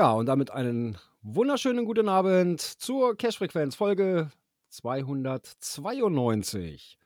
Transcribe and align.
Ja, 0.00 0.12
und 0.12 0.24
damit 0.24 0.50
einen 0.50 0.96
wunderschönen 1.20 1.84
guten 1.84 2.08
Abend 2.08 2.62
zur 2.62 3.14
Cash-Frequenz, 3.18 3.74
Folge 3.74 4.30
292. 4.70 6.98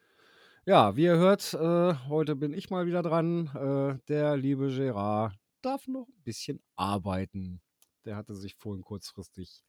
Ja, 0.64 0.94
wie 0.94 1.02
ihr 1.02 1.16
hört, 1.16 1.54
äh, 1.54 1.94
heute 2.08 2.36
bin 2.36 2.52
ich 2.52 2.70
mal 2.70 2.86
wieder 2.86 3.02
dran. 3.02 3.50
Äh, 3.52 3.98
der 4.06 4.36
liebe 4.36 4.68
Gerard 4.68 5.34
darf 5.60 5.88
noch 5.88 6.06
ein 6.06 6.22
bisschen 6.22 6.62
arbeiten. 6.76 7.60
Der 8.04 8.14
hatte 8.14 8.36
sich 8.36 8.54
vorhin 8.54 8.84
kurzfristig 8.84 9.64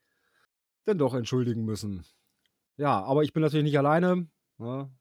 denn 0.85 0.99
doch 0.99 1.15
entschuldigen 1.15 1.65
müssen. 1.65 2.05
Ja, 2.77 3.01
aber 3.01 3.23
ich 3.23 3.33
bin 3.33 3.41
natürlich 3.41 3.65
nicht 3.65 3.79
alleine. 3.79 4.27
Ne? 4.59 4.91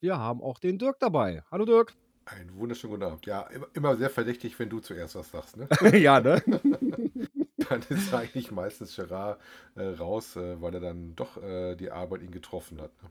Wir 0.00 0.16
haben 0.16 0.40
auch 0.40 0.58
den 0.60 0.78
Dirk 0.78 0.98
dabei. 0.98 1.42
Hallo 1.50 1.66
Dirk. 1.66 1.92
Einen 2.24 2.56
wunderschönen 2.56 2.94
guten 2.94 3.04
Abend. 3.04 3.26
Ja, 3.26 3.42
immer, 3.42 3.66
immer 3.74 3.98
sehr 3.98 4.08
verdächtig, 4.08 4.58
wenn 4.58 4.70
du 4.70 4.80
zuerst 4.80 5.14
was 5.14 5.30
sagst, 5.30 5.58
ne? 5.58 5.68
ja, 5.98 6.20
ne? 6.20 6.42
dann 7.68 7.82
ist 7.88 8.12
eigentlich 8.14 8.50
meistens 8.50 8.96
Gerard 8.96 9.40
äh, 9.74 9.82
raus, 9.82 10.36
äh, 10.36 10.60
weil 10.60 10.74
er 10.74 10.80
dann 10.80 11.14
doch 11.16 11.42
äh, 11.42 11.76
die 11.76 11.90
Arbeit 11.90 12.22
ihn 12.22 12.30
getroffen 12.30 12.80
hat. 12.80 12.90
Ne? 13.02 13.10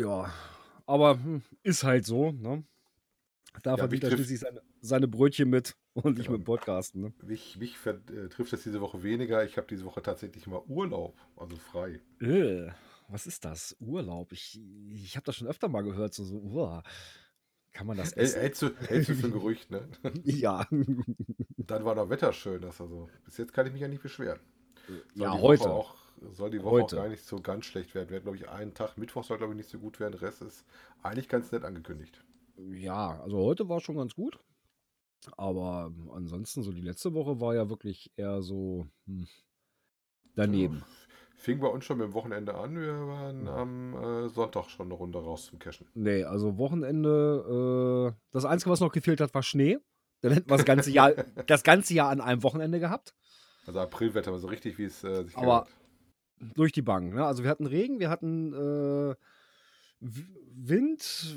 Ja, 0.00 0.32
aber 0.86 1.14
hm, 1.14 1.42
ist 1.62 1.84
halt 1.84 2.06
so, 2.06 2.32
ne? 2.32 2.64
Da 3.62 3.72
Ja, 3.72 3.76
verdient 3.76 4.04
er 4.04 4.10
schließlich 4.10 4.40
seine, 4.40 4.62
seine 4.80 5.08
Brötchen 5.08 5.50
mit 5.50 5.76
und 5.94 6.16
nicht 6.18 6.26
Ja. 6.26 6.32
mit 6.32 6.40
dem 6.40 6.44
Podcasten, 6.44 7.02
ne? 7.02 7.12
Mich, 7.22 7.56
mich 7.58 7.76
äh, 7.86 8.28
trifft 8.28 8.52
das 8.52 8.62
diese 8.62 8.80
Woche 8.80 9.02
weniger. 9.02 9.44
Ich 9.44 9.56
habe 9.56 9.66
diese 9.68 9.84
Woche 9.84 10.02
tatsächlich 10.02 10.46
mal 10.46 10.62
Urlaub, 10.66 11.16
also 11.36 11.56
frei. 11.56 12.00
Äh, 12.20 12.70
was 13.08 13.26
ist 13.26 13.44
das? 13.44 13.76
Urlaub? 13.80 14.32
Ich, 14.32 14.58
ich 14.92 15.16
habe 15.16 15.24
das 15.24 15.36
schon 15.36 15.48
öfter 15.48 15.68
mal 15.68 15.82
gehört, 15.82 16.14
so, 16.14 16.24
so 16.24 16.38
uah. 16.38 16.82
Kann 17.72 17.86
man 17.86 17.96
das 17.96 18.12
essen? 18.12 18.40
hältst, 18.40 18.62
du, 18.62 18.70
hältst 18.86 19.10
du 19.10 19.14
für 19.14 19.26
ein 19.26 19.32
Gerücht, 19.40 19.70
ne? 19.70 19.88
ja. 20.24 20.66
Dann 21.56 21.84
war 21.84 21.94
noch 21.94 22.10
Wetter 22.10 22.32
schön. 22.32 22.60
Das 22.60 22.80
also, 22.80 23.08
bis 23.24 23.38
jetzt 23.38 23.52
kann 23.52 23.66
ich 23.66 23.72
mich 23.72 23.82
ja 23.82 23.88
nicht 23.88 24.02
beschweren. 24.02 24.40
Soll 24.86 25.02
ja, 25.14 25.40
heute. 25.40 25.70
Auch, 25.70 25.94
soll 26.30 26.50
die 26.50 26.62
Woche 26.62 26.82
Heute. 26.82 26.96
auch 26.96 27.02
gar 27.02 27.08
nicht 27.08 27.24
so 27.24 27.40
ganz 27.40 27.66
schlecht 27.66 27.94
werden. 27.94 28.10
Wir 28.10 28.16
hatten, 28.16 28.24
glaube 28.24 28.38
ich, 28.38 28.48
einen 28.48 28.74
Tag. 28.74 28.96
Mittwoch 28.98 29.24
soll, 29.24 29.38
glaube 29.38 29.52
ich, 29.52 29.56
nicht 29.56 29.70
so 29.70 29.78
gut 29.78 30.00
werden. 30.00 30.12
Der 30.12 30.22
Rest 30.22 30.42
ist 30.42 30.64
eigentlich 31.02 31.28
ganz 31.28 31.50
nett 31.52 31.64
angekündigt. 31.64 32.22
Ja, 32.56 33.20
also 33.22 33.38
heute 33.38 33.68
war 33.68 33.80
schon 33.80 33.96
ganz 33.96 34.14
gut. 34.14 34.38
Aber 35.36 35.92
ähm, 35.92 36.10
ansonsten, 36.10 36.62
so 36.62 36.72
die 36.72 36.80
letzte 36.80 37.14
Woche 37.14 37.40
war 37.40 37.54
ja 37.54 37.68
wirklich 37.68 38.12
eher 38.16 38.42
so 38.42 38.86
hm, 39.06 39.26
daneben. 40.34 40.84
Fing 41.42 41.58
bei 41.58 41.66
uns 41.66 41.84
schon 41.84 41.98
mit 41.98 42.06
dem 42.06 42.14
Wochenende 42.14 42.54
an. 42.54 42.78
Wir 42.78 42.94
waren 43.08 43.48
am 43.48 43.94
äh, 43.94 44.28
Sonntag 44.28 44.70
schon 44.70 44.86
eine 44.86 44.94
Runde 44.94 45.18
raus 45.18 45.46
zum 45.46 45.58
Cashen. 45.58 45.88
Nee, 45.92 46.22
also 46.22 46.56
Wochenende, 46.56 48.14
äh, 48.14 48.20
das 48.30 48.44
Einzige, 48.44 48.70
was 48.70 48.78
noch 48.78 48.92
gefehlt 48.92 49.20
hat, 49.20 49.34
war 49.34 49.42
Schnee. 49.42 49.78
Dann 50.20 50.32
hätten 50.32 50.48
wir 50.48 50.56
das 50.56 50.64
ganze 50.64 50.92
Jahr, 50.92 51.10
das 51.48 51.64
ganze 51.64 51.94
Jahr 51.94 52.10
an 52.10 52.20
einem 52.20 52.44
Wochenende 52.44 52.78
gehabt. 52.78 53.12
Also 53.66 53.80
Aprilwetter 53.80 54.30
war 54.30 54.38
so 54.38 54.46
richtig, 54.46 54.78
wie 54.78 54.84
es 54.84 55.02
äh, 55.02 55.24
sich 55.24 55.36
Aber 55.36 55.66
gehört. 56.38 56.56
durch 56.56 56.70
die 56.70 56.82
Bank. 56.82 57.12
Ne? 57.12 57.26
Also 57.26 57.42
wir 57.42 57.50
hatten 57.50 57.66
Regen, 57.66 57.98
wir 57.98 58.08
hatten 58.08 58.52
äh, 58.52 59.16
Wind, 59.98 61.36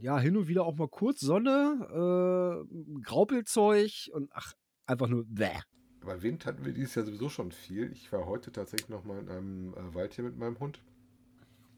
ja, 0.00 0.20
hin 0.20 0.36
und 0.36 0.46
wieder 0.46 0.64
auch 0.64 0.76
mal 0.76 0.88
kurz 0.88 1.18
Sonne, 1.18 2.64
äh, 2.70 3.02
Graupelzeug 3.02 4.08
und 4.12 4.30
ach, 4.32 4.54
einfach 4.86 5.08
nur 5.08 5.24
bäh. 5.26 5.58
Aber 6.02 6.22
Wind 6.22 6.46
hatten 6.46 6.64
wir 6.64 6.72
dieses 6.72 6.94
Jahr 6.94 7.04
sowieso 7.04 7.28
schon 7.28 7.52
viel. 7.52 7.92
Ich 7.92 8.10
war 8.12 8.26
heute 8.26 8.52
tatsächlich 8.52 8.88
noch 8.88 9.04
mal 9.04 9.18
in 9.18 9.28
einem 9.28 9.74
äh, 9.74 9.94
Wald 9.94 10.14
hier 10.14 10.24
mit 10.24 10.38
meinem 10.38 10.58
Hund 10.58 10.80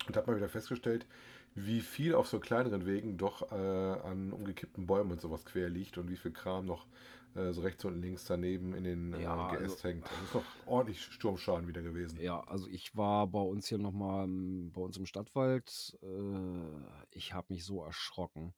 und 0.06 0.16
habe 0.16 0.30
mal 0.30 0.36
wieder 0.36 0.48
festgestellt, 0.48 1.06
wie 1.54 1.80
viel 1.80 2.14
auf 2.14 2.28
so 2.28 2.40
kleineren 2.40 2.86
Wegen 2.86 3.18
doch 3.18 3.50
äh, 3.52 3.54
an 3.54 4.32
umgekippten 4.32 4.86
Bäumen 4.86 5.12
und 5.12 5.20
sowas 5.20 5.44
quer 5.44 5.68
liegt 5.68 5.98
und 5.98 6.08
wie 6.08 6.16
viel 6.16 6.30
Kram 6.30 6.66
noch 6.66 6.86
äh, 7.34 7.52
so 7.52 7.62
rechts 7.62 7.84
und 7.84 8.00
links 8.00 8.24
daneben 8.24 8.74
in 8.74 8.84
den 8.84 9.12
äh, 9.14 9.22
Ja, 9.22 9.50
Geäst 9.50 9.76
also- 9.76 9.88
hängt. 9.88 10.04
Das 10.04 10.22
ist 10.22 10.34
noch 10.34 10.44
ordentlich 10.66 11.02
Sturmschaden 11.02 11.66
wieder 11.68 11.82
gewesen. 11.82 12.20
Ja, 12.20 12.40
also 12.44 12.68
ich 12.68 12.96
war 12.96 13.26
bei 13.26 13.40
uns 13.40 13.66
hier 13.66 13.78
nochmal 13.78 14.26
bei 14.28 14.80
uns 14.80 14.96
im 14.96 15.06
Stadtwald. 15.06 15.98
Äh, 16.02 17.06
ich 17.10 17.32
habe 17.34 17.52
mich 17.52 17.64
so 17.64 17.82
erschrocken. 17.82 18.54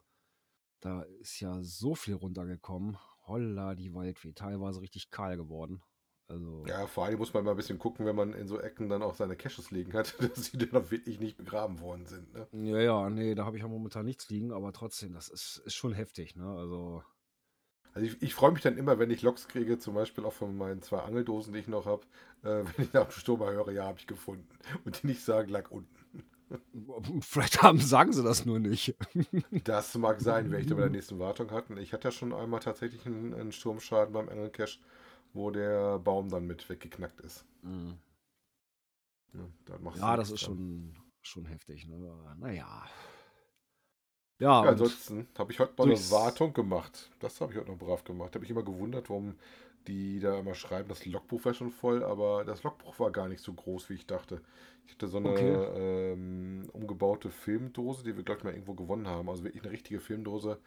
Da 0.79 1.01
ist 1.19 1.39
ja 1.39 1.61
so 1.61 1.95
viel 1.95 2.13
runtergekommen. 2.13 2.97
Holla, 3.27 3.75
die 3.75 3.93
Waldweh. 3.93 4.33
Teilweise 4.33 4.81
richtig 4.81 5.09
kahl 5.11 5.37
geworden. 5.37 5.81
Also, 6.27 6.65
Ja, 6.67 6.87
vor 6.87 7.05
allem 7.05 7.19
muss 7.19 7.33
man 7.33 7.43
mal 7.43 7.51
ein 7.51 7.57
bisschen 7.57 7.77
gucken, 7.79 8.05
wenn 8.05 8.15
man 8.15 8.33
in 8.33 8.47
so 8.47 8.59
Ecken 8.59 8.89
dann 8.89 9.03
auch 9.03 9.13
seine 9.15 9.35
Caches 9.35 9.71
liegen 9.71 9.93
hat, 9.93 10.15
dass 10.35 10.51
die 10.51 10.57
dann 10.57 10.81
auch 10.83 10.91
wirklich 10.91 11.19
nicht 11.19 11.37
begraben 11.37 11.79
worden 11.81 12.05
sind. 12.07 12.33
Ne? 12.33 12.47
ja, 12.51 12.79
ja, 12.79 13.09
nee, 13.09 13.35
da 13.35 13.45
habe 13.45 13.57
ich 13.57 13.63
ja 13.63 13.69
momentan 13.69 14.05
nichts 14.05 14.29
liegen, 14.29 14.51
aber 14.51 14.73
trotzdem, 14.73 15.13
das 15.13 15.29
ist, 15.29 15.61
ist 15.65 15.75
schon 15.75 15.93
heftig, 15.93 16.35
ne? 16.35 16.45
Also, 16.47 17.03
Also 17.93 18.07
ich, 18.07 18.21
ich 18.21 18.33
freue 18.35 18.51
mich 18.51 18.61
dann 18.61 18.77
immer, 18.77 18.99
wenn 18.99 19.09
ich 19.09 19.21
Loks 19.21 19.47
kriege, 19.47 19.77
zum 19.79 19.95
Beispiel 19.95 20.25
auch 20.25 20.33
von 20.33 20.55
meinen 20.57 20.81
zwei 20.81 20.99
Angeldosen, 20.99 21.53
die 21.53 21.59
ich 21.59 21.67
noch 21.67 21.85
habe, 21.85 22.05
äh, 22.43 22.63
wenn 22.77 22.85
ich 22.85 22.93
nach 22.93 23.05
dem 23.07 23.11
Sturm 23.11 23.39
mal 23.39 23.53
höre, 23.53 23.71
ja, 23.71 23.85
habe 23.85 23.99
ich 23.99 24.07
gefunden. 24.07 24.47
Und 24.83 25.01
die 25.01 25.07
nicht 25.07 25.23
sagen, 25.23 25.49
lag 25.49 25.71
unten. 25.71 26.04
Vielleicht 27.21 27.61
haben, 27.63 27.79
sagen 27.79 28.13
sie 28.13 28.23
das 28.23 28.45
nur 28.45 28.59
nicht. 28.59 28.95
Das 29.63 29.95
mag 29.95 30.21
sein, 30.21 30.51
wenn 30.51 30.61
ich 30.61 30.67
dann 30.67 30.77
bei 30.77 30.83
der 30.83 30.91
nächsten 30.91 31.19
Wartung 31.19 31.51
hatten. 31.51 31.77
Ich 31.77 31.93
hatte 31.93 32.07
ja 32.07 32.11
schon 32.11 32.33
einmal 32.33 32.59
tatsächlich 32.59 33.05
einen, 33.05 33.33
einen 33.33 33.51
Sturmschaden 33.51 34.13
beim 34.13 34.29
Angelcache, 34.29 34.79
wo 35.33 35.51
der 35.51 35.99
Baum 35.99 36.29
dann 36.29 36.45
mit 36.45 36.69
weggeknackt 36.69 37.21
ist. 37.21 37.45
Ja, 39.33 39.77
machst 39.79 39.97
du 39.97 40.05
Ja, 40.05 40.15
das 40.15 40.31
ist 40.31 40.41
schon, 40.41 40.95
schon 41.21 41.45
heftig, 41.45 41.87
ne? 41.87 41.97
Naja. 42.39 42.85
Ja, 44.39 44.63
Ja, 44.63 44.69
ansonsten 44.69 45.27
habe 45.37 45.51
ich 45.51 45.59
heute 45.59 45.73
mal 45.77 45.85
eine 45.89 46.11
Wartung 46.11 46.53
gemacht. 46.53 47.09
Das 47.19 47.39
habe 47.41 47.53
ich 47.53 47.59
heute 47.59 47.71
noch 47.71 47.77
brav 47.77 48.03
gemacht. 48.03 48.35
Habe 48.35 48.43
ich 48.45 48.51
immer 48.51 48.63
gewundert, 48.63 49.09
warum 49.09 49.35
die 49.87 50.19
da 50.19 50.39
immer 50.39 50.55
schreiben, 50.55 50.89
das 50.89 51.05
Logbuch 51.05 51.43
wäre 51.45 51.55
schon 51.55 51.71
voll, 51.71 52.03
aber 52.03 52.43
das 52.45 52.63
Logbuch 52.63 52.99
war 52.99 53.11
gar 53.11 53.27
nicht 53.27 53.41
so 53.41 53.53
groß, 53.53 53.89
wie 53.89 53.93
ich 53.95 54.07
dachte. 54.07 54.41
Ich 54.87 54.93
hatte 54.93 55.07
so 55.07 55.17
eine 55.17 55.25
Okay. 55.25 55.59
ähm, 55.77 56.63
umgebaute 56.73 57.29
Filmdose, 57.29 58.03
die 58.03 58.15
wir, 58.15 58.23
glaube 58.23 58.39
ich, 58.39 58.43
mal 58.43 58.53
irgendwo 58.53 58.73
gewonnen 58.75 59.07
haben. 59.07 59.29
Also 59.29 59.43
wirklich 59.43 59.63
eine 59.63 59.71
richtige 59.71 59.99
Filmdose, 59.99 60.59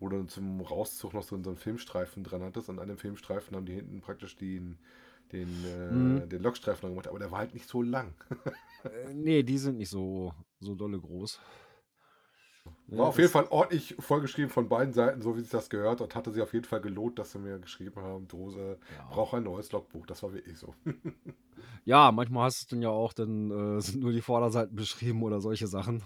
wo 0.00 0.08
du 0.08 0.24
zum 0.24 0.60
Rauszug 0.60 1.14
noch 1.14 1.22
so, 1.22 1.40
so 1.42 1.50
einen 1.50 1.56
Filmstreifen 1.58 2.24
dran 2.24 2.42
hattest. 2.42 2.68
Und 2.68 2.78
an 2.78 2.88
dem 2.88 2.98
Filmstreifen 2.98 3.56
haben 3.56 3.66
die 3.66 3.74
hinten 3.74 4.00
praktisch 4.00 4.36
den, 4.36 4.78
den, 5.32 5.64
äh, 5.64 6.26
Mhm. 6.26 6.28
den 6.28 6.42
Logstreifen 6.42 6.82
dran 6.82 6.90
gemacht. 6.92 7.08
Aber 7.08 7.18
der 7.18 7.30
war 7.30 7.38
halt 7.40 7.54
nicht 7.54 7.68
so 7.68 7.82
lang. 7.82 8.14
äh, 8.84 9.12
nee, 9.14 9.42
die 9.42 9.58
sind 9.58 9.78
nicht 9.78 9.90
so, 9.90 10.32
so 10.60 10.74
dolle 10.74 11.00
groß. 11.00 11.40
Ja, 12.88 12.98
War 12.98 13.06
auf 13.08 13.18
jeden 13.18 13.30
Fall 13.30 13.46
ordentlich 13.50 13.96
vollgeschrieben 13.98 14.50
von 14.50 14.68
beiden 14.68 14.92
Seiten, 14.94 15.20
so 15.22 15.36
wie 15.36 15.40
sich 15.40 15.50
das 15.50 15.68
gehört. 15.70 16.00
Und 16.00 16.14
hatte 16.14 16.30
sich 16.32 16.42
auf 16.42 16.52
jeden 16.52 16.64
Fall 16.64 16.80
gelohnt, 16.80 17.18
dass 17.18 17.32
sie 17.32 17.38
mir 17.38 17.58
geschrieben 17.58 18.00
haben, 18.00 18.28
Dose 18.28 18.78
Ja. 18.96 19.04
braucht 19.10 19.34
ein 19.34 19.42
neues 19.44 19.72
Logbuch. 19.72 20.06
Das 20.06 20.22
war 20.22 20.32
wirklich 20.32 20.58
so. 20.58 20.74
Ja, 21.84 22.10
manchmal 22.12 22.44
hast 22.46 22.60
du 22.60 22.64
es 22.64 22.68
dann 22.68 22.82
ja 22.82 22.90
auch, 22.90 23.12
dann 23.12 23.50
äh, 23.78 23.80
sind 23.80 24.00
nur 24.00 24.12
die 24.12 24.20
Vorderseiten 24.20 24.74
beschrieben 24.74 25.22
oder 25.22 25.40
solche 25.40 25.66
Sachen. 25.68 26.02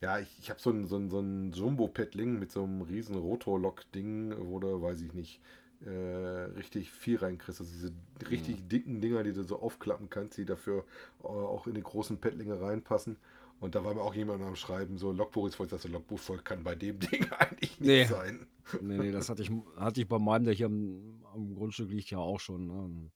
Ja, 0.00 0.18
ich, 0.18 0.28
ich 0.38 0.48
habe 0.50 0.60
so 0.60 0.70
ein, 0.70 0.86
so 0.86 0.96
ein, 0.96 1.10
so 1.10 1.18
ein 1.20 1.52
Jumbo-Paddling 1.52 2.38
mit 2.38 2.52
so 2.52 2.62
einem 2.62 2.82
riesen 2.82 3.16
Rotor-Log-Ding, 3.16 4.34
wo 4.38 4.60
du, 4.60 4.80
weiß 4.80 5.00
ich 5.02 5.12
nicht, 5.12 5.40
äh, 5.84 5.90
richtig 5.90 6.90
viel 6.92 7.18
reinkriegst. 7.18 7.60
Also 7.60 7.72
diese 7.72 7.92
richtig 8.30 8.68
dicken 8.68 9.00
Dinger, 9.00 9.24
die 9.24 9.32
du 9.32 9.42
so 9.42 9.60
aufklappen 9.60 10.08
kannst, 10.08 10.38
die 10.38 10.44
dafür 10.44 10.84
äh, 11.22 11.26
auch 11.26 11.66
in 11.66 11.74
die 11.74 11.82
großen 11.82 12.18
Paddlinge 12.18 12.60
reinpassen. 12.60 13.16
Und 13.60 13.74
da 13.74 13.84
war 13.84 13.94
mir 13.94 14.02
auch 14.02 14.14
jemand 14.14 14.42
am 14.42 14.54
Schreiben, 14.54 14.98
so 14.98 15.10
Logbuch 15.12 15.48
ist 15.48 15.56
voll, 15.56 15.66
das 15.66 15.86
Logbuch 15.88 16.18
voll 16.18 16.38
kann 16.38 16.62
bei 16.62 16.74
dem 16.74 16.98
Ding 17.00 17.30
eigentlich 17.32 17.80
nicht 17.80 17.88
Nee. 17.88 18.04
sein. 18.04 18.46
Nee, 18.80 18.98
nee, 18.98 19.10
das 19.12 19.28
hatte 19.28 19.42
ich, 19.42 19.50
hatte 19.76 20.00
ich 20.00 20.08
bei 20.08 20.18
meinem, 20.18 20.44
der 20.44 20.54
hier 20.54 20.66
am, 20.66 21.24
am 21.32 21.54
Grundstück 21.54 21.90
liegt, 21.90 22.10
ja 22.10 22.18
auch 22.18 22.38
schon. 22.38 22.66
Ne? 22.66 23.10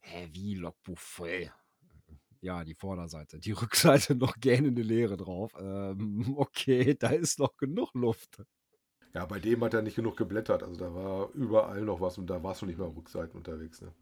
Hä, 0.00 0.28
wie 0.32 0.54
Logbuch 0.54 0.98
voll? 0.98 1.50
Ja, 2.40 2.64
die 2.64 2.74
Vorderseite. 2.74 3.38
Die 3.38 3.52
Rückseite 3.52 4.14
noch 4.14 4.36
gähnende 4.38 4.82
Leere 4.82 5.16
drauf. 5.16 5.54
Ähm, 5.58 6.34
okay, 6.36 6.94
da 6.98 7.08
ist 7.10 7.38
noch 7.38 7.56
genug 7.56 7.94
Luft. 7.94 8.42
Ja, 9.14 9.26
bei 9.26 9.38
dem 9.38 9.62
hat 9.62 9.74
er 9.74 9.82
nicht 9.82 9.96
genug 9.96 10.16
geblättert. 10.16 10.62
Also 10.62 10.76
da 10.76 10.94
war 10.94 11.30
überall 11.34 11.82
noch 11.82 12.00
was 12.00 12.18
und 12.18 12.28
da 12.28 12.42
warst 12.42 12.62
du 12.62 12.66
nicht 12.66 12.78
mal 12.78 12.88
Rückseiten 12.88 13.36
unterwegs. 13.36 13.80
Ne? 13.82 13.92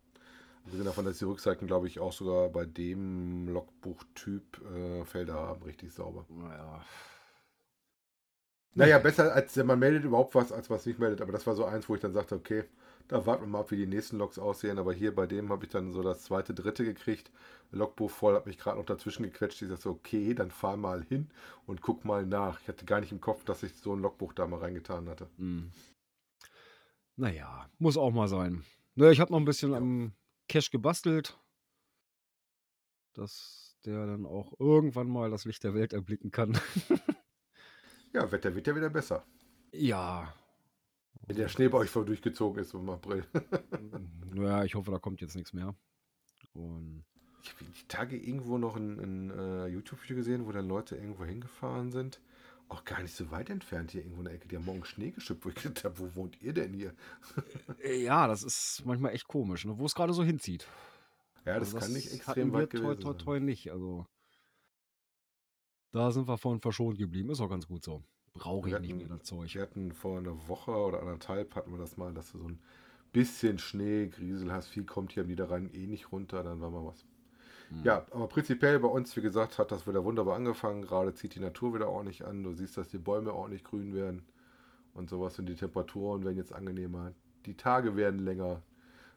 Abgesehen 0.64 0.84
davon, 0.84 1.04
dass 1.04 1.18
die 1.18 1.24
Rückseiten, 1.24 1.66
glaube 1.66 1.86
ich, 1.86 2.00
auch 2.00 2.12
sogar 2.12 2.48
bei 2.48 2.64
dem 2.64 3.48
Logbuchtyp 3.48 4.60
äh, 4.72 5.04
Felder 5.04 5.34
haben, 5.34 5.62
richtig 5.62 5.92
sauber. 5.92 6.26
Naja. 6.28 6.84
Naja, 8.74 8.98
besser 8.98 9.34
als 9.34 9.56
man 9.56 9.78
meldet 9.78 10.04
überhaupt 10.04 10.34
was, 10.34 10.52
als 10.52 10.70
was 10.70 10.86
nicht 10.86 10.98
meldet. 10.98 11.20
Aber 11.20 11.32
das 11.32 11.46
war 11.46 11.56
so 11.56 11.64
eins, 11.64 11.88
wo 11.88 11.94
ich 11.94 12.00
dann 12.00 12.12
sagte, 12.12 12.36
okay, 12.36 12.64
da 13.08 13.26
warten 13.26 13.42
wir 13.42 13.48
mal 13.48 13.60
ab, 13.60 13.72
wie 13.72 13.76
die 13.76 13.86
nächsten 13.86 14.18
Logs 14.18 14.38
aussehen. 14.38 14.78
Aber 14.78 14.92
hier 14.92 15.14
bei 15.14 15.26
dem 15.26 15.48
habe 15.50 15.64
ich 15.64 15.70
dann 15.70 15.92
so 15.92 16.02
das 16.02 16.22
zweite, 16.22 16.54
dritte 16.54 16.84
gekriegt. 16.84 17.32
Logbuch 17.72 18.10
voll, 18.10 18.34
habe 18.34 18.48
mich 18.48 18.58
gerade 18.58 18.78
noch 18.78 18.86
dazwischen 18.86 19.24
gequetscht. 19.24 19.62
Ich 19.62 19.68
sagte, 19.68 19.82
so, 19.82 19.90
okay, 19.90 20.34
dann 20.34 20.52
fahr 20.52 20.76
mal 20.76 21.02
hin 21.02 21.28
und 21.66 21.82
guck 21.82 22.04
mal 22.04 22.24
nach. 22.24 22.60
Ich 22.60 22.68
hatte 22.68 22.84
gar 22.84 23.00
nicht 23.00 23.12
im 23.12 23.20
Kopf, 23.20 23.44
dass 23.44 23.64
ich 23.64 23.74
so 23.74 23.94
ein 23.94 24.02
Logbuch 24.02 24.32
da 24.32 24.46
mal 24.46 24.60
reingetan 24.60 25.08
hatte. 25.08 25.28
Hm. 25.38 25.72
Naja, 27.16 27.68
muss 27.78 27.96
auch 27.96 28.12
mal 28.12 28.28
sein. 28.28 28.64
Ne, 28.94 29.10
ich 29.10 29.20
habe 29.20 29.32
noch 29.32 29.38
ein 29.38 29.44
bisschen 29.44 29.74
am 29.74 30.12
Cache 30.50 30.70
gebastelt, 30.70 31.38
dass 33.14 33.76
der 33.84 34.06
dann 34.06 34.26
auch 34.26 34.52
irgendwann 34.58 35.08
mal 35.08 35.30
das 35.30 35.44
Licht 35.44 35.64
der 35.64 35.74
Welt 35.74 35.92
erblicken 35.92 36.30
kann. 36.30 36.58
Ja, 38.12 38.32
Wetter 38.32 38.52
wird 38.56 38.66
ja 38.66 38.74
wieder 38.74 38.90
besser. 38.90 39.24
ja, 39.72 40.34
Wenn 41.28 41.36
der 41.36 41.46
Schnee 41.46 41.68
bei 41.68 41.78
euch 41.78 41.90
voll 41.90 42.04
durchgezogen 42.04 42.60
ist 42.60 42.74
im 42.74 42.90
April. 42.90 43.24
naja, 44.34 44.64
ich 44.64 44.74
hoffe, 44.74 44.90
da 44.90 44.98
kommt 44.98 45.20
jetzt 45.20 45.36
nichts 45.36 45.52
mehr. 45.52 45.76
Und 46.52 47.04
Ich 47.44 47.52
habe 47.52 47.64
die 47.66 47.86
Tage 47.86 48.16
irgendwo 48.16 48.58
noch 48.58 48.74
ein, 48.74 48.98
ein 48.98 49.30
äh, 49.30 49.66
YouTube-Video 49.68 50.16
gesehen, 50.16 50.44
wo 50.44 50.50
dann 50.50 50.66
Leute 50.66 50.96
irgendwo 50.96 51.24
hingefahren 51.24 51.92
sind. 51.92 52.20
Auch 52.70 52.84
gar 52.84 53.02
nicht 53.02 53.14
so 53.14 53.30
weit 53.32 53.50
entfernt 53.50 53.90
hier 53.90 54.00
irgendwo 54.02 54.20
in 54.20 54.26
der 54.26 54.34
Ecke. 54.34 54.46
Die 54.48 54.56
haben 54.56 54.64
morgen 54.64 54.84
Schnee 54.84 55.10
geschippt, 55.10 55.44
wo 55.44 55.48
ich 55.48 55.56
gedacht 55.56 55.84
habe, 55.84 55.98
wo 55.98 56.14
wohnt 56.14 56.40
ihr 56.40 56.52
denn 56.52 56.72
hier? 56.72 56.94
äh, 57.82 58.02
ja, 58.02 58.26
das 58.28 58.42
ist 58.44 58.82
manchmal 58.86 59.12
echt 59.12 59.26
komisch, 59.26 59.64
ne, 59.64 59.76
wo 59.78 59.84
es 59.86 59.94
gerade 59.94 60.12
so 60.12 60.22
hinzieht. 60.24 60.66
Ja, 61.44 61.58
das, 61.58 61.74
Also 61.74 61.78
kann 61.78 61.92
nicht 61.92 62.06
hatten 62.06 62.16
extrem 62.16 62.52
weit 62.52 62.70
toi, 62.70 62.78
gewesen 62.80 63.00
toi, 63.00 63.10
sein. 63.12 63.18
toi 63.18 63.40
nicht. 63.40 63.70
Also 63.72 64.06
da 65.92 66.10
sind 66.12 66.28
wir 66.28 66.38
von 66.38 66.60
verschont 66.60 66.96
geblieben. 66.98 67.30
Ist 67.30 67.40
auch 67.40 67.48
ganz 67.50 67.66
gut 67.66 67.82
so. 67.82 68.04
Brauche 68.34 68.68
ich 68.68 68.72
Wir 68.74 68.80
nicht 68.80 68.90
hatten- 68.92 68.98
mehr 69.08 69.08
das 69.18 69.26
Zeug. 69.26 69.52
Wir 69.52 69.62
hatten 69.62 69.92
vor 69.92 70.18
einer 70.18 70.46
Woche 70.48 70.70
oder 70.70 71.00
anderthalb 71.00 71.54
hatten 71.56 71.72
wir 71.72 71.78
das 71.78 71.96
mal, 71.96 72.14
dass 72.14 72.30
du 72.30 72.38
so 72.38 72.48
ein 72.48 72.60
bisschen 73.12 73.58
Schnee, 73.58 74.06
Griesel 74.06 74.52
hast, 74.52 74.68
viel 74.68 74.84
kommt 74.84 75.10
hier 75.12 75.24
am 75.24 75.28
Niederrhein 75.28 75.68
eh 75.74 75.88
nicht 75.88 76.12
runter, 76.12 76.44
dann 76.44 76.60
war 76.60 76.70
mal 76.70 76.84
was. 76.86 77.04
Hm. 77.70 77.84
Ja, 77.84 78.06
aber 78.10 78.28
prinzipiell 78.28 78.78
bei 78.80 78.88
uns, 78.88 79.16
wie 79.16 79.22
gesagt, 79.22 79.58
hat 79.58 79.70
das 79.70 79.86
wieder 79.86 80.04
wunderbar 80.04 80.36
angefangen. 80.36 80.82
Gerade 80.82 81.14
zieht 81.14 81.34
die 81.34 81.40
Natur 81.40 81.74
wieder 81.74 81.88
ordentlich 81.88 82.24
an. 82.24 82.42
Du 82.42 82.52
siehst, 82.52 82.76
dass 82.76 82.88
die 82.88 82.98
Bäume 82.98 83.32
ordentlich 83.32 83.64
grün 83.64 83.94
werden 83.94 84.26
und 84.94 85.08
sowas. 85.08 85.38
Und 85.38 85.46
die 85.46 85.54
Temperaturen 85.54 86.24
werden 86.24 86.36
jetzt 86.36 86.52
angenehmer. 86.52 87.12
Die 87.46 87.56
Tage 87.56 87.96
werden 87.96 88.20
länger. 88.20 88.62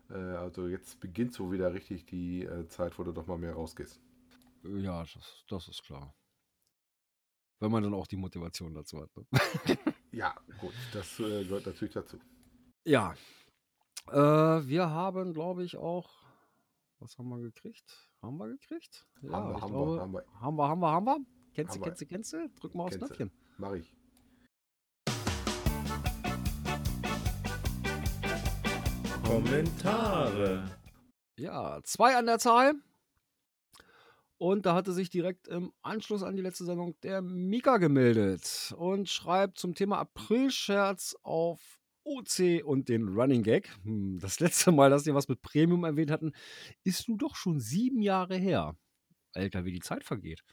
Äh, 0.09 0.15
also 0.15 0.67
jetzt 0.67 0.99
beginnt 0.99 1.33
so 1.33 1.51
wieder 1.51 1.73
richtig 1.73 2.05
die 2.05 2.43
äh, 2.43 2.67
Zeit, 2.67 2.97
wo 2.97 3.03
du 3.03 3.11
doch 3.11 3.27
mal 3.27 3.37
mehr 3.37 3.53
rausgehst. 3.53 3.99
Ja, 4.63 5.03
das, 5.03 5.43
das 5.49 5.67
ist 5.67 5.83
klar. 5.83 6.13
Wenn 7.59 7.71
man 7.71 7.83
dann 7.83 7.93
auch 7.93 8.07
die 8.07 8.17
Motivation 8.17 8.73
dazu 8.73 9.01
hat. 9.01 9.09
Ne? 9.15 9.25
Ja, 10.13 10.35
gut, 10.59 10.75
das 10.93 11.19
äh, 11.19 11.43
gehört 11.43 11.65
natürlich 11.65 11.95
dazu. 11.95 12.19
Ja. 12.85 13.15
Äh, 14.11 14.67
wir 14.67 14.91
haben, 14.91 15.33
glaube 15.33 15.63
ich, 15.63 15.75
auch. 15.75 16.07
Was 16.99 17.17
haben 17.17 17.29
wir 17.29 17.39
gekriegt? 17.39 18.12
Haben 18.23 18.37
wir 18.37 18.47
gekriegt? 18.47 19.05
Ja, 19.21 19.33
haben 19.33 19.49
wir, 19.49 19.61
haben 19.61 19.71
glaube, 19.73 19.95
wir, 19.95 20.01
haben 20.01 20.13
wir. 20.13 20.23
haben 20.39 20.55
wir, 20.55 20.69
haben 20.69 20.79
wir, 20.79 20.91
haben 20.91 21.05
wir. 21.05 21.25
Kennst 21.53 21.75
du, 21.75 21.81
Haben 21.81 21.81
wir. 21.81 21.89
kennst 21.89 22.01
du, 22.01 22.05
kennst 22.05 22.33
du? 22.33 22.49
Drück 22.57 22.73
mal 22.73 22.83
aufs. 22.85 22.97
Knöpfchen. 22.97 23.31
Mach 23.57 23.73
ich. 23.73 23.93
Kommentare. 29.25 30.71
Ja, 31.37 31.81
zwei 31.83 32.15
an 32.15 32.25
der 32.25 32.39
Zahl. 32.39 32.75
Und 34.37 34.65
da 34.65 34.73
hatte 34.73 34.93
sich 34.93 35.09
direkt 35.09 35.49
im 35.49 35.73
Anschluss 35.81 36.23
an 36.23 36.37
die 36.37 36.41
letzte 36.41 36.63
Sendung 36.63 36.95
der 37.01 37.21
Mika 37.21 37.75
gemeldet 37.75 38.73
und 38.77 39.09
schreibt 39.09 39.57
zum 39.57 39.75
Thema 39.75 39.99
April-Scherz 39.99 41.17
auf 41.23 41.59
OC 42.03 42.63
und 42.65 42.89
den 42.89 43.07
Running 43.09 43.43
Gag. 43.43 43.69
Hm, 43.83 44.19
Das 44.19 44.39
letzte 44.39 44.71
Mal, 44.71 44.89
dass 44.89 45.05
wir 45.05 45.15
was 45.15 45.27
mit 45.27 45.41
Premium 45.41 45.83
erwähnt 45.83 46.11
hatten, 46.11 46.31
ist 46.83 47.07
nun 47.09 47.17
doch 47.17 47.35
schon 47.35 47.59
sieben 47.59 48.01
Jahre 48.01 48.35
her. 48.35 48.75
Alter, 49.33 49.65
wie 49.65 49.71
die 49.71 49.79
Zeit 49.79 50.03
vergeht. 50.03 50.43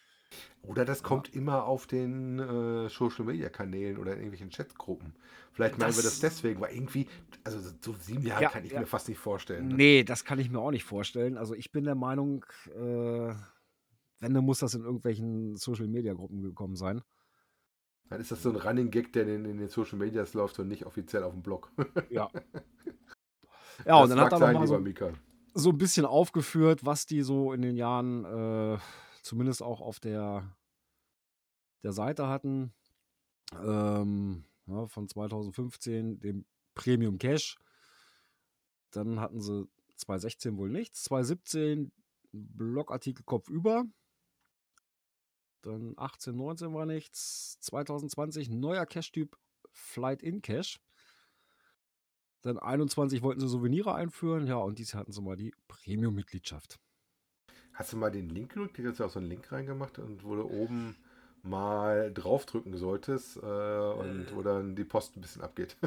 Oder 0.62 0.84
das 0.84 1.02
kommt 1.02 1.34
immer 1.34 1.64
auf 1.64 1.86
den 1.88 2.38
äh, 2.38 2.88
Social 2.88 3.24
Media 3.24 3.48
Kanälen 3.48 3.98
oder 3.98 4.12
in 4.12 4.18
irgendwelchen 4.18 4.50
Chatgruppen. 4.50 5.12
Vielleicht 5.52 5.76
meinen 5.76 5.90
wir 5.96 6.02
das 6.04 6.20
Das- 6.20 6.20
deswegen, 6.20 6.60
weil 6.60 6.72
irgendwie, 6.74 7.08
also 7.42 7.58
so- 7.82 7.94
sieben 8.00 8.24
Jahre 8.24 8.44
Ja, 8.44 8.48
kann 8.50 8.64
ich 8.64 8.70
ja. 8.72 8.80
mir 8.80 8.86
fast 8.86 9.08
nicht 9.08 9.18
vorstellen. 9.18 9.68
Ne? 9.68 9.74
Nee, 9.74 10.04
das 10.04 10.24
kann 10.24 10.38
ich 10.38 10.48
mir 10.48 10.60
auch 10.60 10.70
nicht 10.70 10.84
vorstellen. 10.84 11.36
Also 11.36 11.54
ich 11.54 11.72
bin 11.72 11.84
der 11.84 11.96
Meinung, 11.96 12.44
äh, 12.68 13.34
wenn, 14.20 14.34
dann 14.34 14.44
muss 14.44 14.60
das 14.60 14.74
in 14.74 14.82
irgendwelchen 14.82 15.56
Social-Media-Gruppen 15.56 16.42
gekommen 16.42 16.76
sein. 16.76 17.02
Dann 18.10 18.20
ist 18.20 18.32
das 18.32 18.42
so 18.42 18.50
ein 18.50 18.56
Running 18.56 18.90
Gag, 18.90 19.12
der 19.12 19.26
in, 19.28 19.44
in 19.44 19.58
den 19.58 19.68
Social 19.68 19.96
Medias 19.96 20.34
läuft 20.34 20.58
und 20.58 20.66
nicht 20.68 20.84
offiziell 20.84 21.22
auf 21.22 21.32
dem 21.32 21.42
Blog. 21.42 21.70
Ja. 22.10 22.28
Ja, 23.86 24.02
und 24.02 24.10
dann 24.10 24.20
hat 24.20 24.32
er 24.32 24.38
sein, 24.38 24.52
noch 24.52 24.60
mal 24.60 24.66
so, 24.66 24.74
so 25.54 25.70
ein 25.70 25.78
bisschen 25.78 26.04
aufgeführt, 26.04 26.84
was 26.84 27.06
die 27.06 27.22
so 27.22 27.54
in 27.54 27.62
den 27.62 27.76
Jahren, 27.76 28.26
äh, 28.26 28.78
zumindest 29.22 29.62
auch 29.62 29.80
auf 29.80 30.00
der, 30.00 30.54
der 31.82 31.92
Seite 31.92 32.26
hatten. 32.26 32.74
Ähm, 33.54 34.44
ja, 34.66 34.86
von 34.86 35.08
2015, 35.08 36.20
dem 36.20 36.44
Premium 36.74 37.16
Cash. 37.16 37.56
Dann 38.90 39.18
hatten 39.18 39.40
sie 39.40 39.66
2016 39.96 40.58
wohl 40.58 40.68
nichts. 40.68 41.04
2017 41.04 41.90
Blogartikel 42.32 43.24
kopfüber. 43.24 43.84
Dann 45.62 45.94
18, 45.96 46.36
19 46.36 46.74
war 46.74 46.86
nichts. 46.86 47.58
2020 47.60 48.50
neuer 48.50 48.86
Cache-Typ 48.86 49.36
Flight 49.72 50.22
in 50.22 50.42
Cache. 50.42 50.78
Dann 52.42 52.58
21 52.58 53.22
wollten 53.22 53.40
sie 53.40 53.48
Souvenire 53.48 53.94
einführen. 53.94 54.46
Ja, 54.46 54.56
und 54.56 54.78
dies 54.78 54.94
hatten 54.94 55.12
sie 55.12 55.20
mal 55.20 55.36
die 55.36 55.54
Premium-Mitgliedschaft. 55.68 56.80
Hast 57.74 57.92
du 57.92 57.96
mal 57.96 58.10
den 58.10 58.28
Link 58.28 58.54
gedrückt? 58.54 58.78
Die 58.78 58.86
hat 58.86 58.98
ja 58.98 59.06
auch 59.06 59.10
so 59.10 59.18
einen 59.18 59.28
Link 59.28 59.50
reingemacht 59.52 59.98
und 59.98 60.24
wo 60.24 60.34
du 60.34 60.44
oben 60.44 60.96
mal 61.42 62.12
draufdrücken 62.12 62.76
solltest 62.76 63.36
äh, 63.36 63.40
und 63.40 64.34
wo 64.34 64.42
dann 64.42 64.76
die 64.76 64.84
Post 64.84 65.16
ein 65.16 65.20
bisschen 65.20 65.42
abgeht. 65.42 65.76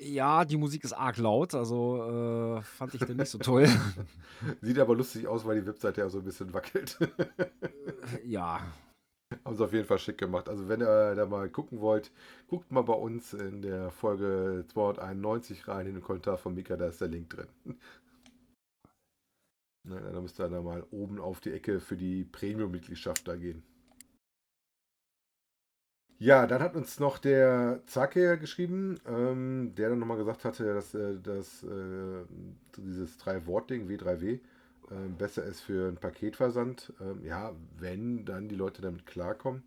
Ja, 0.00 0.44
die 0.44 0.56
Musik 0.56 0.84
ist 0.84 0.92
arg 0.92 1.16
laut, 1.16 1.54
also 1.54 2.58
äh, 2.58 2.62
fand 2.62 2.94
ich 2.94 3.00
den 3.00 3.16
nicht 3.16 3.30
so 3.30 3.38
toll. 3.38 3.68
Sieht 4.60 4.78
aber 4.78 4.94
lustig 4.94 5.26
aus, 5.26 5.44
weil 5.44 5.60
die 5.60 5.66
Webseite 5.66 6.02
ja 6.02 6.08
so 6.08 6.18
ein 6.18 6.24
bisschen 6.24 6.54
wackelt. 6.54 6.96
ja, 8.24 8.60
Haben 9.44 9.56
sie 9.56 9.64
auf 9.64 9.72
jeden 9.72 9.86
Fall 9.86 9.98
schick 9.98 10.18
gemacht. 10.18 10.48
Also 10.48 10.68
wenn 10.68 10.80
ihr 10.80 11.14
da 11.14 11.26
mal 11.26 11.50
gucken 11.50 11.80
wollt, 11.80 12.10
guckt 12.48 12.70
mal 12.72 12.82
bei 12.82 12.94
uns 12.94 13.34
in 13.34 13.60
der 13.60 13.90
Folge 13.90 14.64
291 14.68 15.68
rein 15.68 15.86
in 15.86 15.94
den 15.94 16.02
Kommentar 16.02 16.38
von 16.38 16.54
Mika, 16.54 16.76
da 16.76 16.88
ist 16.88 17.00
der 17.00 17.08
Link 17.08 17.30
drin. 17.30 17.48
Na, 19.84 20.00
da 20.00 20.20
müsst 20.20 20.38
ihr 20.40 20.48
da 20.48 20.60
mal 20.62 20.84
oben 20.90 21.18
auf 21.18 21.40
die 21.40 21.52
Ecke 21.52 21.80
für 21.80 21.96
die 21.96 22.24
Premium-Mitgliedschaft 22.24 23.26
da 23.28 23.36
gehen. 23.36 23.62
Ja, 26.20 26.46
dann 26.46 26.60
hat 26.62 26.74
uns 26.74 26.98
noch 26.98 27.18
der 27.18 27.82
Zake 27.86 28.38
geschrieben, 28.38 28.98
ähm, 29.06 29.72
der 29.76 29.90
dann 29.90 30.00
nochmal 30.00 30.16
gesagt 30.16 30.44
hatte, 30.44 30.74
dass, 30.74 30.92
äh, 30.94 31.18
dass 31.20 31.62
äh, 31.62 32.24
dieses 32.76 33.16
Drei-Wort-Ding, 33.18 33.88
W3W, 33.88 34.40
ähm, 34.90 35.16
besser 35.16 35.44
ist 35.44 35.60
für 35.60 35.88
einen 35.88 35.96
Paketversand. 35.96 36.92
Ähm, 37.00 37.24
ja, 37.24 37.52
wenn 37.78 38.24
dann 38.24 38.48
die 38.48 38.56
Leute 38.56 38.82
damit 38.82 39.06
klarkommen. 39.06 39.62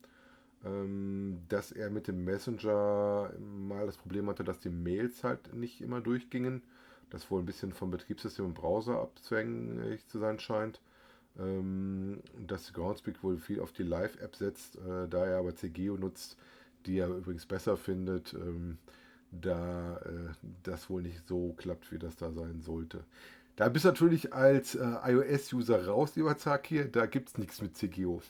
Ähm, 0.64 1.40
dass 1.50 1.72
er 1.72 1.90
mit 1.90 2.08
dem 2.08 2.24
Messenger 2.24 3.32
mal 3.40 3.86
das 3.88 3.98
Problem 3.98 4.28
hatte, 4.30 4.44
dass 4.44 4.60
die 4.60 4.70
Mails 4.70 5.24
halt 5.24 5.54
nicht 5.54 5.82
immer 5.82 6.02
durchgingen. 6.02 6.62
Das 7.10 7.30
wohl 7.32 7.42
ein 7.42 7.46
bisschen 7.46 7.74
vom 7.74 7.92
Betriebssystem 7.92 8.46
und 8.46 8.54
Browser 8.54 9.02
abzwänglich 9.02 10.08
zu 10.08 10.20
sein 10.20 10.40
scheint. 10.40 10.80
Ähm, 11.40 12.22
dass 12.46 12.74
Groundspeak 12.74 13.24
wohl 13.24 13.38
viel 13.38 13.60
auf 13.62 13.72
die 13.72 13.84
Live-App 13.84 14.36
setzt, 14.36 14.76
äh, 14.78 15.08
da 15.10 15.26
er 15.26 15.40
aber 15.40 15.56
CGO 15.56 15.98
nutzt, 15.98 16.38
die 16.86 16.98
er 17.00 17.08
übrigens 17.08 17.46
besser 17.46 17.78
findet, 17.78 18.34
ähm, 18.34 18.78
da 19.32 19.98
äh, 19.98 20.34
das 20.64 20.90
wohl 20.90 21.02
nicht 21.04 21.26
so 21.28 21.54
klappt, 21.54 21.92
wie 21.92 22.00
das 22.00 22.18
da 22.18 22.32
sein 22.32 22.62
sollte. 22.62 23.04
Da 23.56 23.70
bist 23.70 23.86
du 23.86 23.90
natürlich 23.90 24.34
als 24.34 24.76
äh, 24.76 24.86
iOS-User 25.04 25.86
raus, 25.88 26.16
lieber 26.16 26.38
Zakir. 26.38 26.86
Da 26.88 27.06
gibt 27.06 27.30
es 27.30 27.38
nichts 27.38 27.62
mit 27.62 27.76
CGO. 27.78 28.22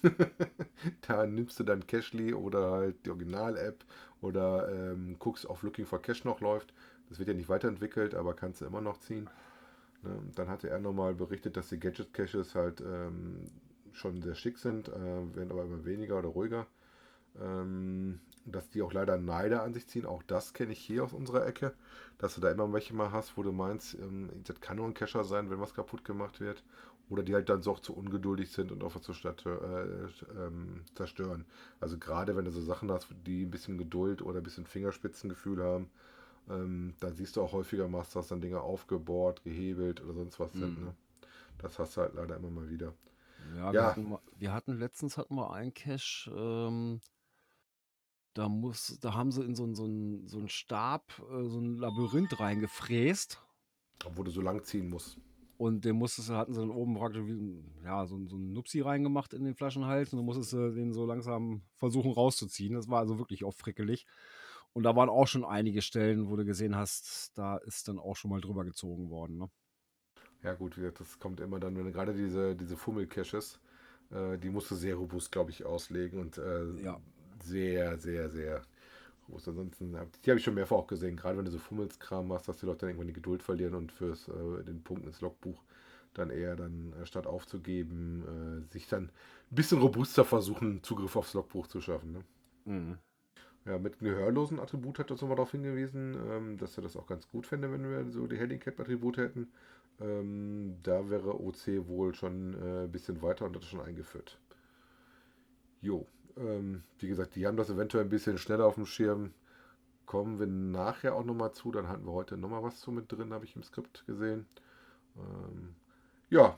da 1.08 1.26
nimmst 1.26 1.60
du 1.60 1.64
dann 1.64 1.86
Cashly 1.88 2.34
oder 2.34 2.72
halt 2.72 3.06
die 3.06 3.12
Original-App 3.12 3.86
oder 4.22 4.70
ähm, 4.70 5.18
guckst, 5.20 5.46
ob 5.46 5.62
Looking 5.64 5.86
for 5.86 6.02
Cash 6.02 6.26
noch 6.26 6.42
läuft. 6.42 6.74
Das 7.10 7.20
wird 7.20 7.30
ja 7.30 7.36
nicht 7.36 7.50
weiterentwickelt, 7.50 8.16
aber 8.16 8.34
kannst 8.34 8.62
du 8.62 8.66
immer 8.66 8.82
noch 8.82 8.98
ziehen. 9.00 9.30
Ne? 10.04 10.18
Dann 10.36 10.50
hatte 10.50 10.70
er 10.70 10.80
nochmal 10.80 11.14
berichtet, 11.14 11.56
dass 11.58 11.70
die 11.70 11.80
Gadget-Caches 11.80 12.56
halt 12.56 12.82
ähm, 12.82 13.52
schon 13.92 14.22
sehr 14.22 14.36
schick 14.36 14.58
sind, 14.58 14.90
äh, 14.90 15.36
werden 15.36 15.52
aber 15.52 15.64
immer 15.64 15.86
weniger 15.86 16.20
oder 16.20 16.30
ruhiger. 16.30 16.68
Ähm, 17.40 18.20
dass 18.46 18.70
die 18.70 18.82
auch 18.82 18.94
leider 18.94 19.18
Neider 19.18 19.64
an 19.64 19.74
sich 19.74 19.88
ziehen. 19.88 20.06
Auch 20.06 20.24
das 20.24 20.54
kenne 20.54 20.72
ich 20.72 20.80
hier 20.80 21.04
aus 21.04 21.14
unserer 21.14 21.46
Ecke, 21.46 21.74
dass 22.18 22.36
du 22.36 22.42
da 22.42 22.52
immer 22.52 22.72
welche 22.74 22.94
mal 22.94 23.12
hast, 23.12 23.38
wo 23.38 23.44
du 23.44 23.52
meinst, 23.52 23.96
ähm, 23.96 24.30
das 24.44 24.60
kann 24.62 24.78
nur 24.78 24.88
ein 24.88 24.94
Cacher 24.94 25.24
sein, 25.24 25.50
wenn 25.50 25.60
was 25.60 25.74
kaputt 25.74 26.04
gemacht 26.06 26.40
wird. 26.40 26.64
Oder 27.10 27.24
die 27.24 27.34
halt 27.34 27.50
dann 27.50 27.62
so 27.62 27.72
auch 27.72 27.82
zu 27.82 27.94
ungeduldig 27.94 28.52
sind 28.52 28.72
und 28.72 28.84
auf 28.84 28.96
was 28.96 29.02
zu 29.02 29.12
äh, 29.12 30.46
ähm, 30.46 30.86
zerstören. 30.96 31.44
Also 31.82 31.98
gerade 31.98 32.38
wenn 32.38 32.46
du 32.46 32.52
so 32.52 32.62
Sachen 32.62 32.90
hast, 32.90 33.10
die 33.26 33.44
ein 33.44 33.52
bisschen 33.52 33.78
Geduld 33.78 34.22
oder 34.22 34.38
ein 34.40 34.44
bisschen 34.44 34.66
Fingerspitzengefühl 34.66 35.62
haben, 35.62 35.90
ähm, 36.50 36.94
dann 37.02 37.14
siehst 37.14 37.36
du 37.36 37.42
auch 37.42 37.52
häufiger 37.52 37.90
Masters 37.90 38.30
dann 38.30 38.40
Dinge 38.40 38.62
aufgebohrt, 38.62 39.44
gehebelt 39.44 40.02
oder 40.02 40.14
sonst 40.14 40.40
was 40.40 40.54
mhm. 40.54 40.60
sind. 40.60 40.86
Ne? 40.86 40.96
Das 41.58 41.80
hast 41.80 41.98
du 41.98 42.02
halt 42.02 42.14
leider 42.16 42.38
immer 42.38 42.50
mal 42.50 42.70
wieder. 42.70 42.94
Ja, 43.56 43.66
ja. 43.66 43.74
Wir, 43.74 43.86
hatten, 43.86 44.18
wir, 44.38 44.54
hatten, 44.54 44.80
letztens 44.80 45.18
hatten 45.18 45.36
wir 45.36 45.52
einen 45.52 45.74
Cache, 45.74 46.32
ähm, 46.32 47.02
da 48.34 48.48
muss, 48.48 48.98
da 49.02 49.14
haben 49.14 49.32
sie 49.32 49.44
in 49.44 49.56
so, 49.56 49.74
so, 49.74 49.86
ein, 49.86 50.28
so 50.28 50.38
einen 50.38 50.50
Stab 50.50 51.12
äh, 51.32 51.48
so 51.48 51.60
ein 51.60 51.78
Labyrinth 51.78 52.40
reingefräst. 52.40 53.42
Wo 54.16 54.24
du 54.24 54.32
so 54.32 54.42
lang 54.42 54.64
ziehen 54.64 54.90
musst. 54.90 55.18
Und 55.58 55.86
den 55.86 55.98
musstest 55.98 56.30
du, 56.30 56.34
hatten 56.34 56.54
sie 56.54 56.60
dann 56.60 56.72
oben 56.72 56.96
praktisch 56.96 57.24
wie, 57.26 57.64
ja, 57.84 58.06
so, 58.08 58.20
so 58.28 58.36
einen 58.36 58.54
Nupsi 58.54 58.82
reingemacht 58.82 59.34
in 59.34 59.44
den 59.44 59.54
Flaschenhals 59.54 60.12
und 60.12 60.18
dann 60.18 60.26
musstest 60.26 60.54
du 60.54 60.72
den 60.72 60.92
so 60.92 61.06
langsam 61.06 61.62
versuchen 61.78 62.12
rauszuziehen. 62.12 62.74
Das 62.74 62.90
war 62.90 63.00
also 63.00 63.20
wirklich 63.20 63.44
auch 63.44 63.54
frickelig. 63.54 64.08
Und 64.74 64.84
da 64.84 64.96
waren 64.96 65.10
auch 65.10 65.28
schon 65.28 65.46
einige 65.46 65.82
Stellen, 65.82 66.30
wo 66.30 66.36
du 66.36 66.46
gesehen 66.46 66.76
hast, 66.76 67.38
da 67.38 67.58
ist 67.58 67.88
dann 67.88 68.00
auch 68.00 68.16
schon 68.16 68.32
mal 68.32 68.42
drüber 68.42 68.64
gezogen 68.64 69.10
worden. 69.12 69.38
Ne? 69.38 69.50
Ja, 70.42 70.54
gut, 70.54 70.80
das 70.98 71.20
kommt 71.20 71.40
immer 71.42 71.60
dann, 71.60 71.76
wenn 71.76 71.92
gerade 71.92 72.16
diese, 72.16 72.56
diese 72.56 72.78
Fummel-Caches, 72.78 73.60
äh, 74.10 74.40
die 74.40 74.50
musst 74.50 74.72
du 74.72 74.76
sehr 74.76 74.96
robust, 74.96 75.32
glaube 75.32 75.52
ich, 75.52 75.64
auslegen 75.64 76.20
und 76.20 76.40
äh, 76.40 76.82
ja 76.82 77.00
sehr, 77.44 77.98
sehr, 77.98 78.30
sehr 78.30 78.62
groß. 79.28 79.50
Ansonsten, 79.50 79.96
die 80.26 80.30
habe 80.30 80.40
ich 80.40 80.44
schon 80.44 80.56
mehrfach 80.56 80.78
auch 80.78 80.88
gesehen, 80.88 81.16
gerade 81.16 81.38
wenn 81.38 81.46
du 81.46 81.52
so 81.52 81.60
Fummelskram 81.60 82.28
machst, 82.28 82.48
dass 82.48 82.58
die 82.58 82.66
Leute 82.66 82.80
dann 82.80 82.90
irgendwann 82.90 83.08
die 83.08 83.14
Geduld 83.14 83.44
verlieren 83.44 83.76
und 83.76 83.92
fürs 83.92 84.28
äh, 84.28 84.64
den 84.64 84.84
Punkt 84.84 85.06
ins 85.06 85.22
Logbuch 85.22 85.62
dann 86.14 86.30
eher 86.30 86.56
dann, 86.56 86.94
äh, 87.02 87.06
statt 87.06 87.28
aufzugeben, 87.28 88.66
äh, 88.70 88.72
sich 88.74 88.88
dann 88.88 89.06
ein 89.06 89.56
bisschen 89.56 89.80
robuster 89.80 90.26
versuchen, 90.26 90.84
Zugriff 90.84 91.16
aufs 91.16 91.34
Logbuch 91.34 91.68
zu 91.68 91.82
schaffen. 91.82 92.12
Ne? 92.12 92.24
Mhm. 92.66 92.98
Ja, 93.66 93.78
mit 93.78 94.00
gehörlosen 94.00 94.60
Attribut 94.60 94.98
hat 94.98 95.12
das 95.12 95.22
nochmal 95.22 95.36
darauf 95.36 95.52
hingewiesen, 95.52 96.18
ähm, 96.32 96.58
dass 96.58 96.78
er 96.78 96.84
das 96.84 96.98
auch 96.98 97.06
ganz 97.06 97.28
gut 97.28 97.46
fände, 97.46 97.72
wenn 97.72 97.84
wir 97.84 98.12
so 98.12 98.26
die 98.26 98.38
Handicap-Attribute 98.38 99.18
hätten. 99.18 99.52
Ähm, 100.00 100.78
da 100.82 101.10
wäre 101.10 101.40
OC 101.40 101.88
wohl 101.88 102.16
schon 102.16 102.56
äh, 102.56 102.84
ein 102.86 102.92
bisschen 102.92 103.22
weiter 103.22 103.46
und 103.46 103.56
das 103.56 103.66
schon 103.66 103.82
eingeführt. 103.82 104.40
Jo, 105.82 106.08
ähm, 106.38 106.84
wie 107.00 107.08
gesagt, 107.08 107.36
die 107.36 107.48
haben 107.48 107.58
das 107.58 107.70
eventuell 107.70 108.04
ein 108.04 108.10
bisschen 108.10 108.38
schneller 108.38 108.66
auf 108.66 108.76
dem 108.76 108.86
Schirm. 108.86 109.34
Kommen 110.06 110.40
wir 110.40 110.48
nachher 110.48 111.16
auch 111.16 111.24
nochmal 111.24 111.54
zu. 111.54 111.72
Dann 111.72 111.88
hatten 111.88 112.06
wir 112.06 112.14
heute 112.14 112.38
nochmal 112.38 112.64
was 112.64 112.80
zu 112.80 112.92
mit 112.92 113.12
drin, 113.12 113.34
habe 113.34 113.46
ich 113.46 113.56
im 113.56 113.64
Skript 113.64 114.06
gesehen. 114.08 114.46
Ähm, 115.16 115.76
ja, 116.30 116.58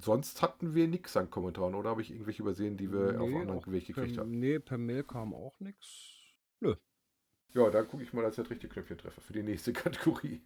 sonst 0.00 0.42
hatten 0.42 0.74
wir 0.74 0.88
nichts 0.88 1.16
an 1.16 1.30
Kommentaren, 1.30 1.74
oder 1.74 1.90
habe 1.90 2.02
ich 2.02 2.10
irgendwelche 2.10 2.42
übersehen, 2.42 2.76
die 2.76 2.92
wir 2.92 3.12
nee, 3.12 3.18
auf 3.18 3.34
anderen 3.34 3.72
Weg 3.72 3.86
gekriegt 3.86 4.14
per, 4.14 4.22
haben? 4.22 4.38
Nee, 4.38 4.58
per 4.58 4.78
Mail 4.78 5.04
kam 5.04 5.34
auch 5.34 5.58
nichts. 5.60 6.16
Nö. 6.60 6.74
Ja, 7.54 7.70
da 7.70 7.82
gucke 7.82 8.02
ich 8.02 8.12
mal, 8.12 8.22
dass 8.22 8.32
ich 8.32 8.42
das 8.44 8.50
richtige 8.50 8.72
Knöpfchen 8.72 8.98
treffe 8.98 9.20
für 9.20 9.32
die 9.32 9.42
nächste 9.42 9.72
Kategorie. 9.74 10.42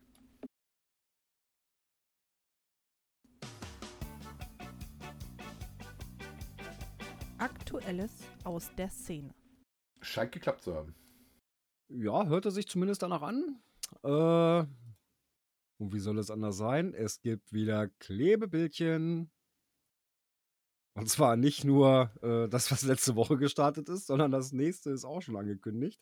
Aktuelles 7.83 8.13
aus 8.45 8.71
der 8.77 8.89
Szene. 8.91 9.35
Scheint 10.03 10.31
geklappt 10.31 10.63
zu 10.63 10.73
haben. 10.73 10.95
Ja, 11.89 12.27
hörte 12.27 12.53
sich 12.53 12.69
zumindest 12.69 13.03
danach 13.03 13.23
an. 13.23 13.61
Äh, 14.05 14.67
und 15.79 15.93
wie 15.93 15.99
soll 15.99 16.17
es 16.19 16.31
anders 16.31 16.57
sein? 16.57 16.95
Es 16.95 17.21
gibt 17.21 17.53
wieder 17.53 17.89
Klebebildchen. 17.99 19.33
Und 20.95 21.09
zwar 21.09 21.37
nicht 21.37 21.65
nur 21.65 22.13
äh, 22.23 22.49
das, 22.49 22.71
was 22.71 22.83
letzte 22.85 23.17
Woche 23.17 23.37
gestartet 23.37 23.89
ist, 23.89 24.07
sondern 24.07 24.31
das 24.31 24.53
nächste 24.53 24.91
ist 24.91 25.05
auch 25.05 25.21
schon 25.21 25.37
angekündigt. 25.37 26.01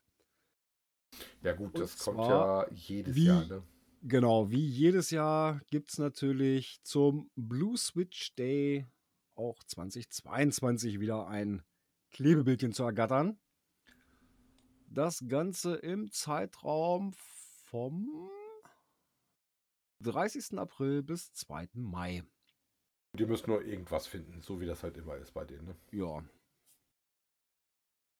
Ja, 1.42 1.54
gut, 1.54 1.78
das 1.78 1.96
kommt 1.96 2.18
ja 2.18 2.70
jedes 2.72 3.16
wie, 3.16 3.24
Jahr, 3.24 3.46
ne? 3.46 3.62
Genau, 4.02 4.50
wie 4.50 4.66
jedes 4.66 5.10
Jahr 5.10 5.62
gibt 5.70 5.92
es 5.92 5.98
natürlich 5.98 6.82
zum 6.82 7.30
Blue 7.36 7.78
Switch 7.78 8.34
Day 8.34 8.86
auch 9.34 9.62
2022 9.64 11.00
wieder 11.00 11.26
ein 11.26 11.62
Klebebildchen 12.10 12.72
zu 12.72 12.84
ergattern. 12.84 13.38
Das 14.88 15.24
Ganze 15.28 15.76
im 15.76 16.10
Zeitraum 16.10 17.12
vom 17.64 18.30
30. 20.00 20.58
April 20.58 21.02
bis 21.02 21.32
2. 21.34 21.68
Mai. 21.74 22.24
Die 23.12 23.26
müssen 23.26 23.50
nur 23.50 23.62
irgendwas 23.62 24.06
finden, 24.06 24.40
so 24.40 24.60
wie 24.60 24.66
das 24.66 24.82
halt 24.82 24.96
immer 24.96 25.16
ist 25.16 25.32
bei 25.32 25.44
denen. 25.44 25.66
Ne? 25.66 25.76
Ja. 25.92 26.22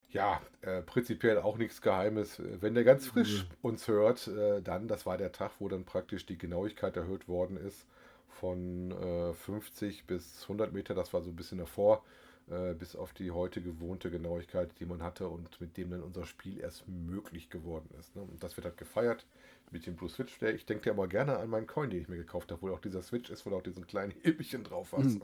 Ja, 0.09 0.43
äh, 0.63 0.83
prinzipiell 0.83 1.39
auch 1.39 1.57
nichts 1.57 1.81
Geheimes. 1.81 2.43
Wenn 2.61 2.75
der 2.75 2.83
ganz 2.83 3.07
frisch 3.07 3.45
mhm. 3.45 3.55
uns 3.63 3.87
hört, 3.87 4.27
äh, 4.27 4.61
dann, 4.61 4.89
das 4.89 5.07
war 5.07 5.17
der 5.17 5.31
Tag, 5.31 5.53
wo 5.61 5.69
dann 5.69 5.85
praktisch 5.85 6.27
die 6.27 6.37
Genauigkeit 6.37 6.97
erhöht 6.97 7.29
worden 7.29 7.57
ist 7.57 7.87
von 8.29 8.91
äh, 8.91 9.33
50 9.35 10.07
bis 10.07 10.43
100 10.43 10.73
Meter, 10.73 10.95
das 10.95 11.13
war 11.13 11.23
so 11.23 11.31
ein 11.31 11.37
bisschen 11.37 11.59
davor, 11.59 12.05
äh, 12.51 12.75
bis 12.75 12.97
auf 12.97 13.13
die 13.13 13.31
heute 13.31 13.63
gewohnte 13.63 14.11
Genauigkeit, 14.11 14.71
die 14.79 14.87
man 14.87 15.03
hatte 15.03 15.29
und 15.29 15.61
mit 15.61 15.77
dem 15.77 15.91
dann 15.91 16.03
unser 16.03 16.27
Spiel 16.27 16.59
erst 16.61 16.89
möglich 16.89 17.51
geworden 17.51 17.89
ist. 17.99 18.15
Ne? 18.17 18.23
Und 18.23 18.43
das 18.43 18.57
wird 18.57 18.65
halt 18.65 18.77
gefeiert 18.77 19.27
mit 19.71 19.87
dem 19.87 19.97
Blue 19.97 20.11
Switch 20.11 20.39
Day. 20.39 20.53
Ich 20.53 20.67
denke 20.67 20.91
aber 20.91 21.09
gerne 21.09 21.39
an 21.39 21.49
meinen 21.49 21.67
Coin, 21.67 21.91
den 21.91 22.01
ich 22.01 22.09
mir 22.09 22.17
gekauft 22.17 22.51
habe, 22.51 22.63
wo 22.63 22.71
auch 22.71 22.81
dieser 22.81 23.03
Switch 23.03 23.31
ist, 23.31 23.47
wo 23.47 23.51
du 23.51 23.57
auch 23.57 23.63
diesen 23.63 23.87
kleinen 23.87 24.13
Hebelchen 24.23 24.65
drauf 24.65 24.93
hast. 24.93 25.17
Mhm. 25.17 25.23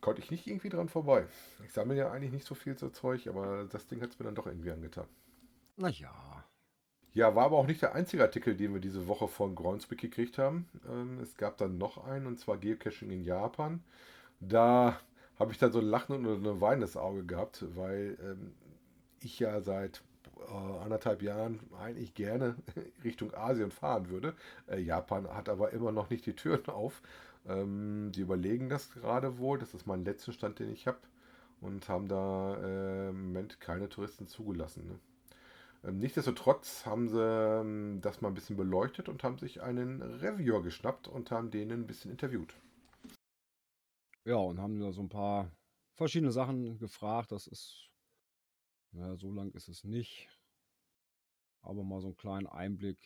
Konnte 0.00 0.20
ich 0.20 0.30
nicht 0.30 0.46
irgendwie 0.46 0.68
dran 0.68 0.88
vorbei. 0.88 1.26
Ich 1.64 1.72
sammle 1.72 1.96
ja 1.96 2.10
eigentlich 2.10 2.32
nicht 2.32 2.46
so 2.46 2.54
viel 2.54 2.76
so 2.76 2.88
Zeug, 2.88 3.28
aber 3.28 3.68
das 3.70 3.86
Ding 3.86 4.00
hat 4.00 4.10
es 4.10 4.18
mir 4.18 4.24
dann 4.24 4.34
doch 4.34 4.46
irgendwie 4.46 4.72
angetan. 4.72 5.06
Naja, 5.76 6.44
ja, 7.14 7.34
war 7.34 7.44
aber 7.44 7.58
auch 7.58 7.66
nicht 7.66 7.82
der 7.82 7.94
einzige 7.94 8.22
Artikel, 8.22 8.56
den 8.56 8.72
wir 8.72 8.80
diese 8.80 9.06
Woche 9.06 9.28
von 9.28 9.54
Groundspeak 9.54 10.00
gekriegt 10.00 10.38
haben. 10.38 10.66
Ähm, 10.88 11.18
es 11.20 11.36
gab 11.36 11.58
dann 11.58 11.76
noch 11.76 12.04
einen, 12.04 12.26
und 12.26 12.40
zwar 12.40 12.56
Geocaching 12.56 13.10
in 13.10 13.22
Japan. 13.22 13.82
Da 14.40 14.98
habe 15.38 15.52
ich 15.52 15.58
dann 15.58 15.72
so 15.72 15.78
ein 15.80 15.86
Lachen 15.86 16.26
und 16.26 16.46
ein 16.46 16.60
weinendes 16.60 16.96
Auge 16.96 17.24
gehabt, 17.24 17.64
weil 17.76 18.16
ähm, 18.22 18.52
ich 19.20 19.38
ja 19.38 19.60
seit 19.60 20.02
äh, 20.48 20.82
anderthalb 20.82 21.22
Jahren 21.22 21.60
eigentlich 21.78 22.14
gerne 22.14 22.56
Richtung 23.04 23.34
Asien 23.34 23.70
fahren 23.70 24.08
würde. 24.10 24.34
Äh, 24.66 24.80
Japan 24.80 25.28
hat 25.28 25.48
aber 25.48 25.72
immer 25.72 25.92
noch 25.92 26.10
nicht 26.10 26.26
die 26.26 26.36
Türen 26.36 26.66
auf. 26.68 27.02
Ähm, 27.48 28.12
die 28.14 28.20
überlegen 28.20 28.68
das 28.68 28.90
gerade 28.92 29.38
wohl. 29.38 29.58
Das 29.58 29.74
ist 29.74 29.86
mein 29.86 30.04
letzter 30.04 30.32
Stand, 30.32 30.58
den 30.58 30.72
ich 30.72 30.86
habe. 30.86 30.98
Und 31.60 31.88
haben 31.88 32.08
da 32.08 32.56
äh, 32.56 33.08
im 33.10 33.26
Moment 33.26 33.60
keine 33.60 33.88
Touristen 33.88 34.26
zugelassen. 34.26 34.86
Ne? 34.86 34.98
Ähm, 35.84 35.98
nichtsdestotrotz 35.98 36.86
haben 36.86 37.08
sie 37.08 37.20
ähm, 37.20 38.00
das 38.00 38.20
mal 38.20 38.28
ein 38.28 38.34
bisschen 38.34 38.56
beleuchtet 38.56 39.08
und 39.08 39.22
haben 39.22 39.38
sich 39.38 39.62
einen 39.62 40.02
Reviewer 40.02 40.62
geschnappt 40.62 41.08
und 41.08 41.30
haben 41.30 41.50
den 41.50 41.70
ein 41.72 41.86
bisschen 41.86 42.10
interviewt. 42.10 42.54
Ja, 44.24 44.36
und 44.36 44.60
haben 44.60 44.78
da 44.78 44.92
so 44.92 45.02
ein 45.02 45.08
paar 45.08 45.50
verschiedene 45.94 46.32
Sachen 46.32 46.78
gefragt. 46.78 47.32
Das 47.32 47.46
ist, 47.46 47.90
naja, 48.92 49.16
so 49.16 49.32
lang 49.32 49.50
ist 49.52 49.68
es 49.68 49.84
nicht. 49.84 50.28
Aber 51.62 51.82
mal 51.82 52.00
so 52.00 52.08
einen 52.08 52.16
kleinen 52.16 52.46
Einblick 52.46 52.98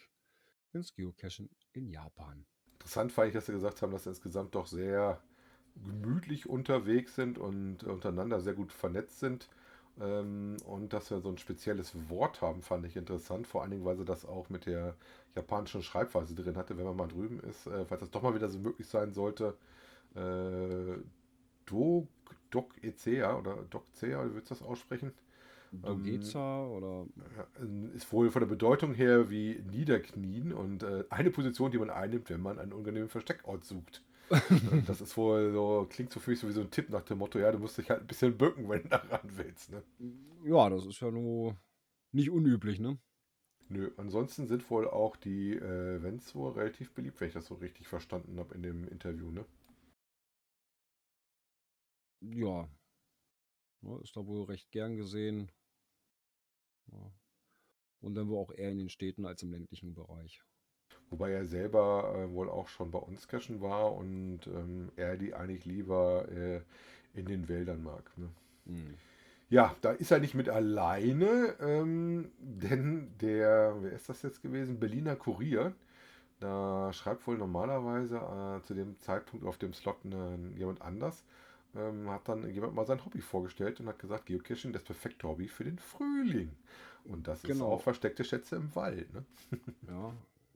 ins 0.73 0.95
Geocachen 0.95 1.51
in 1.73 1.89
Japan. 1.89 2.47
Interessant 2.73 3.13
fand 3.13 3.29
ich, 3.29 3.35
dass 3.35 3.47
sie 3.47 3.53
gesagt 3.53 3.83
haben, 3.83 3.93
dass 3.93 4.05
sie 4.05 4.11
insgesamt 4.11 4.55
doch 4.55 4.67
sehr 4.67 5.23
gemütlich 5.85 6.49
unterwegs 6.49 7.15
sind 7.15 7.39
und 7.39 7.85
untereinander 7.85 8.41
sehr 8.41 8.55
gut 8.55 8.73
vernetzt 8.73 9.21
sind. 9.21 9.49
Ähm, 9.99 10.57
und 10.65 10.93
dass 10.93 11.11
wir 11.11 11.21
so 11.21 11.31
ein 11.31 11.39
spezielles 11.39 11.95
Wort 12.11 12.43
haben, 12.43 12.63
fand 12.63 12.85
ich 12.87 12.97
interessant. 12.97 13.47
Vor 13.47 13.63
allen 13.63 13.71
Dingen, 13.71 13.85
weil 13.85 13.97
sie 13.97 14.05
das 14.05 14.27
auch 14.27 14.51
mit 14.51 14.67
der 14.67 14.95
japanischen 15.35 15.83
Schreibweise 15.83 16.35
drin 16.35 16.57
hatte, 16.57 16.77
wenn 16.77 16.85
man 16.85 16.97
mal 16.97 17.09
drüben 17.09 17.41
ist, 17.41 17.67
äh, 17.67 17.85
falls 17.87 18.01
das 18.01 18.11
doch 18.11 18.23
mal 18.23 18.35
wieder 18.35 18.49
so 18.49 18.59
möglich 18.59 18.87
sein 18.89 19.13
sollte. 19.13 19.57
Äh, 20.17 20.99
Do, 21.67 22.09
Doc 22.51 22.73
Ecea 22.83 23.37
oder 23.39 23.65
Doc 23.71 23.85
Cea, 23.95 24.25
wie 24.25 24.33
würdest 24.33 24.51
du 24.51 24.55
das 24.55 24.63
aussprechen? 24.63 25.13
Dogeza 25.73 26.65
ähm, 26.65 26.71
oder. 26.71 27.07
Ist 27.95 28.13
wohl 28.13 28.31
von 28.31 28.41
der 28.41 28.49
Bedeutung 28.49 28.95
her 28.95 29.31
wie 29.31 29.63
Niederknien 29.71 30.53
und 30.53 30.83
äh, 30.83 31.05
eine 31.11 31.31
Position, 31.31 31.71
die 31.71 31.79
man 31.79 31.91
einnimmt, 31.91 32.31
wenn 32.31 32.41
man 32.41 32.59
einen 32.59 32.73
unangenehmen 32.73 33.09
Versteckort 33.09 33.65
sucht. 33.65 34.03
das 34.87 35.01
ist 35.01 35.17
wohl 35.17 35.53
so, 35.53 35.87
klingt 35.89 36.13
so 36.13 36.19
für 36.19 36.31
mich 36.31 36.41
so 36.41 36.49
wie 36.49 36.53
so 36.53 36.61
ein 36.61 36.71
Tipp 36.71 36.91
nach 36.91 37.03
dem 37.03 37.19
Motto, 37.19 37.39
ja, 37.39 37.53
du 37.53 37.59
musst 37.59 37.79
dich 37.79 37.91
halt 37.91 38.01
ein 38.01 38.07
bisschen 38.09 38.37
bücken, 38.37 38.69
wenn 38.69 38.83
du 38.83 38.89
da 38.89 38.97
ran 38.97 39.31
willst. 39.37 39.71
Ne? 39.71 39.83
Ja, 40.45 40.69
das 40.69 40.85
ist 40.85 41.01
ja 41.01 41.13
nur 41.13 41.57
nicht 42.11 42.31
unüblich, 42.31 42.81
ne? 42.81 42.99
Nö, 43.69 43.91
ansonsten 43.97 44.47
sind 44.47 44.69
wohl 44.71 44.89
auch 44.89 45.17
die 45.17 45.53
äh, 45.53 45.97
Events 45.97 46.35
wohl 46.35 46.53
relativ 46.53 46.93
beliebt, 46.93 47.21
wenn 47.21 47.29
ich 47.29 47.35
das 47.35 47.47
so 47.47 47.55
richtig 47.55 47.87
verstanden 47.87 48.39
habe 48.39 48.55
in 48.55 48.63
dem 48.63 48.89
Interview, 48.89 49.31
ne? 49.31 49.45
Ja. 52.21 52.69
Ist 54.03 54.17
da 54.17 54.27
wohl 54.27 54.45
recht 54.45 54.71
gern 54.71 54.97
gesehen. 54.97 55.51
Ja. 56.93 57.13
Und 58.01 58.15
dann 58.15 58.29
wohl 58.29 58.39
auch 58.39 58.53
eher 58.53 58.71
in 58.71 58.79
den 58.79 58.89
Städten 58.89 59.27
als 59.27 59.43
im 59.43 59.53
ländlichen 59.53 59.95
Bereich. 59.95 60.43
Wobei 61.11 61.33
er 61.33 61.45
selber 61.45 62.15
äh, 62.17 62.33
wohl 62.33 62.51
auch 62.51 62.69
schon 62.69 62.91
bei 62.91 62.99
uns 62.99 63.29
cashen 63.29 63.61
war 63.61 63.95
und 63.95 64.47
ähm, 64.47 64.91
er 64.97 65.17
die 65.17 65.35
eigentlich 65.35 65.65
lieber 65.65 66.29
äh, 66.31 66.61
in 67.15 67.27
den 67.27 67.49
Wäldern 67.49 67.83
mag. 67.83 68.11
Ne? 68.17 68.31
Mhm. 68.65 68.95
Ja, 69.49 69.77
da 69.81 69.93
ist 69.93 70.11
er 70.11 70.19
nicht 70.19 70.35
mit 70.35 70.49
alleine, 70.49 71.55
ähm, 71.61 72.33
denn 72.39 73.15
der, 73.21 73.77
wer 73.81 73.93
ist 73.93 74.09
das 74.09 74.23
jetzt 74.23 74.43
gewesen? 74.43 74.81
Berliner 74.81 75.15
Kurier. 75.15 75.73
Da 76.41 76.93
schreibt 76.93 77.27
wohl 77.29 77.39
normalerweise 77.39 78.17
äh, 78.17 78.63
zu 78.67 78.75
dem 78.75 78.99
Zeitpunkt 78.99 79.47
auf 79.47 79.57
dem 79.57 79.73
Slot 79.73 80.05
ne, 80.05 80.39
jemand 80.57 80.83
anders. 80.83 81.25
Ähm, 81.77 82.09
hat 82.11 82.29
dann 82.29 82.49
jemand 82.51 82.75
mal 82.75 82.87
sein 82.87 83.05
Hobby 83.05 83.21
vorgestellt 83.21 83.81
und 83.81 83.89
hat 83.89 83.99
gesagt, 83.99 84.27
Geocaching 84.27 84.73
das 84.73 84.83
perfekte 84.83 85.29
Hobby 85.29 85.49
für 85.49 85.65
den 85.65 85.79
Frühling. 85.79 86.57
Und 87.05 87.27
das 87.29 87.45
ist 87.45 87.49
Genau. 87.49 87.73
auch 87.73 87.83
versteckte 87.83 88.25
Schätze 88.25 88.57
im 88.57 88.75
Wald. 88.75 89.13
Ne? 89.13 89.25
Ja. 89.89 90.13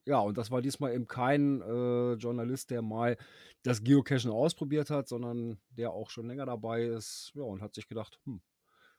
Ja, 0.06 0.18
und 0.20 0.38
das 0.38 0.50
war 0.50 0.62
diesmal 0.62 0.94
eben 0.94 1.06
kein 1.06 1.60
äh, 1.60 2.14
Journalist, 2.14 2.70
der 2.70 2.80
mal 2.82 3.16
das 3.62 3.84
Geocachen 3.84 4.30
ausprobiert 4.30 4.90
hat, 4.90 5.08
sondern 5.08 5.60
der 5.70 5.92
auch 5.92 6.10
schon 6.10 6.26
länger 6.26 6.46
dabei 6.46 6.84
ist. 6.84 7.32
Ja, 7.34 7.42
und 7.42 7.60
hat 7.60 7.74
sich 7.74 7.86
gedacht, 7.86 8.18
hm, 8.24 8.40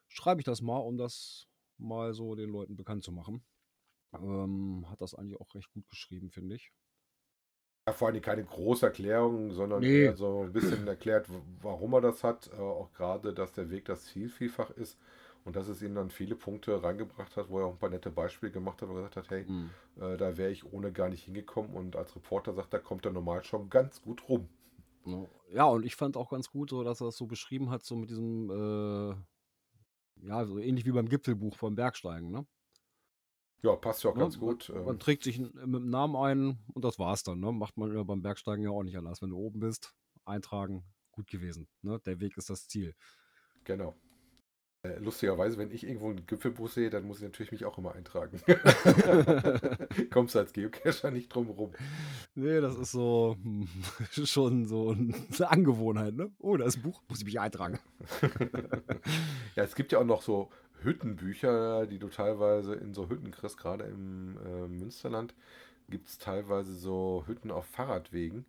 schreibe 0.07 0.41
ich 0.41 0.45
das 0.45 0.61
mal, 0.61 0.77
um 0.77 0.97
das 0.97 1.47
mal 1.77 2.13
so 2.13 2.35
den 2.35 2.49
Leuten 2.51 2.75
bekannt 2.77 3.03
zu 3.03 3.11
machen. 3.11 3.43
Ähm, 4.13 4.85
hat 4.89 5.01
das 5.01 5.15
eigentlich 5.15 5.39
auch 5.39 5.53
recht 5.55 5.71
gut 5.71 5.89
geschrieben, 5.89 6.31
finde 6.31 6.55
ich. 6.55 6.71
Ja, 7.91 7.97
vor 7.97 8.07
allem 8.07 8.21
keine 8.21 8.43
große 8.45 8.85
Erklärung, 8.85 9.51
sondern 9.51 9.81
Nee. 9.81 10.05
eher 10.05 10.15
so 10.15 10.43
ein 10.43 10.53
bisschen 10.53 10.87
erklärt, 10.87 11.27
warum 11.61 11.93
er 11.93 12.01
das 12.01 12.23
hat. 12.23 12.49
Äh, 12.53 12.61
auch 12.61 12.91
gerade, 12.93 13.33
dass 13.33 13.51
der 13.51 13.69
Weg 13.69 13.83
das 13.85 14.05
Ziel 14.05 14.29
vielfach 14.29 14.69
ist 14.71 14.97
und 15.43 15.55
dass 15.57 15.67
es 15.67 15.81
ihn 15.81 15.93
dann 15.95 16.09
viele 16.09 16.35
Punkte 16.35 16.81
reingebracht 16.81 17.35
hat, 17.35 17.49
wo 17.49 17.59
er 17.59 17.65
auch 17.65 17.73
ein 17.73 17.79
paar 17.79 17.89
nette 17.89 18.09
Beispiele 18.09 18.51
gemacht 18.51 18.81
hat, 18.81 18.87
wo 18.87 18.93
er 18.93 19.07
gesagt 19.09 19.17
hat, 19.17 19.29
hey, 19.29 19.45
äh, 19.99 20.15
da 20.17 20.37
wäre 20.37 20.51
ich 20.51 20.71
ohne 20.71 20.91
gar 20.93 21.09
nicht 21.09 21.25
hingekommen. 21.25 21.73
Und 21.73 21.95
als 21.97 22.15
Reporter 22.15 22.53
sagt, 22.53 22.73
da 22.73 22.79
kommt 22.79 23.05
er 23.05 23.11
normal 23.11 23.43
schon 23.43 23.69
ganz 23.69 24.01
gut 24.01 24.27
rum. 24.29 24.47
Ja. 25.05 25.25
Ja, 25.53 25.65
und 25.65 25.85
ich 25.85 25.97
fand 25.97 26.15
auch 26.15 26.29
ganz 26.29 26.49
gut, 26.49 26.69
so, 26.69 26.83
dass 26.83 27.01
er 27.01 27.07
das 27.07 27.17
so 27.17 27.25
beschrieben 27.25 27.71
hat, 27.71 27.83
so 27.83 27.97
mit 27.97 28.09
diesem, 28.09 28.49
äh, 28.49 29.15
ja, 30.27 30.45
so 30.45 30.59
ähnlich 30.59 30.85
wie 30.85 30.91
beim 30.91 31.09
Gipfelbuch 31.09 31.57
vom 31.57 31.75
Bergsteigen, 31.75 32.31
ne? 32.31 32.45
Ja, 33.63 33.75
passt 33.75 34.03
ja 34.03 34.09
auch 34.11 34.15
Ne? 34.15 34.21
ganz 34.21 34.39
gut. 34.39 34.69
Man, 34.69 34.79
ähm, 34.79 34.85
man 34.85 34.99
trägt 34.99 35.23
sich 35.23 35.37
n- 35.37 35.51
mit 35.53 35.81
dem 35.81 35.89
Namen 35.89 36.15
ein 36.15 36.59
und 36.73 36.83
das 36.83 36.97
war's 36.99 37.23
dann, 37.23 37.39
ne? 37.39 37.51
Macht 37.51 37.77
man 37.77 38.05
beim 38.07 38.21
Bergsteigen 38.21 38.63
ja 38.63 38.71
auch 38.71 38.83
nicht 38.83 38.97
anders. 38.97 39.21
Wenn 39.21 39.29
du 39.29 39.37
oben 39.37 39.59
bist, 39.59 39.93
eintragen, 40.25 40.83
gut 41.11 41.27
gewesen. 41.27 41.67
Ne? 41.81 41.99
Der 42.05 42.19
Weg 42.19 42.37
ist 42.37 42.49
das 42.49 42.67
Ziel. 42.67 42.95
Genau. 43.63 43.95
Äh, 44.83 44.97
lustigerweise, 44.97 45.59
wenn 45.59 45.69
ich 45.69 45.83
irgendwo 45.85 46.09
einen 46.09 46.25
Gipfelbuch 46.25 46.67
sehe, 46.67 46.89
dann 46.89 47.03
muss 47.05 47.17
ich 47.17 47.23
natürlich 47.23 47.51
mich 47.51 47.65
auch 47.65 47.77
immer 47.77 47.93
eintragen. 47.93 48.41
Kommst 50.09 50.33
du 50.33 50.39
als 50.39 50.53
Geocacher 50.53 51.11
nicht 51.11 51.29
drum 51.29 51.51
rum. 51.51 51.71
Nee, 52.33 52.61
das 52.61 52.75
ist 52.75 52.91
so 52.91 53.37
hm, 53.43 53.67
schon 54.25 54.65
so 54.65 54.89
eine 54.89 55.49
Angewohnheit, 55.51 56.15
ne? 56.15 56.31
Oh, 56.39 56.57
da 56.57 56.65
ist 56.65 56.77
ein 56.77 56.81
Buch, 56.81 57.03
muss 57.07 57.19
ich 57.19 57.25
mich 57.25 57.39
eintragen. 57.39 57.77
Ja, 59.55 59.63
es 59.63 59.75
gibt 59.75 59.91
ja 59.91 59.99
auch 59.99 60.05
noch 60.05 60.21
so 60.21 60.49
Hüttenbücher, 60.83 61.87
die 61.87 61.99
du 61.99 62.09
teilweise 62.09 62.75
in 62.75 62.93
so 62.93 63.09
Hütten 63.09 63.31
kriegst, 63.31 63.57
gerade 63.57 63.85
im 63.85 64.37
äh, 64.45 64.67
Münsterland 64.67 65.33
gibt 65.89 66.09
es 66.09 66.17
teilweise 66.19 66.73
so 66.75 67.23
Hütten 67.27 67.51
auf 67.51 67.65
Fahrradwegen, 67.65 68.45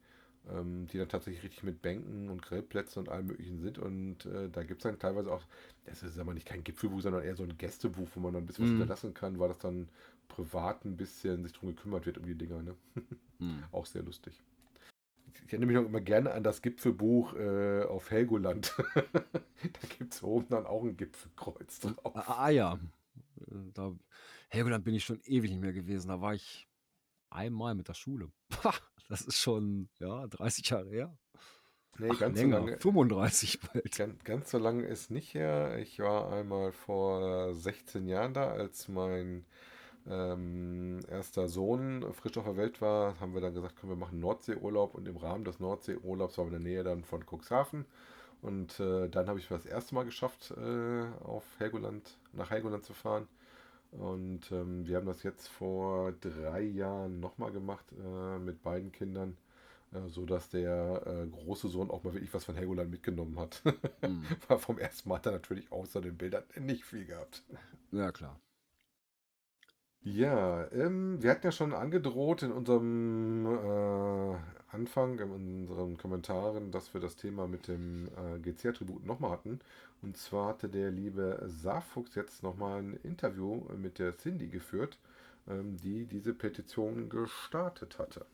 ähm, 0.51 0.87
die 0.89 0.99
dann 0.99 1.09
tatsächlich 1.09 1.45
richtig 1.45 1.63
mit 1.65 1.83
Bänken 1.83 2.31
und 2.31 2.43
Grillplätzen 2.43 3.01
und 3.01 3.09
allem 3.11 3.27
möglichen 3.27 3.61
sind. 3.61 3.79
Und 3.79 4.27
äh, 4.27 4.49
da 4.51 4.63
gibt 4.65 4.81
es 4.83 4.85
dann 4.91 4.99
teilweise 4.99 5.33
auch, 5.33 5.45
das 5.87 6.03
ist 6.03 6.19
aber 6.19 6.35
nicht 6.35 6.47
kein 6.47 6.65
Gipfelbuch, 6.65 7.01
sondern 7.03 7.23
eher 7.25 7.37
so 7.37 7.45
ein 7.45 7.59
Gästebuch, 7.59 8.09
wo 8.15 8.21
man 8.21 8.35
dann 8.35 8.45
ein 8.45 8.47
bisschen 8.47 8.65
was 8.65 8.71
Mhm. 8.71 8.73
hinterlassen 8.73 9.15
kann, 9.15 9.39
weil 9.39 9.49
das 9.49 9.59
dann 9.59 9.89
privat 10.29 10.85
ein 10.85 10.97
bisschen 10.97 11.45
sich 11.45 11.53
drum 11.53 11.71
gekümmert 11.75 12.07
wird 12.07 12.19
um 12.19 12.27
die 12.27 12.37
Dinger. 12.37 12.63
Ne? 12.63 12.77
Hm. 13.41 13.65
Auch 13.73 13.87
sehr 13.87 14.03
lustig. 14.03 14.43
Ich 15.47 15.53
erinnere 15.53 15.67
mich 15.67 15.77
noch 15.77 15.87
immer 15.87 16.01
gerne 16.01 16.33
an 16.33 16.43
das 16.43 16.63
Gipfelbuch 16.63 17.35
äh, 17.35 17.83
auf 17.85 18.11
Helgoland. 18.11 18.75
da 18.95 19.89
gibt 19.99 20.13
es 20.13 20.23
oben 20.23 20.49
dann 20.49 20.67
auch 20.67 20.83
ein 20.83 20.97
Gipfelkreuz 20.97 21.81
drauf. 21.81 22.17
Ah, 22.17 22.45
ah 22.45 22.51
ja. 22.51 22.79
Da, 23.75 23.95
Helgoland 24.49 24.85
bin 24.85 24.95
ich 24.95 25.05
schon 25.05 25.21
ewig 25.25 25.51
nicht 25.51 25.61
mehr 25.61 25.73
gewesen. 25.73 26.09
Da 26.09 26.21
war 26.21 26.35
ich 26.35 26.69
einmal 27.31 27.75
mit 27.75 27.89
der 27.89 27.95
Schule. 27.95 28.31
Das 29.09 29.21
ist 29.21 29.37
schon, 29.37 29.91
ja, 29.99 30.27
30 30.27 30.71
Jahre 30.71 30.89
her. 30.89 31.19
Nee, 31.99 32.09
Ach, 32.13 32.19
ganz 32.19 32.39
so 32.39 32.45
länger. 32.45 32.61
lange. 32.61 32.79
35 32.81 33.61
bald. 33.61 33.97
Ganz, 33.97 34.25
ganz 34.25 34.51
so 34.51 34.59
lange 34.59 34.85
ist 34.85 35.11
nicht 35.11 35.35
her. 35.35 35.77
Ich 35.79 35.99
war 35.99 36.33
einmal 36.33 36.73
vor 36.73 37.53
16 37.53 38.07
Jahren 38.07 38.33
da, 38.33 38.51
als 38.53 38.89
mein 38.89 39.45
ähm, 40.09 41.01
erster 41.09 41.49
Sohn 41.49 42.05
frisch 42.13 42.37
auf 42.37 42.45
der 42.45 42.57
Welt 42.57 42.81
war, 42.81 43.19
haben 43.21 43.35
wir 43.35 43.41
dann 43.41 43.55
gesagt, 43.55 43.77
komm, 43.81 43.91
wir 43.91 43.97
machen 43.97 44.21
Nordseeurlaub 44.21 44.95
und 44.95 45.07
im 45.07 45.17
Rahmen 45.17 45.45
des 45.45 45.61
Nordseeurlaubs 45.61 46.39
waren 46.39 46.51
wir 46.51 46.57
in 46.57 46.65
der 46.65 46.73
Nähe 46.73 46.85
dann 46.85 47.05
von 47.05 47.25
Cuxhaven 47.25 47.85
und 48.41 48.81
äh, 48.81 49.09
dann 49.09 49.29
habe 49.29 49.39
ich 49.39 49.49
das 49.49 49.67
erste 49.67 49.95
Mal 49.95 50.05
geschafft, 50.05 50.53
äh, 50.57 51.05
auf 51.25 51.45
Helgoland, 51.59 52.19
nach 52.33 52.51
Helgoland 52.51 52.85
zu 52.85 52.95
fahren 52.95 53.29
und 53.93 54.51
ähm, 54.51 54.87
wir 54.87 54.97
haben 54.97 55.07
das 55.07 55.23
jetzt 55.23 55.49
vor 55.49 56.13
drei 56.13 56.63
Jahren 56.63 57.21
nochmal 57.21 57.53
gemacht 57.53 57.85
äh, 57.93 58.39
mit 58.39 58.63
beiden 58.63 58.91
Kindern, 58.91 59.37
äh, 59.93 60.09
so 60.09 60.25
dass 60.25 60.49
der 60.49 61.03
äh, 61.07 61.27
große 61.29 61.69
Sohn 61.69 61.91
auch 61.91 62.03
mal 62.03 62.15
wirklich 62.15 62.33
was 62.33 62.45
von 62.45 62.55
Helgoland 62.55 62.91
mitgenommen 62.91 63.39
hat. 63.39 63.63
Hm. 64.01 64.25
War 64.49 64.59
vom 64.59 64.79
ersten 64.79 65.09
Mal 65.09 65.21
er 65.23 65.31
natürlich 65.31 65.71
außer 65.71 66.01
den 66.01 66.17
Bildern 66.17 66.43
nicht 66.59 66.85
viel 66.85 67.05
gehabt. 67.05 67.45
Ja, 67.93 68.11
klar. 68.11 68.41
Ja, 70.05 70.67
ähm, 70.73 71.23
wir 71.23 71.31
hatten 71.31 71.47
ja 71.47 71.53
schon 71.53 71.73
angedroht 71.73 72.43
in 72.43 72.51
unserem 72.53 73.47
äh, 73.47 74.37
Anfang, 74.75 75.19
in 75.21 75.31
unseren 75.31 75.97
Kommentaren, 75.97 76.73
dass 76.73 76.93
wir 76.93 77.01
das 77.01 77.15
Thema 77.17 77.47
mit 77.47 77.69
dem 77.69 78.09
äh, 78.17 78.39
GC-Attribut 78.41 79.05
nochmal 79.07 79.31
hatten. 79.33 79.61
Und 80.03 80.17
zwar 80.17 80.49
hatte 80.49 80.69
der 80.69 80.91
liebe 80.91 81.45
Saarfuchs 81.47 82.15
jetzt 82.17 82.43
nochmal 82.43 82.81
ein 82.83 82.95
Interview 83.05 83.63
mit 83.77 83.99
der 84.01 84.17
Cindy 84.19 84.49
geführt, 84.49 84.99
ähm, 85.49 85.77
die 85.77 86.07
diese 86.07 86.35
Petition 86.35 87.09
gestartet 87.09 87.99
hatte. 87.99 88.27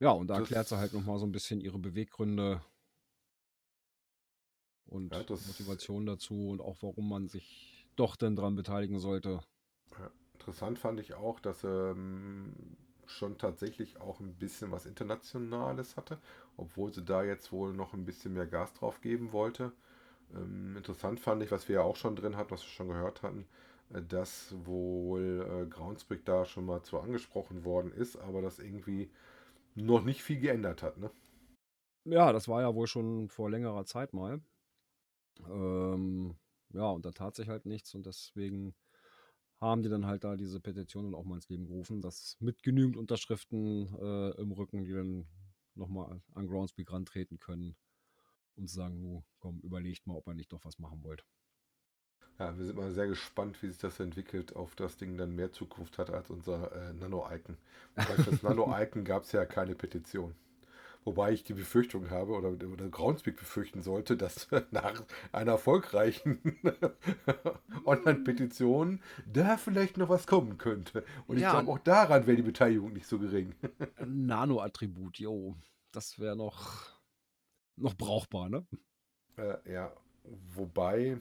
Ja, 0.00 0.10
und 0.10 0.26
da 0.28 0.34
Das- 0.34 0.42
erklärt 0.42 0.68
sie 0.68 0.76
halt 0.76 0.92
nochmal 0.92 1.18
so 1.18 1.24
ein 1.26 1.32
bisschen 1.32 1.60
ihre 1.60 1.78
Beweggründe 1.78 2.62
und 4.86 5.12
Ja, 5.12 5.18
Motivation 5.20 6.06
dazu 6.06 6.50
und 6.50 6.60
auch 6.60 6.76
warum 6.82 7.08
man 7.08 7.28
sich 7.28 7.71
doch 7.96 8.16
denn 8.16 8.36
dran 8.36 8.56
beteiligen 8.56 8.98
sollte. 8.98 9.40
Ja, 9.98 10.10
interessant 10.34 10.78
fand 10.78 11.00
ich 11.00 11.14
auch, 11.14 11.40
dass 11.40 11.64
ähm, 11.64 12.54
schon 13.06 13.38
tatsächlich 13.38 14.00
auch 14.00 14.20
ein 14.20 14.34
bisschen 14.34 14.70
was 14.70 14.86
Internationales 14.86 15.96
hatte, 15.96 16.18
obwohl 16.56 16.92
sie 16.92 17.04
da 17.04 17.22
jetzt 17.24 17.52
wohl 17.52 17.72
noch 17.74 17.92
ein 17.94 18.04
bisschen 18.04 18.34
mehr 18.34 18.46
Gas 18.46 18.74
drauf 18.74 19.00
geben 19.00 19.32
wollte. 19.32 19.72
Ähm, 20.34 20.76
interessant 20.76 21.20
fand 21.20 21.42
ich, 21.42 21.50
was 21.52 21.68
wir 21.68 21.76
ja 21.76 21.82
auch 21.82 21.96
schon 21.96 22.16
drin 22.16 22.36
hatten, 22.36 22.50
was 22.52 22.62
wir 22.62 22.70
schon 22.70 22.88
gehört 22.88 23.22
hatten, 23.22 23.46
äh, 23.92 24.02
dass 24.02 24.54
wohl 24.64 25.64
äh, 25.64 25.66
Groundspeak 25.70 26.24
da 26.24 26.44
schon 26.46 26.66
mal 26.66 26.82
zu 26.82 27.00
angesprochen 27.00 27.64
worden 27.64 27.92
ist, 27.92 28.16
aber 28.16 28.42
das 28.42 28.58
irgendwie 28.58 29.10
noch 29.76 30.04
nicht 30.04 30.22
viel 30.22 30.40
geändert 30.40 30.82
hat. 30.82 30.98
Ne? 30.98 31.10
Ja, 32.04 32.32
das 32.32 32.46
war 32.48 32.60
ja 32.62 32.74
wohl 32.74 32.86
schon 32.86 33.28
vor 33.28 33.50
längerer 33.50 33.84
Zeit 33.84 34.12
mal. 34.12 34.40
Ähm, 35.48 36.36
ja, 36.74 36.88
und 36.90 37.04
da 37.04 37.12
tat 37.12 37.36
sich 37.36 37.48
halt 37.48 37.66
nichts 37.66 37.94
und 37.94 38.06
deswegen 38.06 38.74
haben 39.60 39.82
die 39.82 39.88
dann 39.88 40.06
halt 40.06 40.24
da 40.24 40.36
diese 40.36 40.60
Petition 40.60 41.04
dann 41.04 41.14
auch 41.14 41.24
mal 41.24 41.36
ins 41.36 41.48
Leben 41.48 41.66
gerufen, 41.66 42.00
dass 42.00 42.36
mit 42.40 42.62
genügend 42.62 42.96
Unterschriften 42.96 43.94
äh, 43.96 44.30
im 44.40 44.52
Rücken, 44.52 44.84
die 44.84 44.92
dann 44.92 45.26
nochmal 45.74 46.20
an 46.34 46.48
Groundspeak 46.48 46.92
rantreten 46.92 47.38
können 47.38 47.76
und 48.56 48.68
sagen, 48.68 49.00
nu, 49.00 49.22
komm, 49.38 49.60
überlegt 49.60 50.06
mal, 50.06 50.16
ob 50.16 50.26
ihr 50.26 50.34
nicht 50.34 50.52
doch 50.52 50.64
was 50.64 50.78
machen 50.78 51.02
wollt. 51.04 51.24
Ja, 52.38 52.56
wir 52.58 52.64
sind 52.64 52.76
mal 52.76 52.90
sehr 52.90 53.06
gespannt, 53.06 53.62
wie 53.62 53.68
sich 53.68 53.78
das 53.78 54.00
entwickelt, 54.00 54.56
auf 54.56 54.74
das 54.74 54.96
Ding 54.96 55.16
dann 55.16 55.36
mehr 55.36 55.52
Zukunft 55.52 55.98
hat 55.98 56.10
als 56.10 56.28
unser 56.30 56.72
äh, 56.72 56.92
Nano-Icon. 56.94 57.56
Für 57.96 58.22
das 58.22 58.42
Nano-Icon 58.42 59.04
gab 59.04 59.22
es 59.22 59.32
ja 59.32 59.44
keine 59.44 59.74
Petition. 59.74 60.34
Wobei 61.04 61.32
ich 61.32 61.42
die 61.42 61.54
Befürchtung 61.54 62.10
habe 62.10 62.32
oder, 62.32 62.50
oder 62.50 62.88
Groundspeak 62.88 63.36
befürchten 63.36 63.82
sollte, 63.82 64.16
dass 64.16 64.48
nach 64.70 65.02
einer 65.32 65.52
erfolgreichen 65.52 66.38
Online-Petition 67.84 69.00
da 69.32 69.56
vielleicht 69.56 69.96
noch 69.96 70.08
was 70.08 70.26
kommen 70.26 70.58
könnte. 70.58 71.04
Und 71.26 71.38
ich 71.38 71.42
Ja. 71.42 71.50
glaube, 71.50 71.70
auch 71.70 71.78
daran 71.78 72.26
wäre 72.26 72.36
die 72.36 72.42
Beteiligung 72.42 72.92
nicht 72.92 73.06
so 73.06 73.18
gering. 73.18 73.54
Nano-Attribut, 74.04 75.18
jo, 75.18 75.56
das 75.92 76.18
wäre 76.18 76.36
noch, 76.36 77.00
noch 77.76 77.94
brauchbar, 77.96 78.48
ne? 78.48 78.66
Äh, 79.36 79.72
ja, 79.72 79.92
wobei 80.54 81.20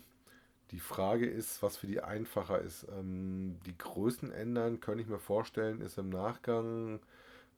die 0.72 0.80
Frage 0.80 1.28
ist, 1.30 1.64
was 1.64 1.78
für 1.78 1.88
die 1.88 2.02
einfacher 2.02 2.60
ist. 2.62 2.88
Ähm, 2.90 3.60
die 3.66 3.78
Größen 3.78 4.32
ändern, 4.32 4.80
könnte 4.82 5.04
ich 5.04 5.10
mir 5.10 5.20
vorstellen, 5.20 5.82
ist 5.82 5.98
im 6.00 6.10
Nachgang 6.10 7.02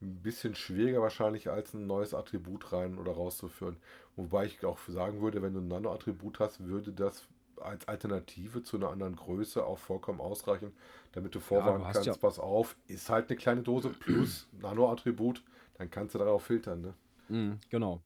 ein 0.04 0.22
bisschen 0.22 0.56
schwieriger 0.56 1.02
wahrscheinlich 1.02 1.50
als 1.50 1.74
ein 1.74 1.88
neues 1.88 2.14
Attribut 2.14 2.72
rein 2.74 2.98
oder 2.98 3.14
rauszuführen. 3.14 3.78
Wobei 4.16 4.46
ich 4.46 4.64
auch 4.66 4.78
sagen 4.88 5.22
würde, 5.22 5.42
wenn 5.42 5.54
du 5.54 5.60
ein 5.62 5.68
Nano-Attribut 5.68 6.40
hast, 6.40 6.66
würde 6.66 6.92
das 6.92 7.28
als 7.62 7.88
Alternative 7.88 8.64
zu 8.64 8.78
einer 8.78 8.90
anderen 8.90 9.16
Größe 9.16 9.66
auch 9.66 9.80
vollkommen 9.80 10.20
ausreichen, 10.20 10.74
damit 11.14 11.34
du 11.36 11.40
vorwarnen 11.40 11.82
du 11.82 11.88
hast 11.88 11.94
kannst, 11.94 12.08
ja- 12.08 12.16
pass 12.18 12.40
auf, 12.40 12.76
ist 12.88 13.10
halt 13.10 13.30
eine 13.30 13.38
kleine 13.38 13.62
Dose 13.62 13.90
plus 13.90 14.48
Nano-Attribut, 14.62 15.44
dann 15.78 15.90
kannst 15.90 16.16
du 16.16 16.20
darauf 16.20 16.44
filtern. 16.44 16.82
Ne? 16.82 16.94
Mhm, 17.30 17.60
genau. 17.70 18.02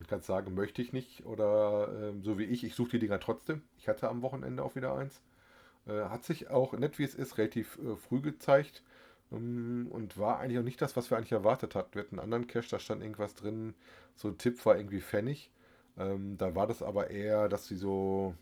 Du 0.00 0.06
kannst 0.06 0.26
sagen, 0.28 0.54
möchte 0.54 0.80
ich 0.80 0.92
nicht 0.92 1.26
oder 1.26 1.88
ähm, 2.10 2.22
so 2.22 2.38
wie 2.38 2.44
ich, 2.44 2.62
ich 2.62 2.74
suche 2.76 2.90
die 2.90 2.98
Dinger 3.00 3.18
trotzdem. 3.18 3.62
Ich 3.78 3.88
hatte 3.88 4.08
am 4.08 4.22
Wochenende 4.22 4.62
auch 4.62 4.76
wieder 4.76 4.94
eins. 4.94 5.20
Äh, 5.86 6.04
hat 6.04 6.24
sich 6.24 6.50
auch 6.50 6.72
nett 6.74 6.98
wie 7.00 7.04
es 7.04 7.14
ist 7.16 7.36
relativ 7.38 7.78
äh, 7.78 7.96
früh 7.96 8.20
gezeigt 8.20 8.84
und 9.30 10.16
war 10.16 10.38
eigentlich 10.40 10.58
auch 10.58 10.62
nicht 10.64 10.80
das, 10.80 10.96
was 10.96 11.10
wir 11.10 11.18
eigentlich 11.18 11.32
erwartet 11.32 11.74
hatten. 11.74 11.94
Wir 11.94 12.02
hatten 12.02 12.18
einen 12.18 12.24
anderen 12.32 12.46
Cache, 12.46 12.68
da 12.70 12.78
stand 12.78 13.02
irgendwas 13.02 13.34
drin, 13.34 13.74
so 14.16 14.28
ein 14.28 14.38
Tipp 14.38 14.64
war 14.66 14.76
irgendwie 14.76 15.00
Pfennig. 15.00 15.50
Ähm, 15.98 16.36
da 16.38 16.54
war 16.54 16.66
das 16.66 16.82
aber 16.82 17.10
eher, 17.10 17.48
dass 17.48 17.66
sie 17.68 17.76
so, 17.76 18.34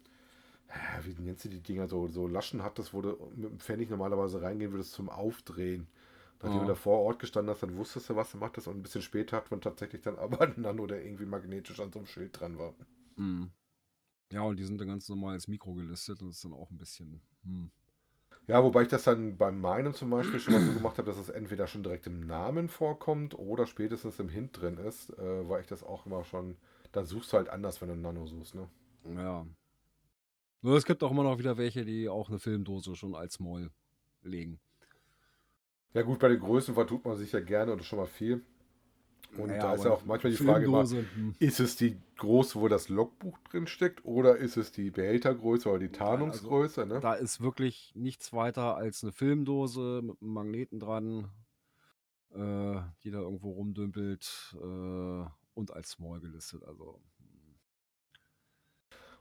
äh, 0.68 1.04
wie 1.04 1.20
nennst 1.22 1.44
du 1.44 1.48
die 1.48 1.60
Dinger, 1.60 1.88
so, 1.88 2.08
so 2.08 2.26
Laschen 2.28 2.62
hattest, 2.62 2.94
wo 2.94 3.02
du 3.02 3.16
mit 3.36 3.50
dem 3.50 3.60
Pfennig 3.60 3.90
normalerweise 3.90 4.42
reingehen 4.42 4.72
würdest 4.72 4.92
zum 4.92 5.08
Aufdrehen. 5.10 5.88
Nachdem 6.42 6.60
Ja. 6.60 6.60
du 6.60 6.66
da 6.68 6.74
vor 6.74 7.00
Ort 7.00 7.18
gestanden 7.18 7.52
hast, 7.52 7.62
dann 7.62 7.76
wusstest 7.76 8.10
du, 8.10 8.16
was 8.16 8.32
du 8.32 8.38
machtest. 8.38 8.68
Und 8.68 8.76
ein 8.78 8.82
bisschen 8.82 9.02
später 9.02 9.36
hat 9.38 9.50
man 9.50 9.60
tatsächlich 9.60 10.02
dann 10.02 10.18
aber 10.18 10.42
einen 10.42 10.62
Nano, 10.62 10.86
der 10.86 11.04
irgendwie 11.04 11.26
magnetisch 11.26 11.80
an 11.80 11.92
so 11.92 11.98
einem 12.00 12.06
Schild 12.06 12.38
dran 12.40 12.58
war. 12.58 12.74
Mhm. 13.16 13.50
Ja, 14.32 14.42
und 14.42 14.56
die 14.58 14.64
sind 14.64 14.80
dann 14.80 14.88
ganz 14.88 15.08
normal 15.08 15.34
als 15.34 15.48
Mikro 15.48 15.74
gelistet 15.74 16.20
und 16.22 16.28
das 16.28 16.36
ist 16.36 16.44
dann 16.44 16.52
auch 16.52 16.70
ein 16.70 16.78
bisschen. 16.78 17.20
Hm. 17.44 17.70
Ja, 18.48 18.62
wobei 18.62 18.82
ich 18.82 18.88
das 18.88 19.02
dann 19.02 19.36
bei 19.36 19.50
meinem 19.50 19.92
zum 19.92 20.10
Beispiel 20.10 20.38
schon 20.38 20.54
mal 20.54 20.62
so 20.62 20.72
gemacht 20.72 20.98
habe, 20.98 21.10
dass 21.10 21.18
es 21.18 21.30
entweder 21.30 21.66
schon 21.66 21.82
direkt 21.82 22.06
im 22.06 22.20
Namen 22.26 22.68
vorkommt 22.68 23.36
oder 23.36 23.66
spätestens 23.66 24.20
im 24.20 24.28
Hint 24.28 24.60
drin 24.60 24.78
ist, 24.78 25.10
äh, 25.18 25.48
weil 25.48 25.62
ich 25.62 25.66
das 25.66 25.82
auch 25.82 26.06
immer 26.06 26.22
schon, 26.24 26.56
da 26.92 27.04
suchst 27.04 27.32
du 27.32 27.38
halt 27.38 27.48
anders, 27.48 27.80
wenn 27.80 27.88
du 27.88 27.96
Nano 27.96 28.24
suchst, 28.26 28.54
ne? 28.54 28.68
Ja. 29.16 29.44
Nur 30.62 30.76
es 30.76 30.84
gibt 30.84 31.02
auch 31.02 31.10
immer 31.10 31.24
noch 31.24 31.38
wieder 31.38 31.56
welche, 31.56 31.84
die 31.84 32.08
auch 32.08 32.28
eine 32.28 32.38
Filmdose 32.38 32.94
schon 32.94 33.16
als 33.16 33.40
Moll 33.40 33.70
legen. 34.22 34.60
Ja 35.92 36.02
gut, 36.02 36.20
bei 36.20 36.28
den 36.28 36.40
Größen 36.40 36.74
vertut 36.74 37.04
man 37.04 37.16
sich 37.16 37.32
ja 37.32 37.40
gerne 37.40 37.72
oder 37.72 37.82
schon 37.82 37.98
mal 37.98 38.06
viel. 38.06 38.44
Und 39.36 39.48
Naja, 39.48 39.62
da 39.62 39.74
ist 39.74 39.84
ja 39.84 39.90
auch 39.90 40.04
manchmal 40.04 40.32
die 40.32 40.42
Frage 40.42 40.64
immer, 40.64 40.88
hm. 40.88 41.34
ist 41.38 41.60
es 41.60 41.76
die 41.76 41.96
große, 42.16 42.58
wo 42.60 42.68
das 42.68 42.88
Logbuch 42.88 43.38
drin 43.50 43.66
steckt 43.66 44.04
oder 44.04 44.36
ist 44.36 44.56
es 44.56 44.72
die 44.72 44.90
Behältergröße 44.90 45.68
oder 45.68 45.78
die 45.78 45.92
Tarnungsgröße, 45.92 46.86
ne? 46.86 47.00
Da 47.00 47.14
ist 47.14 47.40
wirklich 47.40 47.92
nichts 47.94 48.32
weiter 48.32 48.76
als 48.76 49.02
eine 49.02 49.12
Filmdose 49.12 50.00
mit 50.02 50.20
einem 50.22 50.32
Magneten 50.32 50.80
dran, 50.80 51.30
äh, 52.34 52.80
die 53.04 53.10
da 53.10 53.18
irgendwo 53.18 53.50
rumdümpelt 53.52 54.56
äh, 54.58 55.24
und 55.54 55.70
als 55.72 55.90
Small 55.90 56.20
gelistet. 56.20 56.64
Also 56.64 57.00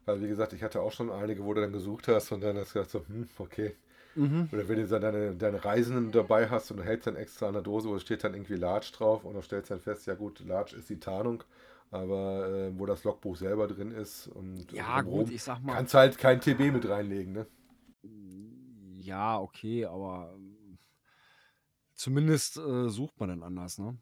Weil 0.06 0.22
wie 0.22 0.28
gesagt, 0.28 0.54
ich 0.54 0.64
hatte 0.64 0.82
auch 0.82 0.92
schon 0.92 1.12
einige, 1.12 1.44
wo 1.44 1.54
du 1.54 1.62
dann 1.62 1.74
gesucht 1.74 2.08
hast 2.08 2.32
und 2.32 2.42
dann 2.42 2.58
hast 2.58 2.70
du 2.70 2.80
gedacht 2.80 2.92
so, 2.92 3.08
hm, 3.08 3.28
okay. 3.38 3.76
Mhm. 4.16 4.50
Oder 4.52 4.68
wenn 4.68 4.78
du 4.78 4.88
dann 4.88 5.02
deine, 5.02 5.36
deine 5.36 5.64
Reisenden 5.64 6.12
dabei 6.12 6.50
hast 6.50 6.72
und 6.72 6.78
du 6.78 6.84
hältst 6.84 7.08
dann 7.08 7.16
extra 7.16 7.48
an 7.48 7.54
der 7.54 7.62
Dose, 7.62 7.90
wo 7.90 8.00
steht 8.00 8.24
dann 8.24 8.34
irgendwie 8.34 8.56
Large 8.56 8.92
drauf 8.96 9.24
und 9.24 9.34
dann 9.34 9.44
stellst 9.44 9.70
du 9.70 9.76
dann 9.76 9.84
fest, 9.84 10.08
ja 10.08 10.16
gut, 10.16 10.40
Large 10.46 10.76
ist 10.76 10.90
die 10.90 11.00
Tarnung, 11.00 11.44
aber 11.92 12.48
äh, 12.48 12.80
wo 12.80 12.86
das 12.86 13.04
Logbuch 13.04 13.36
selber 13.36 13.68
drin 13.68 13.92
ist 13.92 14.28
und 14.28 14.72
ja 14.72 15.02
gut, 15.02 15.30
ich 15.30 15.44
sag 15.44 15.62
mal, 15.62 15.74
kannst 15.74 15.94
du 15.94 15.98
halt 16.00 16.18
kein 16.18 16.42
TB 16.42 16.72
mit 16.72 16.88
reinlegen, 16.88 17.34
ne? 17.34 17.48
ja 19.06 19.40
okay, 19.40 19.86
aber 19.86 20.34
ähm, 20.36 20.78
zumindest 21.94 22.58
äh, 22.58 22.90
sucht 22.90 23.20
man 23.20 23.30
dann 23.30 23.44
anders, 23.44 23.78
ne? 23.78 23.98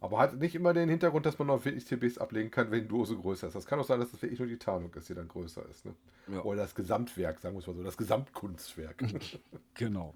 Aber 0.00 0.18
hat 0.18 0.34
nicht 0.36 0.54
immer 0.54 0.72
den 0.72 0.88
Hintergrund, 0.88 1.26
dass 1.26 1.38
man 1.38 1.50
auch 1.50 1.64
wirklich 1.66 1.84
TBs 1.84 2.16
ablegen 2.16 2.50
kann, 2.50 2.70
wenn 2.70 2.82
die 2.82 2.88
Dose 2.88 3.16
größer 3.16 3.48
ist. 3.48 3.54
Das 3.54 3.66
kann 3.66 3.78
auch 3.78 3.84
sein, 3.84 4.00
dass 4.00 4.14
es 4.14 4.22
wirklich 4.22 4.38
nur 4.38 4.48
die 4.48 4.58
Tarnung 4.58 4.92
ist, 4.94 5.10
die 5.10 5.14
dann 5.14 5.28
größer 5.28 5.62
ist. 5.68 5.84
Ne? 5.84 5.94
Ja. 6.28 6.40
Oder 6.42 6.62
das 6.62 6.74
Gesamtwerk, 6.74 7.38
sagen 7.40 7.54
wir 7.54 7.60
es 7.60 7.66
mal 7.66 7.76
so, 7.76 7.82
das 7.82 7.96
Gesamtkunstwerk. 7.96 9.02
Genau. 9.74 10.14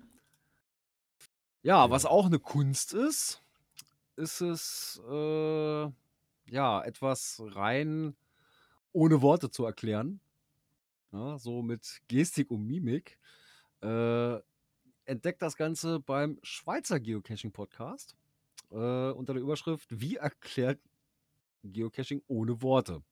Ja, 1.63 1.89
was 1.89 2.05
auch 2.05 2.27
eine 2.27 2.39
Kunst 2.39 2.93
ist, 2.93 3.41
ist 4.17 4.41
es, 4.43 5.01
äh, 5.09 5.85
ja, 6.47 6.83
etwas 6.83 7.43
rein 7.43 8.15
ohne 8.93 9.23
Worte 9.23 9.51
zu 9.51 9.65
erklären. 9.65 10.21
Ja, 11.13 11.39
so 11.39 11.63
mit 11.63 12.01
Gestik 12.09 12.51
und 12.51 12.67
Mimik. 12.67 13.19
Äh, 13.83 14.39
entdeckt 15.05 15.43
das 15.43 15.57
Ganze 15.57 16.01
beim 16.01 16.39
Schweizer 16.43 17.01
Geocaching-Podcast 17.01 18.17
äh, 18.75 19.13
unter 19.13 19.35
der 19.35 19.43
Überschrift 19.43 19.89
Wie 19.91 20.17
erklärt 20.17 20.81
Geocaching 21.63 22.23
ohne 22.27 22.61
Worte? 22.63 23.03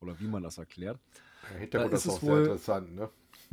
Oder 0.00 0.18
wie 0.20 0.26
man 0.26 0.42
das 0.42 0.58
erklärt. 0.58 1.00
Der 1.50 1.58
Hintergrund 1.58 1.92
Da 1.92 1.96
ist 1.96 2.06
ist 2.06 2.12
auch 2.12 2.20
sehr 2.20 2.32
wohl, 2.32 2.40
interessant, 2.40 2.94
ne? 2.94 3.10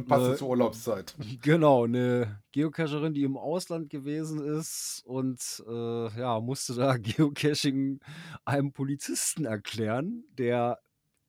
Passend 0.07 0.33
äh, 0.33 0.37
zur 0.37 0.49
Urlaubszeit. 0.49 1.15
Genau, 1.41 1.85
eine 1.85 2.41
Geocacherin, 2.51 3.13
die 3.13 3.23
im 3.23 3.37
Ausland 3.37 3.89
gewesen 3.89 4.43
ist 4.43 5.03
und 5.05 5.63
äh, 5.67 6.19
ja, 6.19 6.39
musste 6.39 6.75
da 6.75 6.97
Geocaching 6.97 7.99
einem 8.45 8.73
Polizisten 8.73 9.45
erklären, 9.45 10.23
der 10.37 10.79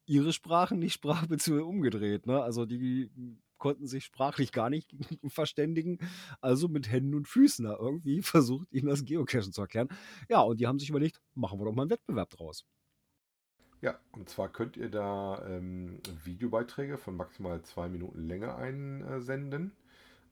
ihre 0.07 0.33
Sprachen 0.33 0.79
nicht 0.79 0.95
sprach, 0.95 1.27
beziehungsweise 1.29 1.67
umgedreht. 1.67 2.27
Ne? 2.27 2.43
Also 2.43 2.67
die 2.67 3.11
konnten 3.63 3.87
sich 3.87 4.05
sprachlich 4.05 4.51
gar 4.51 4.71
nicht 4.71 4.91
verständigen, 5.29 5.99
also 6.41 6.67
mit 6.67 6.91
Händen 6.91 7.15
und 7.15 7.29
Füßen 7.29 7.65
da 7.65 7.77
irgendwie 7.79 8.21
versucht, 8.23 8.67
ihnen 8.73 8.89
das 8.89 9.05
Geocachen 9.05 9.53
zu 9.53 9.61
erklären. 9.61 9.89
Ja, 10.29 10.41
und 10.41 10.59
die 10.59 10.67
haben 10.67 10.81
sich 10.81 10.91
überlegt, 10.91 11.21
machen 11.35 11.61
wir 11.61 11.67
doch 11.67 11.73
mal 11.73 11.83
einen 11.83 11.93
Wettbewerb 11.93 12.31
draus. 12.31 12.67
Ja, 13.81 14.01
und 14.11 14.29
zwar 14.29 14.49
könnt 14.49 14.77
ihr 14.77 14.91
da 14.91 15.45
ähm, 15.47 16.01
Videobeiträge 16.25 16.99
von 16.99 17.17
maximal 17.17 17.63
zwei 17.63 17.89
Minuten 17.89 18.27
Länge 18.27 18.57
einsenden. 18.57 19.71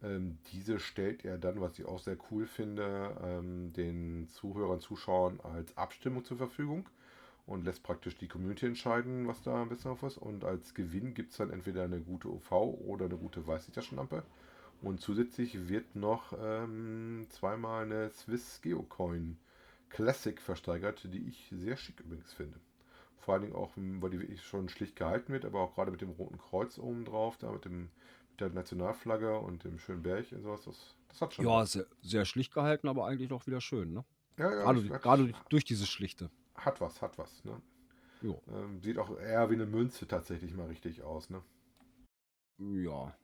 Ähm, 0.02 0.38
diese 0.52 0.80
stellt 0.80 1.24
er 1.24 1.38
dann, 1.38 1.60
was 1.60 1.78
ich 1.78 1.84
auch 1.84 2.00
sehr 2.00 2.16
cool 2.32 2.46
finde, 2.46 3.16
ähm, 3.22 3.72
den 3.74 4.28
Zuhörern, 4.28 4.80
Zuschauern 4.80 5.38
als 5.40 5.76
Abstimmung 5.76 6.24
zur 6.24 6.36
Verfügung 6.36 6.88
und 7.50 7.64
lässt 7.64 7.82
praktisch 7.82 8.16
die 8.16 8.28
Community 8.28 8.64
entscheiden, 8.64 9.26
was 9.26 9.42
da 9.42 9.62
am 9.62 9.68
besten 9.68 9.88
auf 9.88 10.04
ist. 10.04 10.18
Und 10.18 10.44
als 10.44 10.72
Gewinn 10.72 11.14
gibt 11.14 11.32
es 11.32 11.38
dann 11.38 11.50
entweder 11.50 11.82
eine 11.82 12.00
gute 12.00 12.28
UV 12.28 12.52
oder 12.52 13.06
eine 13.06 13.16
gute 13.16 13.44
Weißlichtaschenlampe. 13.44 14.22
Und 14.82 15.00
zusätzlich 15.00 15.68
wird 15.68 15.96
noch 15.96 16.32
ähm, 16.40 17.26
zweimal 17.28 17.84
eine 17.84 18.10
Swiss 18.10 18.60
Geocoin 18.62 19.36
Classic 19.88 20.40
versteigert, 20.40 21.08
die 21.12 21.26
ich 21.28 21.52
sehr 21.52 21.76
schick 21.76 21.98
übrigens 22.00 22.32
finde. 22.32 22.58
Vor 23.18 23.34
allen 23.34 23.42
Dingen 23.42 23.56
auch, 23.56 23.72
weil 23.74 24.10
die 24.10 24.20
wirklich 24.20 24.42
schon 24.42 24.68
schlicht 24.68 24.94
gehalten 24.94 25.32
wird, 25.32 25.44
aber 25.44 25.60
auch 25.60 25.74
gerade 25.74 25.90
mit 25.90 26.00
dem 26.00 26.10
roten 26.10 26.38
Kreuz 26.38 26.78
oben 26.78 27.04
drauf, 27.04 27.36
da 27.36 27.50
mit, 27.50 27.64
dem, 27.64 27.90
mit 28.30 28.40
der 28.40 28.50
Nationalflagge 28.50 29.38
und 29.40 29.64
dem 29.64 29.80
schönen 29.80 30.02
Berg 30.02 30.30
und 30.30 30.42
sowas, 30.42 30.62
das, 30.64 30.94
das 31.08 31.20
hat 31.20 31.34
schon. 31.34 31.44
Ja, 31.44 31.66
sehr, 31.66 31.86
sehr 32.00 32.24
schlicht 32.24 32.54
gehalten, 32.54 32.86
aber 32.88 33.06
eigentlich 33.06 33.28
doch 33.28 33.46
wieder 33.48 33.60
schön. 33.60 33.92
Ne? 33.92 34.04
ja, 34.38 34.50
ja, 34.50 34.62
Gerade, 34.62 34.82
gerade 34.88 35.32
durch 35.48 35.64
dieses 35.64 35.88
Schlichte. 35.88 36.30
Hat 36.64 36.80
was, 36.80 37.02
hat 37.02 37.18
was. 37.18 37.44
Ne? 37.44 37.60
Ähm, 38.22 38.80
sieht 38.82 38.98
auch 38.98 39.18
eher 39.18 39.50
wie 39.50 39.54
eine 39.54 39.66
Münze 39.66 40.06
tatsächlich 40.06 40.54
mal 40.54 40.66
richtig 40.66 41.02
aus. 41.02 41.30
Ne? 41.30 41.42
Ja, 42.58 43.14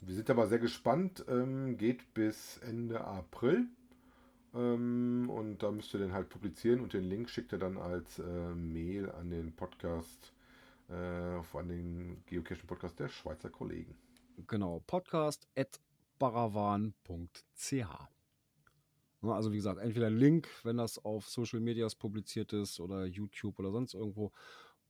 Wir 0.00 0.14
sind 0.14 0.30
aber 0.30 0.46
sehr 0.46 0.58
gespannt. 0.58 1.24
Ähm, 1.28 1.76
geht 1.76 2.14
bis 2.14 2.58
Ende 2.58 3.02
April. 3.02 3.66
Ähm, 4.54 5.28
und 5.30 5.62
da 5.62 5.72
müsst 5.72 5.92
ihr 5.94 6.00
den 6.00 6.12
halt 6.12 6.28
publizieren 6.28 6.80
und 6.80 6.92
den 6.92 7.04
Link 7.04 7.28
schickt 7.28 7.52
ihr 7.52 7.58
dann 7.58 7.76
als 7.76 8.18
äh, 8.20 8.54
Mail 8.54 9.10
an 9.10 9.30
den 9.30 9.54
Podcast, 9.54 10.32
äh, 10.88 10.94
an 10.94 11.68
den 11.68 12.22
Geocaching 12.26 12.66
Podcast 12.66 13.00
der 13.00 13.08
Schweizer 13.08 13.50
Kollegen. 13.50 13.96
Genau, 14.46 14.80
podcast 14.86 15.48
at 15.56 15.80
baravan.ch. 16.18 18.13
Ne, 19.24 19.34
Also 19.34 19.52
wie 19.52 19.56
gesagt, 19.56 19.80
entweder 19.80 20.08
ein 20.08 20.16
Link, 20.18 20.48
wenn 20.64 20.76
das 20.76 21.02
auf 21.04 21.28
Social 21.28 21.60
Medias 21.60 21.94
publiziert 21.94 22.52
ist 22.52 22.78
oder 22.80 23.06
YouTube 23.06 23.58
oder 23.58 23.70
sonst 23.72 23.94
irgendwo, 23.94 24.32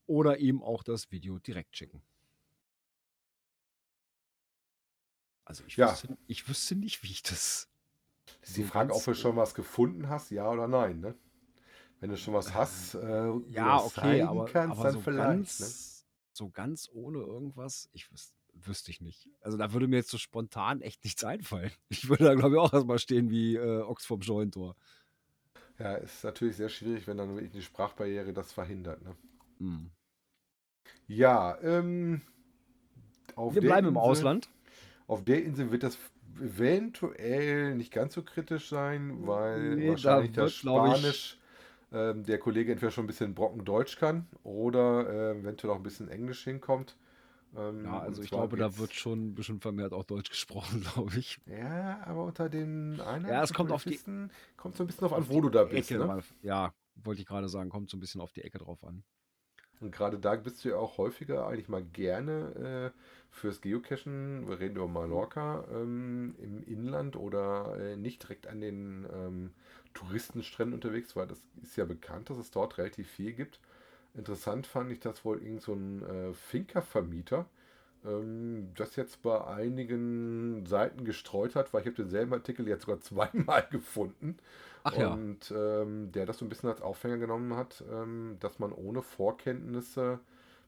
oder 0.06 0.38
eben 0.40 0.62
auch 0.62 0.82
das 0.82 1.10
Video 1.12 1.38
direkt 1.38 1.76
schicken. 1.76 2.02
Also 5.46 5.64
ich, 5.66 5.78
Ja. 5.78 5.90
wüsste, 5.92 6.16
ich 6.26 6.48
wüsste 6.48 6.74
nicht, 6.76 7.02
wie 7.02 7.10
ich 7.10 7.22
das. 7.22 7.68
Ist 8.42 8.56
die 8.56 8.62
Frage, 8.62 8.92
ganz, 8.92 8.94
ob 8.94 9.04
du 9.04 9.14
schon 9.14 9.36
was 9.36 9.54
gefunden 9.54 10.08
hast, 10.08 10.30
ja 10.30 10.50
oder 10.50 10.68
nein, 10.68 11.00
ne? 11.00 11.14
Wenn 12.00 12.10
du 12.10 12.16
schon 12.18 12.34
was 12.34 12.54
hast, 12.54 12.94
äh, 12.94 13.32
Ja, 13.46 13.82
okay, 13.82 14.22
aber, 14.22 14.44
kannst, 14.44 14.78
aber 14.78 14.84
dann 14.84 14.92
so, 14.92 15.02
ganz, 15.12 15.58
Ne? 15.58 15.74
so 16.32 16.50
ganz 16.50 16.88
ohne 16.92 17.18
irgendwas, 17.20 17.88
ich 17.92 18.10
wüs 18.12 18.34
wüsste 18.66 18.90
ich 18.90 19.00
nicht. 19.00 19.28
Also 19.40 19.56
da 19.58 19.72
würde 19.72 19.88
mir 19.88 19.96
jetzt 19.96 20.10
so 20.10 20.18
spontan 20.18 20.80
echt 20.80 21.04
nichts 21.04 21.24
einfallen. 21.24 21.70
Ich 21.88 22.08
würde 22.08 22.24
da, 22.24 22.34
glaube 22.34 22.54
ich, 22.56 22.60
auch 22.60 22.72
erstmal 22.72 22.98
stehen 22.98 23.30
wie 23.30 23.56
äh, 23.56 23.80
Ochs 23.82 24.04
vom 24.06 24.22
Scheunentor. 24.22 24.76
Ja, 25.78 25.94
ist 25.96 26.22
natürlich 26.24 26.56
sehr 26.56 26.68
schwierig, 26.68 27.06
wenn 27.06 27.16
dann 27.16 27.34
wirklich 27.34 27.50
die 27.52 27.62
Sprachbarriere 27.62 28.32
das 28.32 28.52
verhindert. 28.52 29.02
Ne? 29.02 29.16
Hm. 29.58 29.90
Ja, 31.08 31.58
ähm, 31.62 32.22
Wir 33.36 33.60
bleiben 33.60 33.88
im 33.88 33.94
Insel- 33.94 34.02
Ausland. 34.08 34.48
Auf 35.06 35.24
der 35.24 35.44
Insel 35.44 35.70
wird 35.72 35.82
das 35.82 35.98
eventuell 36.40 37.74
nicht 37.74 37.92
ganz 37.92 38.14
so 38.14 38.22
kritisch 38.22 38.68
sein, 38.68 39.26
weil 39.26 39.76
Nee, 39.76 39.84
da 39.86 39.90
wahrscheinlich 39.92 40.32
das 40.32 40.42
wird, 40.42 40.48
ich- 40.50 40.58
Spanisch 40.60 41.38
ähm, 41.92 42.24
der 42.24 42.38
Kollege 42.38 42.72
entweder 42.72 42.90
schon 42.90 43.04
ein 43.04 43.08
bisschen 43.08 43.34
Brocken 43.34 43.64
Deutsch 43.64 43.98
kann 43.98 44.26
oder 44.42 45.08
äh, 45.34 45.38
eventuell 45.38 45.72
auch 45.72 45.76
ein 45.76 45.82
bisschen 45.82 46.08
Englisch 46.08 46.42
hinkommt. 46.44 46.96
Ähm, 47.56 47.84
ja, 47.84 48.00
also 48.00 48.22
ich 48.22 48.30
glaube, 48.30 48.56
da 48.56 48.78
wird 48.78 48.92
schon 48.92 49.28
ein 49.28 49.34
bisschen 49.34 49.60
vermehrt 49.60 49.92
auch 49.92 50.04
Deutsch 50.04 50.30
gesprochen, 50.30 50.80
glaube 50.94 51.18
ich. 51.18 51.38
Ja, 51.46 52.02
aber 52.04 52.24
unter 52.24 52.48
den 52.48 53.00
Einheimischen 53.00 53.28
Ja, 53.28 53.42
es 53.42 53.52
kommt 53.52 53.70
auf 53.70 53.84
die 53.84 54.00
kommt 54.56 54.76
so 54.76 54.84
ein 54.84 54.86
bisschen 54.86 55.04
auf 55.04 55.12
an, 55.12 55.28
wo 55.28 55.40
du 55.40 55.48
da 55.50 55.64
bist. 55.64 55.90
Ne? 55.90 56.22
Ja, 56.42 56.74
wollte 56.96 57.20
ich 57.20 57.26
gerade 57.26 57.48
sagen, 57.48 57.70
kommt 57.70 57.90
so 57.90 57.96
ein 57.96 58.00
bisschen 58.00 58.20
auf 58.20 58.32
die 58.32 58.42
Ecke 58.42 58.58
drauf 58.58 58.82
an. 58.84 59.04
Und 59.80 59.92
gerade 59.92 60.18
da 60.18 60.34
bist 60.36 60.64
du 60.64 60.70
ja 60.70 60.76
auch 60.76 60.98
häufiger 60.98 61.46
eigentlich 61.46 61.68
mal 61.68 61.82
gerne 61.84 62.92
äh, 62.94 62.98
fürs 63.30 63.60
Geocachen, 63.60 64.48
wir 64.48 64.60
reden 64.60 64.76
über 64.76 64.88
Mallorca, 64.88 65.66
ähm, 65.72 66.34
im 66.38 66.62
Inland 66.62 67.16
oder 67.16 67.76
äh, 67.78 67.96
nicht 67.96 68.22
direkt 68.22 68.46
an 68.46 68.60
den 68.60 69.06
ähm, 69.12 69.50
Touristenstränden 69.92 70.74
unterwegs, 70.74 71.16
weil 71.16 71.26
das 71.26 71.40
ist 71.62 71.76
ja 71.76 71.84
bekannt, 71.84 72.30
dass 72.30 72.38
es 72.38 72.50
dort 72.50 72.78
relativ 72.78 73.10
viel 73.10 73.32
gibt. 73.32 73.60
Interessant 74.14 74.66
fand 74.66 74.92
ich, 74.92 75.00
dass 75.00 75.24
wohl 75.24 75.42
irgend 75.42 75.62
so 75.62 75.72
ein 75.74 76.02
äh, 76.02 76.32
Finca-Vermieter 76.32 77.46
ähm, 78.04 78.68
das 78.76 78.96
jetzt 78.96 79.22
bei 79.22 79.44
einigen 79.44 80.66
Seiten 80.66 81.04
gestreut 81.04 81.54
hat, 81.56 81.72
weil 81.72 81.80
ich 81.80 81.86
habe 81.86 81.96
denselben 81.96 82.32
Artikel 82.32 82.68
jetzt 82.68 82.82
sogar 82.82 83.00
zweimal 83.02 83.66
gefunden. 83.70 84.36
Ach 84.84 84.96
ja. 84.96 85.12
Und 85.12 85.52
ähm, 85.56 86.12
der 86.12 86.26
das 86.26 86.38
so 86.38 86.44
ein 86.44 86.48
bisschen 86.48 86.68
als 86.68 86.82
Aufhänger 86.82 87.18
genommen 87.18 87.56
hat, 87.56 87.82
ähm, 87.90 88.36
dass 88.40 88.58
man 88.58 88.72
ohne 88.72 89.02
Vorkenntnisse 89.02 90.20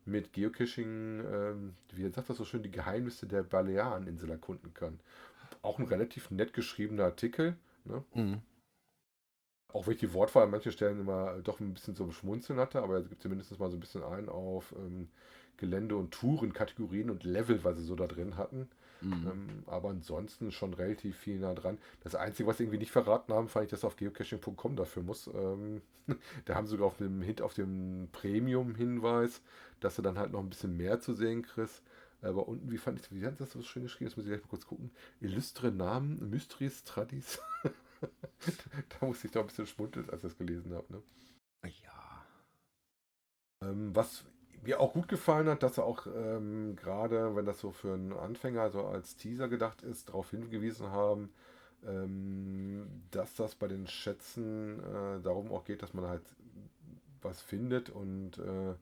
mit 0.06 0.32
Geocaching, 0.32 1.24
ähm, 1.30 1.74
wie 1.92 2.08
sagt 2.08 2.30
das 2.30 2.36
so 2.36 2.44
schön, 2.44 2.62
die 2.62 2.70
Geheimnisse 2.70 3.26
der 3.26 3.42
Baleareninsel 3.42 4.30
erkunden 4.30 4.72
kann. 4.72 4.98
Auch 5.62 5.78
ein 5.78 5.86
relativ 5.86 6.30
nett 6.30 6.54
geschriebener 6.54 7.04
Artikel. 7.04 7.56
Ne? 7.84 8.02
Mhm. 8.14 8.40
Auch 9.72 9.86
wenn 9.86 9.94
ich 9.94 10.00
die 10.00 10.12
Wortwahl 10.12 10.44
an 10.44 10.50
manchen 10.50 10.72
Stellen 10.72 11.00
immer 11.00 11.38
doch 11.42 11.60
ein 11.60 11.74
bisschen 11.74 11.96
zum 11.96 12.12
Schmunzeln 12.12 12.58
hatte, 12.58 12.82
aber 12.82 12.94
er 12.96 13.02
gibt 13.02 13.20
zumindest 13.20 13.58
mal 13.58 13.70
so 13.70 13.76
ein 13.76 13.80
bisschen 13.80 14.02
ein 14.02 14.28
auf 14.28 14.74
ähm, 14.76 15.08
Gelände- 15.56 15.96
und 15.96 16.12
Touren-Kategorien 16.12 17.10
und 17.10 17.24
Level, 17.24 17.64
was 17.64 17.76
sie 17.76 17.84
so 17.84 17.94
da 17.94 18.06
drin 18.06 18.36
hatten. 18.36 18.68
Mhm. 19.00 19.12
Ähm, 19.12 19.48
aber 19.66 19.90
ansonsten 19.90 20.52
schon 20.52 20.74
relativ 20.74 21.16
viel 21.16 21.38
nah 21.38 21.54
dran. 21.54 21.78
Das 22.02 22.14
Einzige, 22.14 22.48
was 22.48 22.58
sie 22.58 22.64
irgendwie 22.64 22.78
nicht 22.78 22.92
verraten 22.92 23.32
haben, 23.32 23.48
fand 23.48 23.66
ich, 23.66 23.70
dass 23.70 23.84
auf 23.84 23.96
geocaching.com 23.96 24.76
dafür 24.76 25.02
muss. 25.02 25.28
Ähm, 25.28 25.82
da 26.44 26.54
haben 26.54 26.66
sie 26.66 26.72
sogar 26.72 26.86
auf 26.86 26.96
dem, 26.96 27.22
auf 27.42 27.54
dem 27.54 28.08
Premium-Hinweis, 28.12 29.42
dass 29.80 29.96
du 29.96 30.02
dann 30.02 30.18
halt 30.18 30.32
noch 30.32 30.40
ein 30.40 30.48
bisschen 30.48 30.76
mehr 30.76 31.00
zu 31.00 31.12
sehen 31.12 31.42
kriegst. 31.42 31.82
Aber 32.22 32.48
unten, 32.48 32.70
wie 32.70 32.78
fand 32.78 32.98
ich, 32.98 33.12
wie 33.12 33.26
hat 33.26 33.40
das 33.40 33.52
so 33.52 33.62
schön 33.62 33.82
geschrieben? 33.82 34.10
Das 34.10 34.16
muss 34.16 34.24
ich 34.24 34.30
gleich 34.30 34.42
mal 34.42 34.48
kurz 34.48 34.66
gucken. 34.66 34.90
Illustre 35.20 35.70
Namen, 35.70 36.30
Mysteries, 36.30 36.84
Tradis. 36.84 37.40
da 39.00 39.06
musste 39.06 39.26
ich 39.26 39.32
doch 39.32 39.42
ein 39.42 39.46
bisschen 39.46 39.66
schmunzeln, 39.66 40.08
als 40.10 40.24
ich 40.24 40.30
das 40.30 40.38
gelesen 40.38 40.74
habe. 40.74 40.92
Ne? 40.92 41.02
Ja. 41.82 42.26
Ähm, 43.62 43.94
was 43.94 44.24
mir 44.62 44.80
auch 44.80 44.92
gut 44.92 45.08
gefallen 45.08 45.48
hat, 45.48 45.62
dass 45.62 45.78
er 45.78 45.84
auch 45.84 46.06
ähm, 46.06 46.76
gerade, 46.76 47.36
wenn 47.36 47.46
das 47.46 47.60
so 47.60 47.70
für 47.70 47.94
einen 47.94 48.12
Anfänger 48.12 48.70
so 48.70 48.84
als 48.86 49.16
Teaser 49.16 49.48
gedacht 49.48 49.82
ist, 49.82 50.08
darauf 50.08 50.30
hingewiesen 50.30 50.90
haben, 50.90 51.32
ähm, 51.86 52.86
dass 53.10 53.34
das 53.34 53.54
bei 53.54 53.68
den 53.68 53.86
Schätzen 53.86 54.80
äh, 54.80 55.20
darum 55.22 55.52
auch 55.52 55.64
geht, 55.64 55.82
dass 55.82 55.94
man 55.94 56.06
halt 56.06 56.22
was 57.22 57.40
findet 57.40 57.90
und 57.90 58.38
äh, 58.38 58.74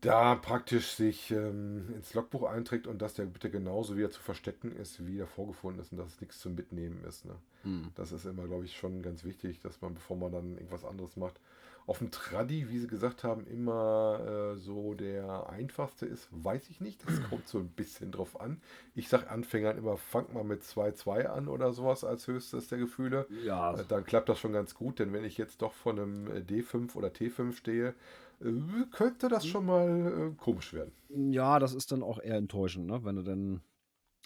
da 0.00 0.34
praktisch 0.36 0.92
sich 0.92 1.30
ähm, 1.30 1.92
ins 1.94 2.14
Logbuch 2.14 2.44
einträgt 2.44 2.86
und 2.86 3.02
dass 3.02 3.14
der 3.14 3.24
bitte 3.24 3.50
genauso 3.50 3.96
wieder 3.96 4.10
zu 4.10 4.20
verstecken 4.20 4.72
ist, 4.72 5.06
wie 5.06 5.18
er 5.18 5.26
vorgefunden 5.26 5.80
ist 5.80 5.92
und 5.92 5.98
dass 5.98 6.14
es 6.14 6.20
nichts 6.20 6.38
zum 6.38 6.54
Mitnehmen 6.54 7.02
ist. 7.04 7.24
Ne? 7.24 7.34
Mhm. 7.66 7.90
Das 7.94 8.12
ist 8.12 8.24
immer, 8.24 8.46
glaube 8.46 8.64
ich, 8.64 8.76
schon 8.76 9.02
ganz 9.02 9.24
wichtig, 9.24 9.60
dass 9.60 9.80
man, 9.82 9.94
bevor 9.94 10.16
man 10.16 10.32
dann 10.32 10.54
irgendwas 10.54 10.84
anderes 10.84 11.16
macht, 11.16 11.40
auf 11.86 11.98
dem 11.98 12.10
Traddy, 12.10 12.68
wie 12.68 12.78
sie 12.78 12.88
gesagt 12.88 13.22
haben, 13.22 13.46
immer 13.46 14.54
äh, 14.54 14.56
so 14.56 14.94
der 14.94 15.48
einfachste 15.48 16.04
ist, 16.04 16.28
weiß 16.32 16.68
ich 16.68 16.80
nicht. 16.80 17.06
Das 17.06 17.22
kommt 17.28 17.46
so 17.46 17.58
ein 17.58 17.68
bisschen 17.68 18.10
drauf 18.10 18.40
an. 18.40 18.60
Ich 18.94 19.08
sage 19.08 19.30
Anfängern 19.30 19.78
immer, 19.78 19.96
fangt 19.96 20.34
mal 20.34 20.42
mit 20.42 20.62
2-2 20.62 21.26
an 21.26 21.46
oder 21.46 21.72
sowas 21.72 22.02
als 22.02 22.26
höchstes 22.26 22.68
der 22.68 22.78
Gefühle. 22.78 23.26
Ja. 23.44 23.78
Äh, 23.78 23.84
dann 23.86 24.04
klappt 24.04 24.28
das 24.28 24.40
schon 24.40 24.52
ganz 24.52 24.74
gut, 24.74 24.98
denn 24.98 25.12
wenn 25.12 25.24
ich 25.24 25.38
jetzt 25.38 25.62
doch 25.62 25.72
von 25.72 25.98
einem 25.98 26.26
äh, 26.28 26.40
D5 26.40 26.96
oder 26.96 27.08
T5 27.08 27.52
stehe, 27.52 27.94
äh, 28.40 28.52
könnte 28.90 29.28
das 29.28 29.46
schon 29.46 29.66
mal 29.66 30.32
äh, 30.32 30.42
komisch 30.42 30.72
werden. 30.72 30.92
Ja, 31.08 31.60
das 31.60 31.72
ist 31.72 31.92
dann 31.92 32.02
auch 32.02 32.18
eher 32.18 32.36
enttäuschend, 32.36 32.86
ne? 32.86 33.04
wenn 33.04 33.16
du 33.16 33.22
dann 33.22 33.60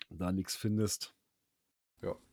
da 0.08 0.32
nichts 0.32 0.56
findest. 0.56 1.14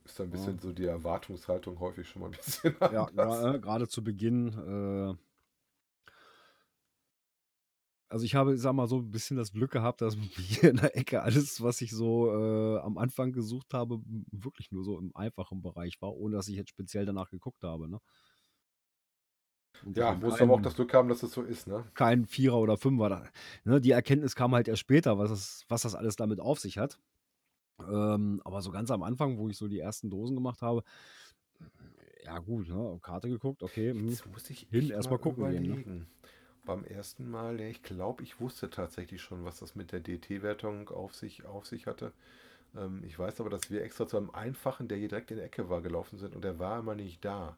Ja, 0.07 0.09
ist 0.09 0.19
dann 0.19 0.27
ein 0.27 0.31
bisschen 0.31 0.55
ja. 0.55 0.61
so 0.61 0.71
die 0.71 0.85
Erwartungshaltung 0.85 1.79
häufig 1.79 2.07
schon 2.07 2.21
mal 2.21 2.27
ein 2.27 2.37
bisschen 2.37 2.75
anders. 2.81 3.43
Ja, 3.43 3.57
gerade 3.57 3.87
zu 3.87 4.03
Beginn. 4.03 4.47
Äh, 4.53 5.15
also 8.09 8.23
ich 8.23 8.35
habe, 8.35 8.57
sag 8.57 8.73
mal, 8.73 8.87
so 8.87 8.99
ein 8.99 9.11
bisschen 9.11 9.35
das 9.35 9.51
Glück 9.51 9.71
gehabt, 9.71 10.01
dass 10.01 10.15
hier 10.37 10.69
in 10.69 10.77
der 10.77 10.95
Ecke 10.95 11.21
alles, 11.21 11.61
was 11.61 11.81
ich 11.81 11.91
so 11.91 12.31
äh, 12.31 12.79
am 12.79 12.97
Anfang 12.97 13.33
gesucht 13.33 13.73
habe, 13.73 13.99
wirklich 14.31 14.71
nur 14.71 14.83
so 14.83 14.97
im 14.97 15.13
einfachen 15.15 15.61
Bereich 15.61 16.01
war, 16.01 16.15
ohne 16.15 16.37
dass 16.37 16.47
ich 16.47 16.55
jetzt 16.55 16.69
speziell 16.69 17.05
danach 17.05 17.29
geguckt 17.29 17.63
habe. 17.63 17.89
Ne? 17.89 17.99
ja, 19.93 20.15
muss 20.15 20.39
aber 20.41 20.53
auch 20.53 20.61
das 20.61 20.75
Glück 20.75 20.93
haben, 20.93 21.09
dass 21.09 21.21
es 21.21 21.31
so 21.33 21.43
ist, 21.43 21.67
ne? 21.67 21.83
Kein 21.93 22.25
Vierer 22.25 22.57
oder 22.57 22.77
Fünfer. 22.77 23.09
Da, 23.09 23.23
ne? 23.65 23.81
Die 23.81 23.91
Erkenntnis 23.91 24.35
kam 24.35 24.55
halt 24.55 24.67
erst 24.67 24.79
später, 24.79 25.17
was, 25.17 25.29
es, 25.29 25.65
was 25.67 25.83
das 25.83 25.93
alles 25.93 26.15
damit 26.15 26.39
auf 26.39 26.59
sich 26.59 26.77
hat. 26.77 26.97
Ähm, 27.79 28.41
aber 28.43 28.61
so 28.61 28.71
ganz 28.71 28.91
am 28.91 29.03
Anfang, 29.03 29.37
wo 29.37 29.49
ich 29.49 29.57
so 29.57 29.67
die 29.67 29.79
ersten 29.79 30.09
Dosen 30.09 30.35
gemacht 30.35 30.61
habe, 30.61 30.83
ja 32.23 32.39
gut, 32.39 32.67
ne, 32.67 32.99
Karte 33.01 33.29
geguckt, 33.29 33.63
okay, 33.63 33.91
hm, 33.91 34.09
Jetzt 34.09 34.25
muss 34.27 34.49
ich 34.49 34.67
hin, 34.69 34.89
erstmal 34.89 35.19
gucken 35.19 35.43
überlegen. 35.43 35.83
gehen. 35.83 35.97
Ne? 35.99 36.05
Beim 36.65 36.83
ersten 36.83 37.29
Mal, 37.29 37.61
ja, 37.61 37.67
ich 37.67 37.81
glaube, 37.81 38.23
ich 38.23 38.41
wusste 38.41 38.69
tatsächlich 38.69 39.21
schon, 39.21 39.45
was 39.45 39.59
das 39.59 39.75
mit 39.75 39.93
der 39.93 40.01
DT-Wertung 40.01 40.89
auf 40.89 41.15
sich, 41.15 41.45
auf 41.45 41.65
sich 41.65 41.87
hatte. 41.87 42.11
Ähm, 42.75 43.01
ich 43.05 43.17
weiß 43.17 43.39
aber, 43.39 43.49
dass 43.49 43.71
wir 43.71 43.81
extra 43.83 44.07
zu 44.07 44.17
einem 44.17 44.31
einfachen, 44.31 44.89
der 44.89 44.97
hier 44.97 45.07
direkt 45.07 45.31
in 45.31 45.37
der 45.37 45.45
Ecke 45.45 45.69
war, 45.69 45.81
gelaufen 45.81 46.17
sind 46.17 46.35
und 46.35 46.43
der 46.43 46.59
war 46.59 46.79
immer 46.79 46.95
nicht 46.95 47.23
da. 47.23 47.57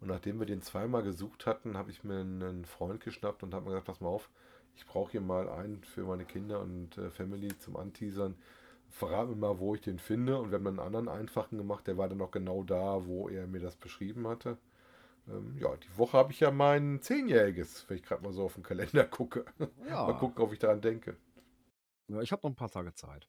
Und 0.00 0.08
nachdem 0.08 0.38
wir 0.38 0.46
den 0.46 0.60
zweimal 0.60 1.02
gesucht 1.02 1.46
hatten, 1.46 1.78
habe 1.78 1.90
ich 1.90 2.04
mir 2.04 2.20
einen 2.20 2.66
Freund 2.66 3.02
geschnappt 3.02 3.42
und 3.42 3.54
habe 3.54 3.64
mir 3.64 3.70
gesagt, 3.70 3.86
pass 3.86 4.00
mal 4.02 4.08
auf, 4.08 4.28
ich 4.76 4.84
brauche 4.84 5.12
hier 5.12 5.22
mal 5.22 5.48
einen 5.48 5.82
für 5.82 6.02
meine 6.02 6.26
Kinder 6.26 6.60
und 6.60 6.98
äh, 6.98 7.10
Family 7.10 7.56
zum 7.58 7.76
Anteasern 7.76 8.34
verrat 8.90 9.28
mir 9.28 9.36
mal, 9.36 9.58
wo 9.58 9.74
ich 9.74 9.80
den 9.80 9.98
finde. 9.98 10.38
Und 10.38 10.50
wir 10.50 10.58
haben 10.58 10.64
dann 10.64 10.78
einen 10.78 10.86
anderen 10.94 11.08
einfachen 11.08 11.58
gemacht, 11.58 11.86
der 11.86 11.96
war 11.96 12.08
dann 12.08 12.20
auch 12.20 12.30
genau 12.30 12.62
da, 12.62 13.06
wo 13.06 13.28
er 13.28 13.46
mir 13.46 13.60
das 13.60 13.76
beschrieben 13.76 14.26
hatte. 14.28 14.58
Ähm, 15.28 15.56
ja, 15.58 15.74
die 15.76 15.98
Woche 15.98 16.18
habe 16.18 16.32
ich 16.32 16.40
ja 16.40 16.50
mein 16.50 17.00
Zehnjähriges, 17.00 17.88
wenn 17.88 17.96
ich 17.96 18.02
gerade 18.02 18.22
mal 18.22 18.32
so 18.32 18.44
auf 18.44 18.54
den 18.54 18.62
Kalender 18.62 19.04
gucke. 19.04 19.44
Ja. 19.88 20.06
mal 20.06 20.18
gucken, 20.18 20.42
ob 20.42 20.52
ich 20.52 20.58
daran 20.58 20.80
denke. 20.80 21.16
Ja, 22.08 22.20
ich 22.20 22.32
habe 22.32 22.42
noch 22.42 22.50
ein 22.50 22.56
paar 22.56 22.70
Tage 22.70 22.94
Zeit. 22.94 23.28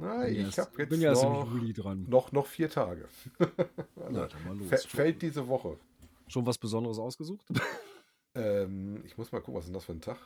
Na, 0.00 0.24
bin 0.24 0.48
ich 0.48 0.58
habe 0.58 0.70
jetzt 0.78 0.90
bin 0.90 1.00
ja 1.00 1.12
noch, 1.12 1.52
Juli 1.52 1.72
dran. 1.72 2.06
Noch, 2.08 2.30
noch 2.30 2.46
vier 2.46 2.70
Tage. 2.70 3.08
also, 3.96 4.20
ja, 4.20 4.28
los. 4.52 4.86
Fällt 4.86 5.22
diese 5.22 5.48
Woche. 5.48 5.76
Schon 6.28 6.46
was 6.46 6.58
Besonderes 6.58 6.98
ausgesucht? 6.98 7.44
ähm, 8.34 9.02
ich 9.04 9.16
muss 9.18 9.32
mal 9.32 9.40
gucken, 9.40 9.54
was 9.54 9.64
ist 9.64 9.68
denn 9.68 9.74
das 9.74 9.84
für 9.84 9.92
ein 9.92 10.00
Tag? 10.00 10.18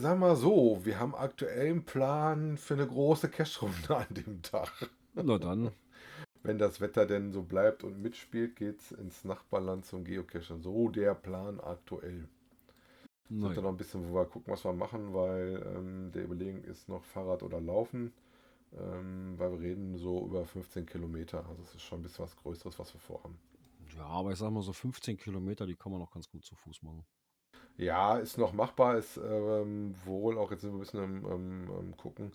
Sag 0.00 0.18
mal 0.18 0.36
so, 0.36 0.80
wir 0.84 0.98
haben 0.98 1.14
aktuell 1.14 1.70
einen 1.70 1.84
Plan 1.84 2.56
für 2.56 2.74
eine 2.74 2.86
große 2.86 3.28
Cash-Runde 3.28 3.96
an 3.96 4.06
dem 4.10 4.42
Tag. 4.42 4.90
Na 5.14 5.38
dann. 5.38 5.70
Wenn 6.42 6.58
das 6.58 6.80
Wetter 6.80 7.06
denn 7.06 7.32
so 7.32 7.42
bleibt 7.42 7.84
und 7.84 8.02
mitspielt, 8.02 8.56
geht's 8.56 8.90
ins 8.92 9.24
Nachbarland 9.24 9.84
zum 9.84 10.04
Geocachen. 10.04 10.60
So 10.60 10.88
der 10.88 11.14
Plan 11.14 11.60
aktuell. 11.60 12.28
Nein. 13.28 13.54
Da 13.54 13.62
noch 13.62 13.70
ein 13.70 13.76
bisschen, 13.76 14.10
wo 14.10 14.14
wir 14.14 14.24
gucken, 14.26 14.52
was 14.52 14.64
wir 14.64 14.72
machen, 14.72 15.14
weil 15.14 15.62
ähm, 15.74 16.10
der 16.12 16.24
Überlegung 16.24 16.62
ist 16.64 16.88
noch 16.88 17.04
Fahrrad 17.04 17.42
oder 17.42 17.60
Laufen. 17.60 18.12
Ähm, 18.76 19.34
weil 19.38 19.52
wir 19.52 19.60
reden 19.60 19.96
so 19.96 20.24
über 20.26 20.44
15 20.44 20.86
Kilometer. 20.86 21.46
Also 21.48 21.62
es 21.62 21.74
ist 21.74 21.82
schon 21.82 22.00
ein 22.00 22.02
bisschen 22.02 22.24
was 22.24 22.36
Größeres, 22.36 22.78
was 22.78 22.92
wir 22.92 23.00
vorhaben. 23.00 23.38
Ja, 23.96 24.06
aber 24.06 24.32
ich 24.32 24.38
sag 24.38 24.50
mal 24.50 24.62
so 24.62 24.72
15 24.72 25.18
Kilometer, 25.18 25.66
die 25.66 25.76
kann 25.76 25.92
man 25.92 26.00
noch 26.00 26.10
ganz 26.10 26.28
gut 26.28 26.44
zu 26.44 26.56
Fuß 26.56 26.82
machen. 26.82 27.04
Ja, 27.82 28.16
ist 28.18 28.38
noch 28.38 28.52
machbar, 28.52 28.96
ist 28.96 29.16
ähm, 29.16 29.94
wohl 30.04 30.38
auch 30.38 30.50
jetzt 30.52 30.60
sind 30.60 30.70
wir 30.70 30.76
ein 30.76 30.80
bisschen 30.80 31.00
am, 31.00 31.26
am, 31.26 31.70
am, 31.70 31.96
gucken. 31.96 32.32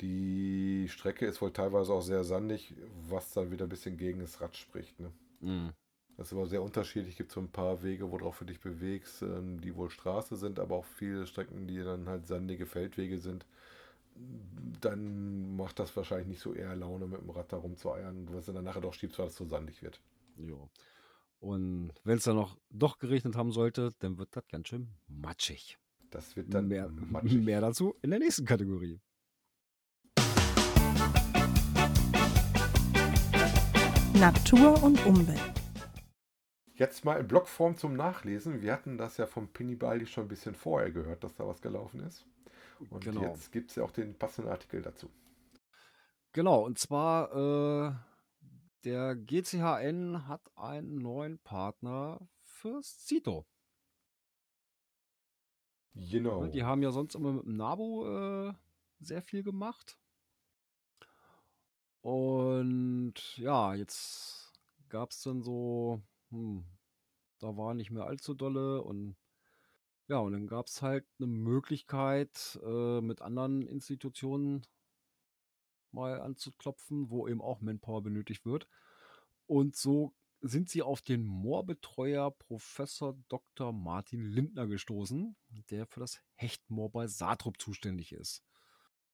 Die 0.00 0.86
Strecke 0.88 1.26
ist 1.26 1.42
wohl 1.42 1.52
teilweise 1.52 1.92
auch 1.92 2.00
sehr 2.00 2.24
sandig, 2.24 2.74
was 3.08 3.32
dann 3.32 3.50
wieder 3.50 3.66
ein 3.66 3.68
bisschen 3.68 3.96
gegen 3.98 4.20
das 4.20 4.40
Rad 4.40 4.56
spricht. 4.56 4.98
Ne? 4.98 5.10
Mhm. 5.40 5.72
Das 6.16 6.28
ist 6.28 6.32
aber 6.32 6.46
sehr 6.46 6.62
unterschiedlich. 6.62 7.12
Es 7.12 7.18
gibt 7.18 7.32
so 7.32 7.40
ein 7.40 7.50
paar 7.50 7.82
Wege, 7.82 8.10
worauf 8.10 8.38
du 8.38 8.46
dich 8.46 8.60
bewegst, 8.60 9.20
ähm, 9.20 9.60
die 9.60 9.76
wohl 9.76 9.90
Straße 9.90 10.36
sind, 10.36 10.58
aber 10.58 10.76
auch 10.76 10.86
viele 10.86 11.26
Strecken, 11.26 11.66
die 11.66 11.82
dann 11.82 12.08
halt 12.08 12.26
sandige 12.26 12.64
Feldwege 12.64 13.18
sind. 13.18 13.44
Dann 14.80 15.56
macht 15.56 15.78
das 15.78 15.94
wahrscheinlich 15.94 16.28
nicht 16.28 16.40
so 16.40 16.54
eher 16.54 16.74
Laune, 16.74 17.06
mit 17.06 17.20
dem 17.20 17.30
Rad 17.30 17.52
da 17.52 17.58
rumzueiern, 17.58 18.28
was 18.32 18.46
dann 18.46 18.64
nachher 18.64 18.80
doch 18.80 18.94
schiebst, 18.94 19.18
weil 19.18 19.26
es 19.26 19.36
so 19.36 19.44
sandig 19.44 19.82
wird. 19.82 20.00
Ja. 20.38 20.56
Und 21.38 21.92
wenn 22.04 22.16
es 22.18 22.24
dann 22.24 22.36
noch 22.36 22.56
doch 22.70 22.98
geregnet 22.98 23.36
haben 23.36 23.52
sollte, 23.52 23.90
dann 23.98 24.18
wird 24.18 24.34
das 24.34 24.46
ganz 24.48 24.68
schön 24.68 24.88
matschig. 25.06 25.78
Das 26.10 26.36
wird 26.36 26.52
dann 26.54 26.68
mehr, 26.68 26.88
matschig. 26.88 27.42
mehr 27.42 27.60
dazu 27.60 27.94
in 28.02 28.10
der 28.10 28.18
nächsten 28.18 28.44
Kategorie. 28.46 29.00
Natur 34.14 34.82
und 34.82 35.04
Umwelt. 35.06 35.40
Jetzt 36.74 37.04
mal 37.04 37.18
in 37.20 37.26
Blogform 37.26 37.76
zum 37.76 37.94
Nachlesen. 37.94 38.60
Wir 38.62 38.72
hatten 38.72 38.98
das 38.98 39.16
ja 39.16 39.26
vom 39.26 39.48
Pinny 39.48 39.76
Baldi 39.76 40.06
schon 40.06 40.24
ein 40.24 40.28
bisschen 40.28 40.54
vorher 40.54 40.90
gehört, 40.90 41.24
dass 41.24 41.34
da 41.34 41.46
was 41.46 41.60
gelaufen 41.60 42.00
ist. 42.00 42.26
Und 42.90 43.04
Genau. 43.04 43.22
jetzt 43.22 43.52
gibt 43.52 43.70
es 43.70 43.76
ja 43.76 43.82
auch 43.82 43.90
den 43.90 44.14
passenden 44.14 44.50
Artikel 44.50 44.82
dazu. 44.82 45.08
Genau, 46.32 46.64
und 46.64 46.78
zwar 46.78 47.32
äh, 47.34 47.94
der 48.86 49.16
GCHN 49.16 50.28
hat 50.28 50.48
einen 50.56 50.98
neuen 50.98 51.40
Partner 51.40 52.20
fürs 52.44 53.00
Zito. 53.00 53.44
Genau. 55.94 56.44
Ne, 56.44 56.50
Die 56.50 56.62
haben 56.62 56.82
ja 56.82 56.92
sonst 56.92 57.16
immer 57.16 57.32
mit 57.32 57.44
dem 57.44 57.56
Nabo 57.56 58.06
äh, 58.06 58.54
sehr 59.00 59.22
viel 59.22 59.42
gemacht. 59.42 59.98
Und 62.00 63.14
ja, 63.36 63.74
jetzt 63.74 64.52
gab 64.88 65.10
es 65.10 65.20
dann 65.22 65.42
so, 65.42 66.00
hm, 66.30 66.64
da 67.40 67.56
war 67.56 67.74
nicht 67.74 67.90
mehr 67.90 68.04
allzu 68.04 68.34
dolle 68.34 68.82
und 68.82 69.16
ja, 70.06 70.18
und 70.18 70.32
dann 70.32 70.46
gab 70.46 70.66
es 70.66 70.82
halt 70.82 71.04
eine 71.18 71.26
Möglichkeit, 71.26 72.60
äh, 72.64 73.00
mit 73.00 73.20
anderen 73.22 73.66
Institutionen 73.66 74.62
mal 75.92 76.20
anzuklopfen, 76.20 77.10
wo 77.10 77.28
eben 77.28 77.40
auch 77.40 77.60
Manpower 77.60 78.02
benötigt 78.02 78.44
wird. 78.44 78.68
Und 79.46 79.76
so 79.76 80.14
sind 80.40 80.68
sie 80.68 80.82
auf 80.82 81.02
den 81.02 81.24
Moorbetreuer 81.24 82.30
Professor 82.30 83.16
Dr. 83.28 83.72
Martin 83.72 84.24
Lindner 84.24 84.66
gestoßen, 84.66 85.36
der 85.70 85.86
für 85.86 86.00
das 86.00 86.20
Hechtmoor 86.34 86.90
bei 86.90 87.06
Saatrup 87.06 87.60
zuständig 87.60 88.12
ist. 88.12 88.42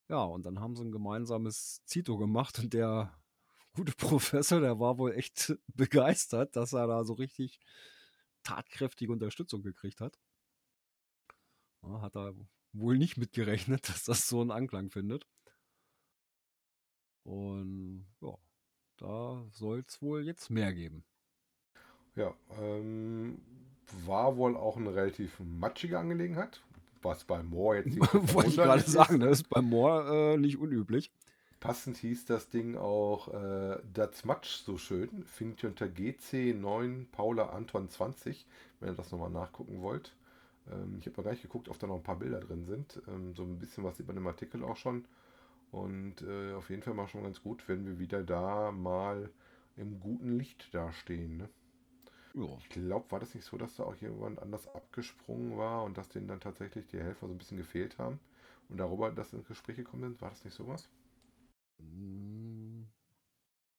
Ja, 0.08 0.24
und 0.24 0.44
dann 0.44 0.60
haben 0.60 0.76
sie 0.76 0.84
ein 0.84 0.92
gemeinsames 0.92 1.82
Zito 1.84 2.18
gemacht 2.18 2.58
und 2.58 2.74
der 2.74 3.16
gute 3.72 3.92
Professor, 3.96 4.60
der 4.60 4.78
war 4.78 4.98
wohl 4.98 5.12
echt 5.12 5.54
begeistert, 5.74 6.56
dass 6.56 6.72
er 6.72 6.86
da 6.86 7.04
so 7.04 7.14
richtig 7.14 7.60
tatkräftige 8.42 9.12
Unterstützung 9.12 9.62
gekriegt 9.62 10.00
hat. 10.00 10.18
Ja, 11.82 12.00
hat 12.00 12.16
er 12.16 12.34
wohl 12.72 12.98
nicht 12.98 13.16
mitgerechnet, 13.16 13.88
dass 13.88 14.04
das 14.04 14.28
so 14.28 14.40
einen 14.40 14.50
Anklang 14.50 14.90
findet. 14.90 15.26
Und 17.24 18.06
ja, 18.20 18.34
da 18.98 19.44
soll 19.52 19.84
es 19.86 20.00
wohl 20.02 20.24
jetzt 20.24 20.50
mehr 20.50 20.72
geben. 20.72 21.04
Ja, 22.14 22.34
ähm, 22.60 23.40
war 24.04 24.36
wohl 24.36 24.56
auch 24.56 24.76
eine 24.76 24.94
relativ 24.94 25.40
matschige 25.40 25.98
Angelegenheit, 25.98 26.62
was 27.00 27.24
bei 27.24 27.42
Moore 27.42 27.78
jetzt 27.78 27.86
nicht 27.86 28.10
so 28.10 28.18
Wollte 28.34 28.50
ich 28.50 28.56
gerade 28.56 28.82
sagen, 28.82 29.20
das 29.20 29.40
ist 29.40 29.48
beim 29.48 29.68
Moor 29.68 30.06
äh, 30.06 30.36
nicht 30.36 30.58
unüblich. 30.58 31.10
Passend 31.60 31.96
hieß 31.98 32.24
das 32.26 32.48
Ding 32.48 32.76
auch 32.76 33.28
äh, 33.28 33.78
Das 33.92 34.24
Matsch 34.24 34.62
so 34.64 34.78
schön. 34.78 35.22
Findet 35.24 35.62
ihr 35.62 35.68
unter 35.68 35.86
GC9 35.86 37.06
Paula 37.12 37.50
Anton 37.50 37.88
20, 37.88 38.46
wenn 38.80 38.88
ihr 38.90 38.96
das 38.96 39.12
nochmal 39.12 39.30
nachgucken 39.30 39.80
wollt. 39.80 40.12
Ähm, 40.70 40.96
ich 40.98 41.06
habe 41.06 41.16
noch 41.16 41.24
gar 41.24 41.30
nicht 41.30 41.42
geguckt, 41.42 41.68
ob 41.68 41.78
da 41.78 41.86
noch 41.86 41.96
ein 41.96 42.02
paar 42.02 42.18
Bilder 42.18 42.40
drin 42.40 42.64
sind. 42.64 43.00
Ähm, 43.06 43.34
so 43.34 43.44
ein 43.44 43.60
bisschen 43.60 43.84
was 43.84 44.00
über 44.00 44.12
dem 44.12 44.26
Artikel 44.26 44.64
auch 44.64 44.76
schon. 44.76 45.04
Und 45.72 46.22
äh, 46.22 46.54
auf 46.54 46.70
jeden 46.70 46.82
Fall 46.82 46.94
mal 46.94 47.08
schon 47.08 47.24
ganz 47.24 47.42
gut, 47.42 47.66
wenn 47.68 47.84
wir 47.86 47.98
wieder 47.98 48.22
da 48.22 48.70
mal 48.72 49.30
im 49.76 49.98
guten 50.00 50.38
Licht 50.38 50.72
dastehen. 50.74 51.36
Ne? 51.38 51.48
Ja, 52.34 52.58
Ich 52.58 52.70
glaube, 52.70 53.10
war 53.10 53.20
das 53.20 53.34
nicht 53.34 53.44
so, 53.44 53.58
dass 53.58 53.76
da 53.76 53.82
auch 53.84 53.94
jemand 53.96 54.40
anders 54.40 54.66
abgesprungen 54.74 55.58
war 55.58 55.84
und 55.84 55.98
dass 55.98 56.08
denen 56.08 56.28
dann 56.28 56.40
tatsächlich 56.40 56.86
die 56.86 56.98
Helfer 56.98 57.26
so 57.28 57.34
ein 57.34 57.38
bisschen 57.38 57.58
gefehlt 57.58 57.98
haben 57.98 58.20
und 58.70 58.78
darüber, 58.78 59.10
dass 59.10 59.34
ins 59.34 59.46
Gespräch 59.48 59.76
gekommen 59.76 60.02
sind? 60.04 60.22
War 60.22 60.30
das 60.30 60.42
nicht 60.44 60.54
sowas? 60.56 60.88
Mm, 61.82 62.86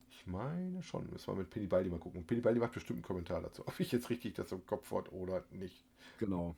Ich 0.09 0.25
meine 0.27 0.81
schon. 0.81 1.09
Müssen 1.09 1.27
wir 1.33 1.35
mit 1.39 1.49
Penny 1.49 1.67
Baldi 1.67 1.89
mal 1.89 1.99
gucken. 1.99 2.25
Penny 2.25 2.39
Baldi 2.41 2.59
macht 2.61 2.71
bestimmt 2.73 2.97
einen 2.99 3.03
Kommentar 3.03 3.41
dazu, 3.41 3.67
ob 3.67 3.77
ich 3.81 3.91
jetzt 3.91 4.09
richtig 4.09 4.35
das 4.35 4.51
im 4.53 4.65
Kopf 4.65 4.89
habe 4.91 5.11
oder 5.13 5.43
nicht. 5.51 5.83
genau. 6.17 6.55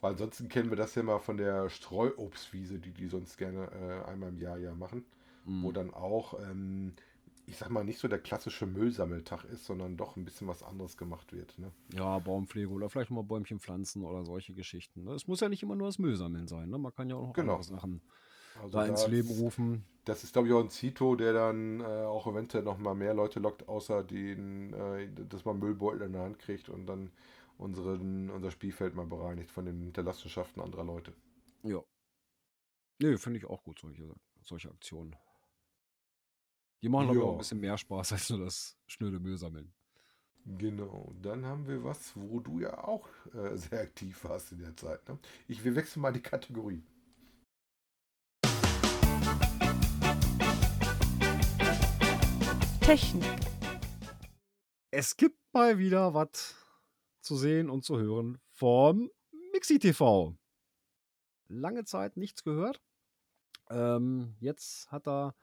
Weil 0.00 0.12
ansonsten 0.12 0.48
kennen 0.48 0.70
wir 0.70 0.76
das 0.76 0.94
ja 0.94 1.02
mal 1.02 1.18
von 1.18 1.36
der 1.36 1.68
Streuobstwiese, 1.68 2.78
die 2.78 2.92
die 2.92 3.08
sonst 3.08 3.36
gerne 3.36 3.70
äh, 3.72 4.10
einmal 4.10 4.30
im 4.30 4.38
Jahr 4.38 4.58
ja 4.58 4.74
machen. 4.74 5.04
Mm. 5.44 5.62
Wo 5.62 5.72
dann 5.72 5.92
auch, 5.92 6.38
ähm, 6.40 6.94
ich 7.46 7.56
sag 7.56 7.70
mal, 7.70 7.84
nicht 7.84 7.98
so 7.98 8.08
der 8.08 8.18
klassische 8.18 8.66
Müllsammeltag 8.66 9.44
ist, 9.44 9.64
sondern 9.66 9.96
doch 9.96 10.16
ein 10.16 10.24
bisschen 10.24 10.46
was 10.48 10.62
anderes 10.62 10.96
gemacht 10.96 11.32
wird. 11.32 11.58
Ne? 11.58 11.70
Ja, 11.94 12.18
Baumpflege 12.18 12.68
oder 12.70 12.88
vielleicht 12.88 13.10
mal 13.10 13.24
Bäumchen 13.24 13.58
pflanzen 13.60 14.04
oder 14.04 14.24
solche 14.24 14.54
Geschichten. 14.54 15.04
ne? 15.04 15.12
Es 15.12 15.26
muss 15.26 15.40
ja 15.40 15.48
nicht 15.48 15.62
immer 15.62 15.76
nur 15.76 15.88
das 15.88 15.98
Müllsammeln 15.98 16.46
sein. 16.48 16.70
Ne? 16.70 16.78
Man 16.78 16.94
kann 16.94 17.10
ja 17.10 17.16
auch 17.16 17.26
noch 17.26 17.32
Genau. 17.34 17.56
andere 17.56 17.64
Sachen 17.76 18.00
Also 18.62 18.78
da 18.78 18.86
ins 18.86 19.06
Leben 19.08 19.28
rufen. 19.30 19.84
Das 20.04 20.24
ist, 20.24 20.32
glaube 20.32 20.48
ich, 20.48 20.54
auch 20.54 20.60
ein 20.60 20.70
Zito, 20.70 21.14
der 21.14 21.32
dann 21.32 21.80
äh, 21.80 21.84
auch 21.84 22.26
eventuell 22.26 22.64
noch 22.64 22.78
mal 22.78 22.94
mehr 22.94 23.14
Leute 23.14 23.38
lockt, 23.38 23.68
außer 23.68 24.02
den, 24.02 24.72
äh, 24.72 25.08
dass 25.28 25.44
man 25.44 25.58
Müllbeutel 25.58 26.02
in 26.02 26.12
der 26.12 26.22
Hand 26.22 26.38
kriegt 26.38 26.68
und 26.68 26.86
dann 26.86 27.10
unseren, 27.60 28.30
unser 28.30 28.50
Spielfeld 28.50 28.94
mal 28.94 29.06
bereinigt 29.06 29.50
von 29.50 29.66
den 29.66 29.80
Hinterlassenschaften 29.82 30.62
anderer 30.62 30.84
Leute. 30.84 31.12
Ja. 31.62 31.82
Nee, 32.98 33.16
finde 33.18 33.38
ich 33.38 33.44
auch 33.44 33.62
gut, 33.62 33.78
solche, 33.78 34.14
solche 34.42 34.70
Aktionen. 34.70 35.14
Die 36.82 36.88
machen 36.88 37.10
aber 37.10 37.24
auch 37.24 37.32
ein 37.32 37.38
bisschen 37.38 37.60
mehr 37.60 37.76
Spaß 37.76 38.12
als 38.12 38.30
nur 38.30 38.40
das 38.40 38.78
schnöde 38.86 39.20
Müllsammeln. 39.20 39.72
Genau, 40.46 41.14
dann 41.20 41.44
haben 41.44 41.68
wir 41.68 41.84
was, 41.84 42.16
wo 42.16 42.40
du 42.40 42.60
ja 42.60 42.82
auch 42.82 43.06
äh, 43.34 43.54
sehr 43.56 43.82
aktiv 43.82 44.24
warst 44.24 44.52
in 44.52 44.60
der 44.60 44.74
Zeit. 44.74 45.06
Ne? 45.06 45.18
Ich, 45.46 45.62
wir 45.62 45.76
wechseln 45.76 46.00
mal 46.00 46.12
die 46.12 46.22
Kategorie. 46.22 46.82
Technik. 52.80 53.22
Es 54.90 55.16
gibt 55.16 55.38
mal 55.52 55.78
wieder 55.78 56.14
was 56.14 56.59
zu 57.20 57.36
sehen 57.36 57.70
und 57.70 57.84
zu 57.84 57.98
hören 57.98 58.38
vom 58.50 59.10
Mixi 59.52 59.78
TV. 59.78 60.36
Lange 61.48 61.84
Zeit 61.84 62.16
nichts 62.16 62.44
gehört. 62.44 62.80
Ähm, 63.68 64.34
jetzt 64.40 64.90
hat 64.90 65.06
er 65.06 65.34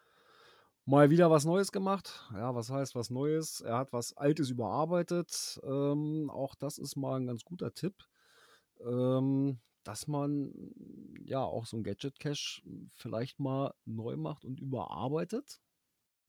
mal 0.85 1.09
wieder 1.09 1.29
was 1.29 1.45
Neues 1.45 1.71
gemacht. 1.71 2.29
Ja, 2.33 2.55
was 2.55 2.69
heißt 2.69 2.95
was 2.95 3.09
Neues? 3.09 3.61
Er 3.61 3.77
hat 3.77 3.93
was 3.93 4.15
Altes 4.15 4.49
überarbeitet. 4.49 5.59
Ähm, 5.63 6.29
auch 6.29 6.55
das 6.55 6.77
ist 6.77 6.95
mal 6.95 7.19
ein 7.19 7.27
ganz 7.27 7.43
guter 7.43 7.73
Tipp, 7.73 7.95
ähm, 8.79 9.59
dass 9.83 10.07
man 10.07 10.53
ja 11.23 11.41
auch 11.43 11.65
so 11.65 11.77
ein 11.77 11.83
Gadget 11.83 12.19
Cache 12.19 12.61
vielleicht 12.95 13.39
mal 13.39 13.73
neu 13.85 14.15
macht 14.15 14.45
und 14.45 14.59
überarbeitet. 14.61 15.61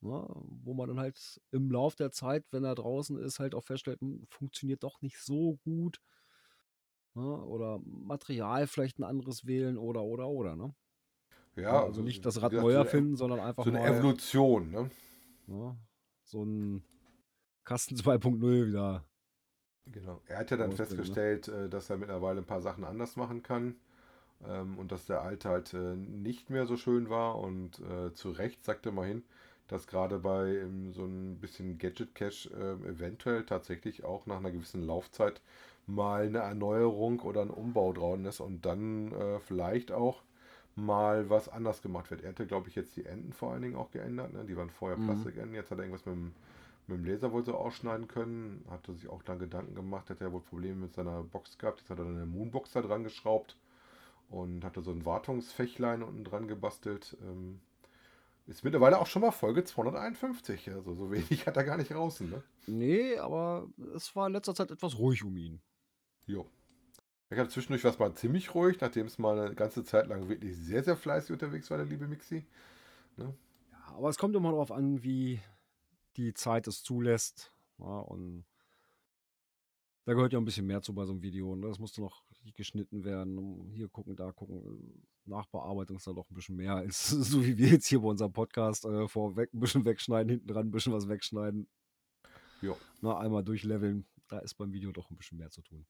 Ne, 0.01 0.25
wo 0.63 0.75
man 0.75 0.89
dann 0.89 1.01
halt 1.01 1.41
im 1.51 1.71
Lauf 1.73 1.97
der 1.97 2.13
Zeit, 2.13 2.45
wenn 2.53 2.65
er 2.65 2.77
draußen 2.77 3.19
ist, 3.19 3.41
halt 3.41 3.55
auch 3.55 3.65
feststellt, 3.65 4.01
hm, 4.01 4.25
funktioniert 4.31 4.83
doch 4.85 5.01
nicht 5.03 5.19
so 5.21 5.57
gut. 5.65 6.01
Ne, 7.15 7.45
oder 7.45 7.81
Material 7.85 8.67
vielleicht 8.67 8.99
ein 8.99 9.05
anderes 9.05 9.45
wählen 9.47 9.77
oder 9.77 10.03
oder 10.05 10.29
oder. 10.29 10.57
Ne? 10.57 10.75
Ja, 11.57 11.83
also 11.83 12.03
nicht 12.03 12.25
das 12.25 12.41
Rad 12.43 12.51
gesagt, 12.51 12.61
neu 12.61 12.73
so 12.73 12.81
eine- 12.81 12.87
erfinden, 12.87 13.17
sondern 13.17 13.41
einfach 13.41 13.65
So 13.65 13.71
eine 13.71 13.81
mal 13.81 13.83
Evolution, 13.83 14.71
ne? 14.71 14.91
ne, 15.47 15.77
so 16.25 16.45
ein 16.45 16.85
Kasten 17.65 17.97
2.0 17.97 18.69
wieder. 18.69 19.09
Genau. 19.87 20.21
Er 20.27 20.39
hat 20.39 20.51
ja 20.51 20.57
dann 20.57 20.73
ne? 20.73 20.73
festgestellt, 20.73 21.49
äh, 21.49 21.69
dass 21.69 21.89
er 21.91 21.97
mittlerweile 21.97 22.41
ein 22.41 22.47
paar 22.47 22.61
Sachen 22.61 22.85
anders 22.85 23.17
machen 23.17 23.43
kann 23.43 23.77
ähm, 24.47 24.79
und 24.79 24.93
dass 24.93 25.07
der 25.07 25.23
alte 25.23 25.49
halt 25.51 25.75
äh, 25.75 25.97
nicht 25.97 26.51
mehr 26.51 26.67
so 26.67 26.77
schön 26.77 27.11
war 27.11 27.39
und 27.39 27.81
äh, 27.81 28.13
zu 28.15 28.31
Recht 28.33 28.65
sagte 28.65 28.93
mal 28.93 29.07
hin, 29.09 29.25
dass 29.69 29.87
gerade 29.87 30.19
bei 30.19 30.49
ähm, 30.57 30.93
so 30.93 31.05
ein 31.05 31.39
bisschen 31.41 31.79
Gadget 31.79 32.15
Cache 32.15 32.51
äh, 32.51 32.89
eventuell 32.89 33.45
tatsächlich 33.47 34.05
auch 34.05 34.27
nach 34.27 34.39
einer 34.39 34.51
gewissen 34.51 34.83
Laufzeit 34.87 35.41
mal 35.87 36.27
eine 36.27 36.39
Erneuerung 36.39 37.21
oder 37.21 37.43
ein 37.43 37.51
Umbau 37.51 37.93
dran 37.93 38.25
ist 38.25 38.41
und 38.41 38.67
dann 38.67 39.13
äh, 39.13 39.41
vielleicht 39.41 39.93
auch 39.93 40.23
mal 40.77 41.29
was 41.31 41.49
anders 41.49 41.83
gemacht 41.83 42.11
wird. 42.11 42.23
Er 42.23 42.31
hatte, 42.31 42.47
glaube 42.47 42.69
ich, 42.69 42.77
jetzt 42.77 42.97
die 42.97 43.05
Enden 43.07 43.33
vor 43.33 43.53
allen 43.53 43.63
Dingen 43.63 43.77
auch 43.77 43.91
geändert. 43.91 44.33
Ne? 44.33 44.45
Die 44.45 44.57
waren 44.57 44.71
vorher 44.71 44.97
Mhm. 44.97 44.99
Plastikenden, 44.99 45.55
jetzt 45.55 45.71
hat 45.71 45.79
er 45.79 45.85
irgendwas 45.85 46.07
mit 46.07 46.15
dem 46.15 46.35
mit 46.87 46.99
dem 46.99 47.05
Laser 47.05 47.33
wohl 47.33 47.45
so 47.45 47.55
ausschneiden 47.55 48.09
können. 48.09 48.65
Hatte 48.71 48.95
sich 48.95 49.09
auch 49.09 49.23
dann 49.23 49.39
Gedanken 49.39 49.75
gemacht, 49.75 50.09
hat 50.11 50.21
er 50.23 50.33
wohl 50.33 50.41
Probleme 50.41 50.77
mit 50.77 50.95
seiner 50.95 51.23
Box 51.23 51.59
gehabt. 51.59 51.81
Jetzt 51.81 51.91
hat 51.91 51.99
er 51.99 52.05
dann 52.07 52.17
eine 52.17 52.27
Moonbox 52.27 52.73
da 52.73 52.81
dran 52.83 53.05
geschraubt 53.05 53.57
und 54.31 54.65
hatte 54.65 54.83
so 54.83 54.91
ein 54.93 55.05
Wartungsfächlein 55.05 56.03
unten 56.03 56.25
dran 56.25 56.49
gebastelt. 56.49 57.17
Ähm, 57.23 57.61
ist 58.49 58.65
mittlerweile 58.65 58.99
auch 58.99 59.07
schon 59.07 59.23
mal 59.23 59.31
Folge 59.31 59.63
251. 59.63 60.71
Also 60.71 60.95
so 60.95 61.11
wenig 61.11 61.47
hat 61.47 61.57
er 61.57 61.65
gar 61.65 61.77
nicht 61.77 61.95
raus. 61.95 62.21
Ne? 62.21 62.43
Nee, 62.67 63.19
aber 63.19 63.69
es 63.95 64.17
war 64.17 64.27
in 64.27 64.33
letzter 64.33 64.55
Zeit 64.55 64.71
etwas 64.71 64.99
ruhig 64.99 65.23
um 65.23 65.37
ihn. 65.37 65.61
Jo. 66.27 66.47
Ich 67.31 67.39
hatte 67.39 67.51
zwischendurch 67.51 67.85
was 67.85 67.99
mal 67.99 68.15
ziemlich 68.15 68.55
ruhig, 68.55 68.81
nachdem 68.81 69.07
es 69.07 69.19
mal 69.19 69.39
eine 69.39 69.55
ganze 69.55 69.85
Zeit 69.85 70.07
lang 70.09 70.31
wirklich 70.31 70.57
sehr, 70.57 70.83
sehr 70.83 70.97
fleißig 70.97 71.33
unterwegs 71.33 71.71
war, 71.71 71.77
der 71.77 71.87
liebe 71.87 72.09
Mixi. 72.09 72.47
Ja, 73.19 73.35
aber 73.95 74.09
es 74.09 74.17
kommt 74.17 74.35
immer 74.35 74.51
darauf 74.51 74.73
an, 74.73 75.03
wie 75.03 75.41
die 76.17 76.33
Zeit 76.33 76.67
es 76.67 76.83
zulässt. 76.83 77.53
Ja, 77.79 77.99
und 78.01 78.45
da 80.09 80.15
gehört 80.15 80.33
ja 80.33 80.39
ein 80.39 80.45
bisschen 80.47 80.67
mehr 80.67 80.81
zu 80.81 80.95
bei 80.95 81.05
so 81.05 81.13
einem 81.13 81.21
Video. 81.21 81.55
Ne? 81.55 81.69
Das 81.69 81.79
musste 81.79 82.01
noch 82.01 82.23
geschnitten 82.55 83.05
werden. 83.05 83.71
Hier 83.75 83.91
gucken, 83.91 84.17
da 84.17 84.33
gucken. 84.33 85.05
Nachbearbeitung 85.27 85.99
ist 85.99 86.07
da 86.07 86.15
doch 86.15 86.31
ein 86.31 86.35
bisschen 86.35 86.57
mehr 86.57 86.77
als 86.77 87.11
so 87.11 87.45
wie 87.45 87.59
wir 87.59 87.69
jetzt 87.69 87.89
hier 87.89 88.01
bei 88.01 88.09
unserem 88.09 88.33
Podcast 88.33 88.87
äh, 88.87 89.07
vorweg 89.07 89.53
ein 89.53 89.61
bisschen 89.61 89.85
wegschneiden, 89.85 90.31
hinten 90.31 90.49
dran 90.49 90.69
ein 90.69 90.71
bisschen 90.71 90.95
was 90.95 91.11
wegschneiden. 91.11 91.69
Ja. 92.63 92.75
Na, 93.03 93.19
einmal 93.19 93.45
durchleveln. 93.45 94.07
Da 94.29 94.39
ist 94.39 94.55
beim 94.55 94.73
Video 94.73 94.93
doch 94.93 95.11
ein 95.11 95.17
bisschen 95.19 95.37
mehr 95.37 95.51
zu 95.51 95.61
tun. 95.61 95.85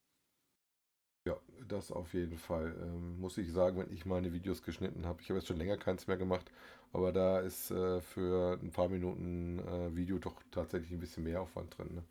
Ja, 1.25 1.37
das 1.69 1.93
auf 1.93 2.13
jeden 2.13 2.39
Fall. 2.39 2.77
Ähm, 2.83 3.21
muss 3.21 3.39
ich 3.39 3.53
sagen, 3.53 3.79
wenn 3.79 3.93
ich 3.93 4.05
meine 4.05 4.33
Videos 4.33 4.65
geschnitten 4.65 5.07
habe. 5.07 5.23
Ich 5.23 5.29
habe 5.29 5.39
jetzt 5.39 5.47
schon 5.47 5.59
länger 5.59 5.77
keins 5.77 6.09
mehr 6.09 6.17
gemacht, 6.17 6.51
aber 6.93 7.13
da 7.13 7.39
ist 7.39 7.71
äh, 7.71 8.01
für 8.01 8.59
ein 8.61 8.73
paar 8.73 8.89
Minuten 8.89 9.61
äh, 9.61 9.95
Video 9.95 10.19
doch 10.19 10.43
tatsächlich 10.51 10.91
ein 10.91 10.99
bisschen 10.99 11.23
mehr 11.23 11.41
Aufwand 11.41 11.79
drin. 11.79 11.95
Ne? 11.95 12.03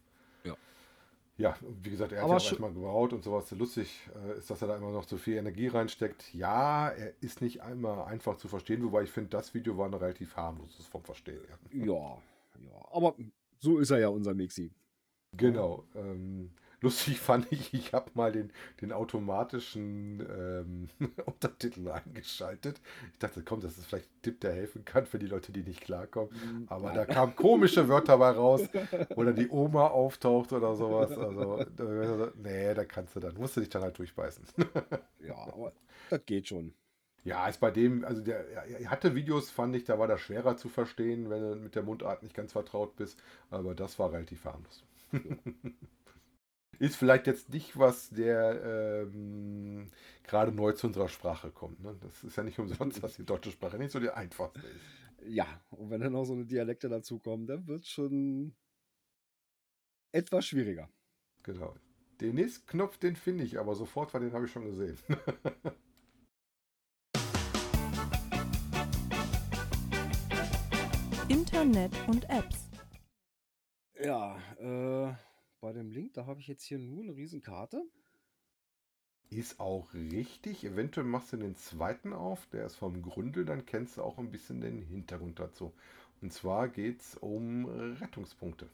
Ja. 0.46 0.58
Ja, 1.38 1.56
wie 1.84 1.92
gesagt, 1.92 2.12
er 2.12 2.20
hat 2.20 2.24
Aber 2.26 2.34
ja 2.34 2.40
auch 2.40 2.50
erstmal 2.50 2.74
gebaut 2.74 3.14
und 3.14 3.24
sowas. 3.24 3.52
Lustig 3.52 4.10
äh, 4.26 4.40
ist, 4.40 4.50
dass 4.50 4.62
er 4.62 4.70
da 4.70 4.78
immer 4.78 4.92
noch 4.92 5.08
so 5.08 5.18
viel 5.18 5.38
Energie 5.38 5.68
reinsteckt. 5.68 6.34
Ja, 6.34 6.90
er 6.90 7.14
ist 7.22 7.42
nicht 7.42 7.62
einmal 7.62 8.06
einfach 8.06 8.38
zu 8.38 8.48
verstehen, 8.48 8.84
wobei 8.84 9.04
ich 9.04 9.12
finde, 9.12 9.30
das 9.30 9.54
Video 9.54 9.78
war 9.78 9.86
eine 9.86 10.02
relativ 10.02 10.36
harmloses 10.36 10.88
vom 10.88 11.04
Verstehen 11.04 11.42
her. 11.48 11.60
Ja, 11.72 12.18
ja. 12.60 12.86
Aber 12.92 13.16
so 13.60 13.78
ist 13.78 13.92
er 13.92 14.00
ja, 14.00 14.08
unser 14.08 14.34
Mixi. 14.34 14.72
Genau. 15.34 15.84
Ähm, 15.96 16.52
lustig 16.82 17.20
fand 17.20 17.52
ich, 17.52 17.74
ich 17.74 17.94
habe 17.94 18.12
mal 18.14 18.32
den, 18.32 18.52
den 18.82 18.92
automatischen 18.92 20.20
ähm, 20.30 20.90
Untertitel 21.26 21.90
eingeschaltet. 21.90 22.80
Ich 23.14 23.20
dachte, 23.20 23.44
komm, 23.44 23.62
das 23.62 23.78
ist 23.78 23.88
vielleicht 23.88 24.10
ein 24.10 24.22
Tipp, 24.22 24.42
der 24.42 24.54
helfen 24.54 24.86
kann 24.86 25.06
für 25.06 25.20
die 25.20 25.28
Leute, 25.28 25.52
die 25.52 25.64
nicht 25.64 25.82
klarkommen. 25.82 26.66
Aber 26.68 26.92
da 26.94 27.06
kamen 27.06 27.36
komische 27.36 27.88
Wörter 27.88 28.18
bei 28.18 28.32
raus, 28.32 28.62
wo 29.16 29.24
dann 29.24 29.36
die 29.36 29.50
Oma 29.50 29.88
auftaucht 29.88 30.54
oder 30.54 30.76
sowas. 30.76 31.12
Also, 31.18 32.32
nee, 32.36 32.74
da 32.74 32.86
kannst 32.86 33.16
du 33.16 33.20
dann, 33.20 33.36
musst 33.36 33.56
du 33.56 33.62
dich 33.62 33.70
dann 33.70 33.82
halt 33.82 33.98
durchbeißen. 33.98 34.44
Ja, 35.20 35.36
aber 35.36 35.74
das 36.10 36.26
geht 36.26 36.48
schon. 36.48 36.74
Ja, 37.24 37.48
ist 37.48 37.60
bei 37.60 37.72
dem, 37.72 38.06
also 38.06 38.22
der 38.22 38.48
er 38.50 38.80
er 38.80 38.90
hatte 38.90 39.14
Videos, 39.16 39.52
fand 39.52 39.76
ich, 39.76 39.84
da 39.84 40.00
war 40.00 40.08
das 40.08 40.22
schwerer 40.22 40.56
zu 40.56 40.70
verstehen, 40.70 41.30
wenn 41.30 41.42
du 41.42 41.56
mit 41.58 41.76
der 41.76 41.84
Mundart 41.84 42.24
nicht 42.24 42.34
ganz 42.36 42.54
vertraut 42.54 42.96
bist. 42.96 43.22
Aber 43.50 43.76
das 43.76 44.00
war 44.00 44.14
relativ 44.14 44.46
harmlos. 44.46 44.86
Ist 46.80 46.96
vielleicht 46.96 47.28
jetzt 47.28 47.50
nicht 47.50 47.78
was, 47.78 48.10
der 48.10 49.04
ähm, 49.08 49.88
gerade 50.24 50.52
neu 50.52 50.74
zu 50.74 50.88
unserer 50.88 51.10
Sprache 51.10 51.52
kommt. 51.52 51.82
Ne? 51.82 51.96
Das 52.02 52.24
ist 52.24 52.36
ja 52.38 52.44
nicht 52.44 52.60
umsonst, 52.60 53.04
dass 53.04 53.16
die 53.16 53.26
deutsche 53.26 53.52
Sprache 53.52 53.78
nicht 53.78 53.92
so 53.92 54.00
die 54.00 54.10
einfachste 54.10 54.60
ist. 54.60 55.28
Ja, 55.28 55.48
und 55.72 55.90
wenn 55.90 56.02
dann 56.02 56.14
noch 56.14 56.26
so 56.26 56.34
eine 56.34 56.46
Dialekte 56.46 56.90
dazukommen, 56.90 57.48
dann 57.48 57.66
wird 57.68 57.84
es 57.84 57.90
schon 57.90 58.56
etwas 60.12 60.46
schwieriger. 60.46 60.90
Genau. 61.44 61.76
Den 62.22 62.36
nächsten 62.36 62.66
Knopf, 62.68 62.98
den 62.98 63.16
finde 63.16 63.44
ich, 63.44 63.60
aber 63.60 63.76
sofort, 63.76 64.14
weil 64.14 64.22
den 64.22 64.34
habe 64.34 64.46
ich 64.46 64.52
schon 64.52 64.66
gesehen. 64.66 64.98
Internet 71.30 71.92
und 72.08 72.30
Apps. 72.30 72.70
Ja, 74.00 74.38
äh, 74.60 75.14
bei 75.60 75.74
dem 75.74 75.92
Link, 75.92 76.14
da 76.14 76.26
habe 76.26 76.40
ich 76.40 76.48
jetzt 76.48 76.64
hier 76.64 76.80
nur 76.80 77.04
eine 77.04 77.16
Riesenkarte. 77.16 77.84
Ist 79.30 79.62
auch 79.62 79.94
richtig. 79.94 80.66
Eventuell 80.66 81.06
machst 81.08 81.32
du 81.32 81.38
den 81.38 81.56
zweiten 81.56 82.12
auf, 82.12 82.46
der 82.48 82.66
ist 82.66 82.76
vom 82.76 83.02
Gründel, 83.02 83.46
dann 83.46 83.66
kennst 83.66 83.96
du 83.96 84.02
auch 84.04 84.18
ein 84.18 84.32
bisschen 84.32 84.60
den 84.60 84.82
Hintergrund 84.82 85.40
dazu. 85.40 85.72
Und 86.22 86.34
zwar 86.34 86.68
geht 86.68 87.00
es 87.00 87.16
um 87.16 87.66
Rettungspunkte. 87.68 88.68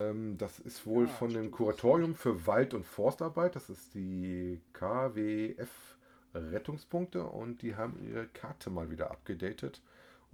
Ähm, 0.00 0.38
das 0.38 0.58
ist 0.60 0.86
wohl 0.86 1.06
Ja, 1.06 1.08
von 1.08 1.32
dem. 1.34 1.50
Kuratorium 1.50 2.14
für 2.14 2.46
Wald- 2.46 2.74
und 2.74 2.84
Forstarbeit. 2.86 3.56
Das 3.56 3.70
ist 3.70 3.94
die 3.94 4.60
KWF 4.72 5.96
Rettungspunkte 6.34 7.24
und 7.24 7.62
die 7.62 7.76
haben 7.76 7.98
ihre 8.04 8.26
Karte 8.28 8.70
mal 8.70 8.90
wieder 8.90 9.10
abgedatet 9.10 9.80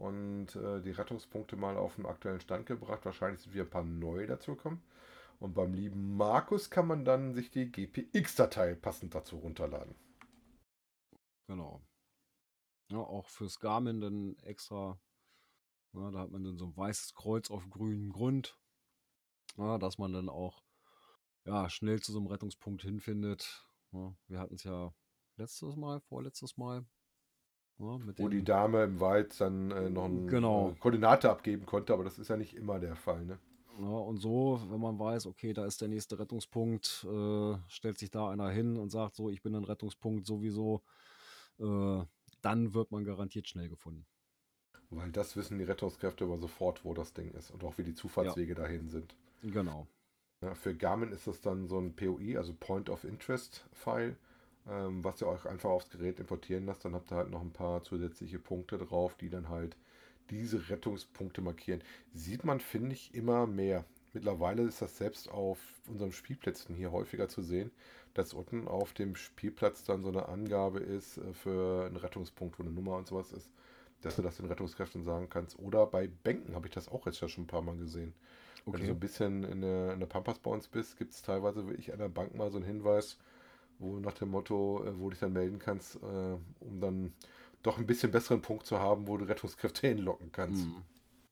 und 0.00 0.56
äh, 0.56 0.80
die 0.80 0.92
Rettungspunkte 0.92 1.56
mal 1.56 1.76
auf 1.76 1.96
den 1.96 2.06
aktuellen 2.06 2.40
Stand 2.40 2.64
gebracht. 2.64 3.04
Wahrscheinlich 3.04 3.42
sind 3.42 3.52
wieder 3.52 3.64
ein 3.64 3.70
paar 3.70 3.84
neue 3.84 4.26
dazugekommen. 4.26 4.82
Und 5.40 5.54
beim 5.54 5.74
lieben 5.74 6.16
Markus 6.16 6.70
kann 6.70 6.86
man 6.86 7.04
dann 7.04 7.34
sich 7.34 7.50
die 7.50 7.70
GPX-Datei 7.70 8.74
passend 8.74 9.14
dazu 9.14 9.36
runterladen. 9.36 9.94
Genau. 11.48 11.82
Ja, 12.90 12.98
auch 12.98 13.28
fürs 13.28 13.60
Garmin 13.60 14.00
dann 14.00 14.36
extra. 14.42 14.98
Ja, 15.92 16.10
da 16.10 16.20
hat 16.20 16.30
man 16.30 16.44
dann 16.44 16.56
so 16.56 16.66
ein 16.66 16.76
weißes 16.76 17.14
Kreuz 17.14 17.50
auf 17.50 17.68
grünem 17.68 18.10
Grund. 18.10 18.58
Ja, 19.56 19.76
dass 19.76 19.98
man 19.98 20.12
dann 20.12 20.28
auch 20.28 20.62
ja, 21.44 21.68
schnell 21.68 22.00
zu 22.00 22.12
so 22.12 22.18
einem 22.18 22.28
Rettungspunkt 22.28 22.82
hinfindet. 22.82 23.66
Ja, 23.92 24.14
wir 24.28 24.38
hatten 24.38 24.54
es 24.54 24.64
ja 24.64 24.94
letztes 25.36 25.76
Mal, 25.76 26.00
vorletztes 26.00 26.56
Mal. 26.56 26.86
Ja, 27.80 27.96
mit 27.98 28.18
Wo 28.18 28.28
die 28.28 28.44
Dame 28.44 28.84
im 28.84 29.00
Wald 29.00 29.40
dann 29.40 29.70
äh, 29.70 29.88
noch 29.88 30.04
eine 30.04 30.26
Genau. 30.26 30.76
Koordinate 30.80 31.30
abgeben 31.30 31.64
konnte, 31.64 31.94
aber 31.94 32.04
das 32.04 32.18
ist 32.18 32.28
ja 32.28 32.36
nicht 32.36 32.54
immer 32.54 32.78
der 32.78 32.94
Fall. 32.94 33.24
Ne? 33.24 33.38
Ja, 33.78 33.86
und 33.86 34.18
so, 34.18 34.60
wenn 34.68 34.80
man 34.80 34.98
weiß, 34.98 35.26
okay, 35.26 35.54
da 35.54 35.64
ist 35.64 35.80
der 35.80 35.88
nächste 35.88 36.18
Rettungspunkt, 36.18 37.06
äh, 37.10 37.56
stellt 37.68 37.98
sich 37.98 38.10
da 38.10 38.28
einer 38.28 38.50
hin 38.50 38.76
und 38.76 38.90
sagt 38.90 39.16
so, 39.16 39.30
ich 39.30 39.42
bin 39.42 39.54
ein 39.54 39.64
Rettungspunkt 39.64 40.26
sowieso, 40.26 40.82
äh, 41.58 42.02
dann 42.42 42.74
wird 42.74 42.90
man 42.90 43.04
garantiert 43.04 43.48
schnell 43.48 43.70
gefunden. 43.70 44.04
Weil 44.90 45.10
das 45.10 45.36
wissen 45.36 45.56
die 45.58 45.64
Rettungskräfte 45.64 46.24
aber 46.24 46.36
sofort, 46.36 46.84
wo 46.84 46.92
das 46.92 47.14
Ding 47.14 47.30
ist 47.30 47.50
und 47.50 47.64
auch 47.64 47.78
wie 47.78 47.84
die 47.84 47.94
Zufahrtswege 47.94 48.54
dahin 48.54 48.88
sind. 48.90 49.16
Genau. 49.40 49.86
Ja, 50.42 50.54
für 50.54 50.74
Garmin 50.74 51.12
ist 51.12 51.26
das 51.26 51.40
dann 51.40 51.66
so 51.66 51.78
ein 51.78 51.94
POI, 51.94 52.36
also 52.36 52.54
Point 52.58 52.90
of 52.90 53.04
Interest 53.04 53.66
File, 53.72 54.16
ähm, 54.70 55.04
was 55.04 55.20
ihr 55.22 55.28
euch 55.28 55.46
einfach 55.46 55.70
aufs 55.70 55.90
Gerät 55.90 56.20
importieren 56.20 56.66
lasst. 56.66 56.84
Dann 56.84 56.94
habt 56.94 57.12
ihr 57.12 57.16
halt 57.16 57.30
noch 57.30 57.42
ein 57.42 57.52
paar 57.52 57.82
zusätzliche 57.82 58.38
Punkte 58.38 58.78
drauf, 58.78 59.14
die 59.16 59.30
dann 59.30 59.48
halt 59.48 59.76
diese 60.30 60.70
Rettungspunkte 60.70 61.40
markieren. 61.42 61.82
Sieht 62.14 62.44
man, 62.44 62.60
finde 62.60 62.94
ich, 62.94 63.14
immer 63.14 63.46
mehr. 63.46 63.84
Mittlerweile 64.12 64.62
ist 64.62 64.82
das 64.82 64.96
selbst 64.98 65.30
auf 65.30 65.58
unseren 65.86 66.12
Spielplätzen 66.12 66.74
hier 66.74 66.92
häufiger 66.92 67.28
zu 67.28 67.42
sehen, 67.42 67.70
dass 68.14 68.34
unten 68.34 68.68
auf 68.68 68.92
dem 68.92 69.14
Spielplatz 69.16 69.84
dann 69.84 70.02
so 70.02 70.08
eine 70.08 70.28
Angabe 70.28 70.80
ist 70.80 71.18
äh, 71.18 71.32
für 71.34 71.86
einen 71.86 71.96
Rettungspunkt, 71.96 72.58
wo 72.58 72.62
eine 72.62 72.72
Nummer 72.72 72.96
und 72.96 73.06
sowas 73.06 73.32
ist, 73.32 73.50
dass 74.02 74.16
du 74.16 74.22
das 74.22 74.36
den 74.36 74.46
Rettungskräften 74.46 75.02
sagen 75.04 75.28
kannst. 75.28 75.58
Oder 75.58 75.86
bei 75.86 76.08
Bänken 76.08 76.54
habe 76.54 76.66
ich 76.68 76.74
das 76.74 76.88
auch 76.88 77.06
jetzt 77.06 77.20
ja 77.20 77.28
schon 77.28 77.44
ein 77.44 77.48
paar 77.48 77.62
Mal 77.62 77.76
gesehen. 77.76 78.14
Wenn 78.70 78.80
du 78.80 78.86
so 78.86 78.92
Okay. 78.92 78.94
ein 78.94 79.00
bisschen 79.00 79.44
in 79.44 79.60
der, 79.62 79.92
in 79.94 80.00
der 80.00 80.06
Pampas 80.06 80.38
bei 80.38 80.50
uns 80.50 80.68
bist, 80.68 80.96
gibt 80.96 81.12
es 81.12 81.22
teilweise 81.22 81.66
wirklich 81.66 81.92
an 81.92 81.98
der 81.98 82.08
Bank 82.08 82.34
mal 82.34 82.50
so 82.50 82.58
einen 82.58 82.66
Hinweis, 82.66 83.18
wo 83.80 83.98
nach 83.98 84.12
dem 84.14 84.30
Motto, 84.30 84.84
äh, 84.84 84.98
wo 84.98 85.04
du 85.04 85.10
dich 85.10 85.20
dann 85.20 85.32
melden 85.32 85.58
kannst, 85.58 85.96
äh, 85.96 86.38
um 86.60 86.80
dann 86.80 87.14
doch 87.62 87.78
ein 87.78 87.86
bisschen 87.86 88.12
besseren 88.12 88.42
Punkt 88.42 88.66
zu 88.66 88.78
haben, 88.78 89.08
wo 89.08 89.16
du 89.16 89.24
Rettungskräfte 89.24 89.86
hinlocken 89.88 90.30
kannst. 90.30 90.66
Mhm. 90.66 90.84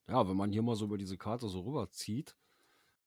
Ja, 0.09 0.27
wenn 0.29 0.37
man 0.37 0.51
hier 0.51 0.63
mal 0.63 0.75
so 0.75 0.87
über 0.87 0.99
diese 0.99 1.19
Karte 1.19 1.49
so 1.49 1.61
rüberzieht, 1.61 2.35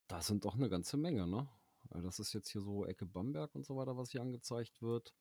da 0.07 0.21
sind 0.21 0.45
doch 0.45 0.55
eine 0.55 0.69
ganze 0.69 0.97
Menge, 0.97 1.27
ne? 1.27 1.49
Das 1.89 2.19
ist 2.19 2.33
jetzt 2.33 2.49
hier 2.49 2.61
so 2.61 2.85
Ecke 2.85 3.05
Bamberg 3.05 3.53
und 3.55 3.65
so 3.65 3.75
weiter, 3.75 3.97
was 3.97 4.11
hier 4.11 4.21
angezeigt 4.21 4.81
wird. 4.81 5.13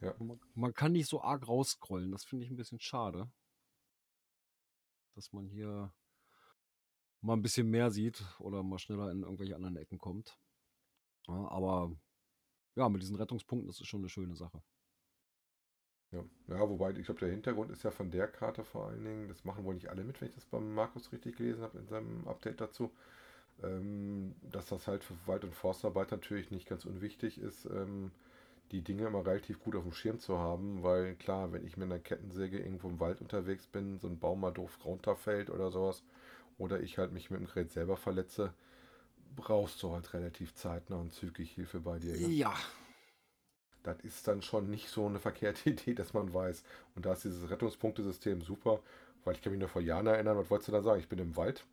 Ja. 0.00 0.14
Man, 0.18 0.40
man 0.54 0.74
kann 0.74 0.92
nicht 0.92 1.08
so 1.08 1.22
arg 1.22 1.46
rausscrollen, 1.46 2.10
das 2.10 2.24
finde 2.24 2.44
ich 2.44 2.50
ein 2.50 2.56
bisschen 2.56 2.80
schade. 2.80 3.30
Dass 5.14 5.32
man 5.32 5.46
hier 5.46 5.92
mal 7.20 7.34
ein 7.34 7.42
bisschen 7.42 7.68
mehr 7.68 7.90
sieht 7.90 8.24
oder 8.38 8.62
mal 8.62 8.78
schneller 8.78 9.10
in 9.10 9.22
irgendwelche 9.22 9.54
anderen 9.54 9.76
Ecken 9.76 9.98
kommt. 9.98 10.38
Ja, 11.28 11.48
aber 11.48 11.96
ja, 12.76 12.88
mit 12.88 13.02
diesen 13.02 13.16
Rettungspunkten, 13.16 13.68
das 13.68 13.80
ist 13.80 13.86
schon 13.88 14.00
eine 14.00 14.08
schöne 14.08 14.36
Sache. 14.36 14.62
Ja. 16.12 16.24
ja, 16.48 16.68
wobei, 16.68 16.92
ich 16.92 17.04
glaube, 17.06 17.20
der 17.20 17.30
Hintergrund 17.30 17.70
ist 17.70 17.82
ja 17.82 17.90
von 17.90 18.10
der 18.10 18.28
Karte 18.28 18.64
vor 18.64 18.88
allen 18.88 19.04
Dingen, 19.04 19.28
das 19.28 19.44
machen 19.44 19.64
wohl 19.64 19.74
nicht 19.74 19.88
alle 19.90 20.04
mit, 20.04 20.20
wenn 20.20 20.28
ich 20.28 20.34
das 20.34 20.44
beim 20.44 20.72
Markus 20.74 21.12
richtig 21.12 21.36
gelesen 21.36 21.62
habe 21.62 21.78
in 21.78 21.88
seinem 21.88 22.26
Update 22.28 22.60
dazu, 22.60 22.90
ähm, 23.62 24.34
dass 24.42 24.66
das 24.68 24.86
halt 24.86 25.04
für 25.04 25.14
Wald- 25.26 25.44
und 25.44 25.54
Forstarbeit 25.54 26.10
natürlich 26.12 26.50
nicht 26.50 26.68
ganz 26.68 26.84
unwichtig 26.84 27.38
ist, 27.38 27.66
ähm, 27.66 28.12
die 28.72 28.82
Dinge 28.82 29.06
immer 29.06 29.24
relativ 29.26 29.60
gut 29.60 29.76
auf 29.76 29.84
dem 29.84 29.92
Schirm 29.92 30.18
zu 30.20 30.38
haben, 30.38 30.82
weil 30.82 31.14
klar, 31.16 31.52
wenn 31.52 31.64
ich 31.66 31.76
mit 31.76 31.86
einer 31.90 32.00
Kettensäge 32.00 32.58
irgendwo 32.58 32.88
im 32.88 33.00
Wald 33.00 33.20
unterwegs 33.20 33.66
bin, 33.66 33.98
so 33.98 34.08
ein 34.08 34.18
Baum 34.18 34.40
mal 34.40 34.52
doof 34.52 34.78
runterfällt 34.84 35.50
oder 35.50 35.70
sowas, 35.70 36.04
oder 36.58 36.80
ich 36.80 36.98
halt 36.98 37.12
mich 37.12 37.30
mit 37.30 37.40
dem 37.40 37.46
Gerät 37.46 37.70
selber 37.70 37.96
verletze, 37.96 38.52
brauchst 39.36 39.82
du 39.82 39.92
halt 39.92 40.12
relativ 40.14 40.54
zeitnah 40.54 40.96
und 40.96 41.12
zügig 41.12 41.52
Hilfe 41.52 41.80
bei 41.80 41.98
dir. 42.00 42.18
Ne? 42.18 42.34
Ja, 42.40 42.54
Das 43.82 43.98
ist 44.00 44.28
dann 44.28 44.42
schon 44.42 44.68
nicht 44.68 44.88
so 44.90 45.06
eine 45.06 45.18
verkehrte 45.18 45.70
Idee, 45.70 45.94
dass 45.94 46.12
man 46.12 46.34
weiß. 46.34 46.62
Und 46.94 47.06
da 47.06 47.12
ist 47.14 47.24
dieses 47.24 47.48
Rettungspunktesystem 47.50 48.42
super, 48.42 48.80
weil 49.24 49.34
ich 49.34 49.40
kann 49.42 49.52
mich 49.52 49.60
nur 49.60 49.68
vor 49.70 49.80
Jahren 49.82 50.06
erinnern, 50.06 50.36
was 50.36 50.50
wolltest 50.50 50.68
du 50.68 50.72
da 50.72 50.82
sagen? 50.82 51.00
Ich 51.00 51.08
bin 51.08 51.18
im 51.18 51.36
Wald. 51.36 51.64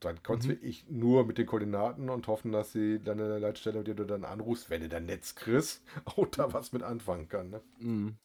Dann 0.00 0.22
konntest 0.22 0.48
Mhm. 0.48 0.60
du 0.60 0.66
ich 0.66 0.88
nur 0.88 1.24
mit 1.26 1.38
den 1.38 1.46
Koordinaten 1.46 2.08
und 2.10 2.26
hoffen, 2.28 2.52
dass 2.52 2.72
sie 2.72 3.00
dann 3.02 3.20
eine 3.20 3.38
Leitstelle, 3.38 3.82
die 3.84 3.94
du 3.94 4.04
dann 4.04 4.24
anrufst, 4.24 4.70
wenn 4.70 4.82
du 4.82 4.88
dann 4.88 5.06
Netz 5.06 5.34
kriegst, 5.34 5.82
auch 6.06 6.26
da 6.26 6.52
was 6.52 6.72
mit 6.72 6.82
anfangen 6.82 7.28
kann. 7.28 7.50
Ne? 7.50 7.62
Mhm. 7.78 8.18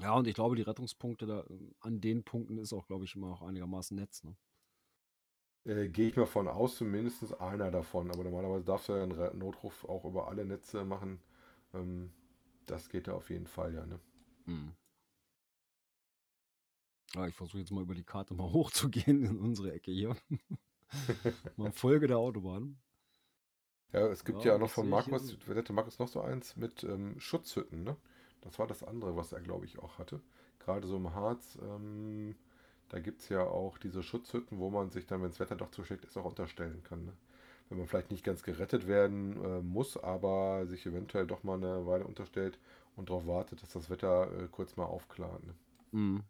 Ja, 0.00 0.12
und 0.14 0.26
ich 0.26 0.34
glaube, 0.34 0.54
die 0.56 0.62
Rettungspunkte 0.62 1.24
da, 1.26 1.44
an 1.80 2.00
den 2.02 2.24
Punkten 2.24 2.58
ist 2.58 2.72
auch, 2.74 2.86
glaube 2.86 3.04
ich, 3.06 3.14
immer 3.14 3.28
auch 3.32 3.42
einigermaßen 3.42 3.96
Netz. 3.96 4.22
Ne? 4.24 4.36
Äh, 5.64 5.88
Gehe 5.88 6.08
ich 6.08 6.16
mal 6.16 6.26
von 6.26 6.48
aus, 6.48 6.76
zumindest 6.76 7.40
einer 7.40 7.70
davon. 7.70 8.10
Aber 8.10 8.24
normalerweise 8.24 8.64
darfst 8.64 8.88
du 8.88 8.92
ja 8.94 9.02
einen 9.04 9.38
Notruf 9.38 9.84
auch 9.84 10.04
über 10.04 10.28
alle 10.28 10.44
Netze 10.44 10.84
machen. 10.84 11.20
Ähm, 11.74 12.12
Das 12.66 12.88
geht 12.90 13.08
ja 13.08 13.14
auf 13.14 13.30
jeden 13.30 13.46
Fall, 13.48 13.74
ja. 13.74 13.86
Ne? 13.86 14.00
Hm. 14.46 14.72
Ja, 17.14 17.26
ich 17.26 17.34
versuche 17.34 17.58
jetzt 17.58 17.70
mal 17.70 17.82
über 17.82 17.94
die 17.94 18.04
Karte 18.04 18.34
mal 18.34 18.44
hochzugehen 18.52 19.24
in 19.24 19.38
unsere 19.38 19.72
Ecke 19.72 19.90
hier. 19.92 20.16
mal 21.56 21.72
Folge 21.72 22.06
der 22.06 22.18
Autobahn. 22.18 22.78
Ja, 23.92 24.06
es 24.08 24.24
gibt 24.24 24.44
ja, 24.44 24.52
ja 24.52 24.54
auch 24.56 24.60
noch 24.60 24.70
von 24.70 24.88
Markus, 24.88 25.36
wer 25.46 25.56
hätte 25.56 25.72
Markus 25.72 25.98
noch 25.98 26.08
so 26.08 26.20
eins 26.20 26.56
mit 26.56 26.82
ähm, 26.84 27.18
Schutzhütten, 27.20 27.84
ne? 27.84 27.96
Das 28.40 28.58
war 28.58 28.66
das 28.66 28.82
andere, 28.82 29.16
was 29.16 29.32
er, 29.32 29.40
glaube 29.40 29.66
ich, 29.66 29.78
auch 29.78 29.98
hatte. 29.98 30.20
Gerade 30.58 30.86
so 30.88 30.96
im 30.96 31.14
Harz, 31.14 31.58
ähm, 31.62 32.34
da 32.92 33.00
gibt 33.00 33.22
es 33.22 33.30
ja 33.30 33.40
auch 33.40 33.78
diese 33.78 34.02
Schutzhütten, 34.02 34.58
wo 34.58 34.68
man 34.68 34.90
sich 34.90 35.06
dann, 35.06 35.22
wenn 35.22 35.30
das 35.30 35.40
Wetter 35.40 35.56
doch 35.56 35.70
zu 35.70 35.82
schlecht 35.82 36.04
ist, 36.04 36.18
auch 36.18 36.26
unterstellen 36.26 36.82
kann. 36.84 37.06
Ne? 37.06 37.12
Wenn 37.70 37.78
man 37.78 37.86
vielleicht 37.86 38.10
nicht 38.10 38.22
ganz 38.22 38.42
gerettet 38.42 38.86
werden 38.86 39.42
äh, 39.42 39.62
muss, 39.62 39.96
aber 39.96 40.66
sich 40.66 40.84
eventuell 40.84 41.26
doch 41.26 41.42
mal 41.42 41.56
eine 41.56 41.86
Weile 41.86 42.04
unterstellt 42.04 42.58
und 42.94 43.08
darauf 43.08 43.26
wartet, 43.26 43.62
dass 43.62 43.72
das 43.72 43.88
Wetter 43.88 44.30
äh, 44.38 44.48
kurz 44.48 44.76
mal 44.76 44.84
aufklart. 44.84 45.42
Ne? 45.42 45.54
Mhm. 45.92 46.22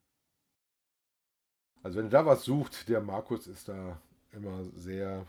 Also 1.83 1.99
wenn 1.99 2.07
ihr 2.07 2.11
da 2.11 2.25
was 2.27 2.45
sucht, 2.45 2.89
der 2.89 3.01
Markus 3.01 3.49
ist 3.49 3.69
da 3.69 4.01
immer 4.31 4.65
sehr 4.77 5.27